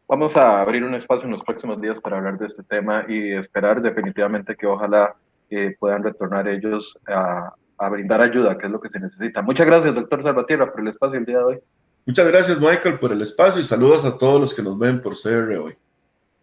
Vamos 0.08 0.38
a 0.38 0.62
abrir 0.62 0.84
un 0.84 0.94
espacio 0.94 1.26
en 1.26 1.32
los 1.32 1.44
próximos 1.44 1.82
días 1.82 2.00
para 2.00 2.18
hablar 2.18 2.38
de 2.38 2.46
este 2.46 2.64
tema 2.64 3.06
y 3.08 3.34
esperar 3.34 3.82
definitivamente 3.82 4.56
que 4.56 4.68
ojalá 4.68 5.16
eh, 5.50 5.76
puedan 5.80 6.04
retornar 6.04 6.48
ellos 6.48 6.98
a, 7.08 7.54
a 7.78 7.90
brindar 7.90 8.22
ayuda, 8.22 8.58
que 8.58 8.68
es 8.68 8.72
lo 8.72 8.80
que 8.80 8.90
se 8.90 9.00
necesita. 9.00 9.42
Muchas 9.42 9.66
gracias, 9.66 9.96
doctor 9.96 10.22
Salvatierra, 10.22 10.72
por 10.72 10.82
el 10.82 10.90
espacio 10.90 11.18
el 11.18 11.26
día 11.26 11.40
de 11.40 11.44
hoy. 11.44 11.60
Muchas 12.06 12.28
gracias, 12.28 12.60
Michael, 12.60 13.00
por 13.00 13.12
el 13.12 13.22
espacio 13.22 13.62
y 13.62 13.66
saludos 13.66 14.04
a 14.06 14.18
todos 14.18 14.40
los 14.40 14.54
que 14.54 14.62
nos 14.62 14.78
ven 14.78 15.02
por 15.02 15.14
CR 15.14 15.58
hoy. 15.58 15.76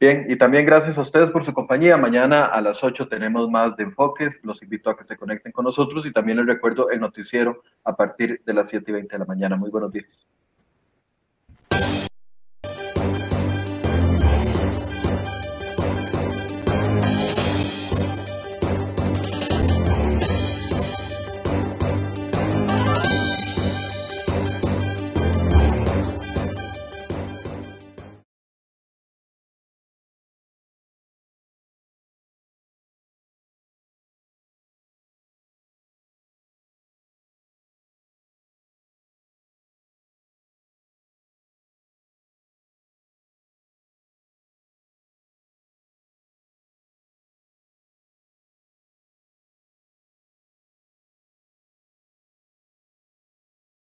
Bien, 0.00 0.24
y 0.30 0.38
también 0.38 0.64
gracias 0.64 0.96
a 0.96 1.02
ustedes 1.02 1.30
por 1.30 1.44
su 1.44 1.52
compañía. 1.52 1.98
Mañana 1.98 2.46
a 2.46 2.62
las 2.62 2.82
8 2.82 3.06
tenemos 3.06 3.50
más 3.50 3.76
de 3.76 3.82
enfoques. 3.82 4.42
Los 4.44 4.62
invito 4.62 4.88
a 4.88 4.96
que 4.96 5.04
se 5.04 5.18
conecten 5.18 5.52
con 5.52 5.66
nosotros 5.66 6.06
y 6.06 6.10
también 6.10 6.38
les 6.38 6.46
recuerdo 6.46 6.88
el 6.88 7.00
noticiero 7.00 7.62
a 7.84 7.94
partir 7.94 8.40
de 8.46 8.54
las 8.54 8.70
7 8.70 8.90
y 8.90 8.94
20 8.94 9.12
de 9.12 9.18
la 9.18 9.26
mañana. 9.26 9.56
Muy 9.56 9.68
buenos 9.68 9.92
días. 9.92 10.26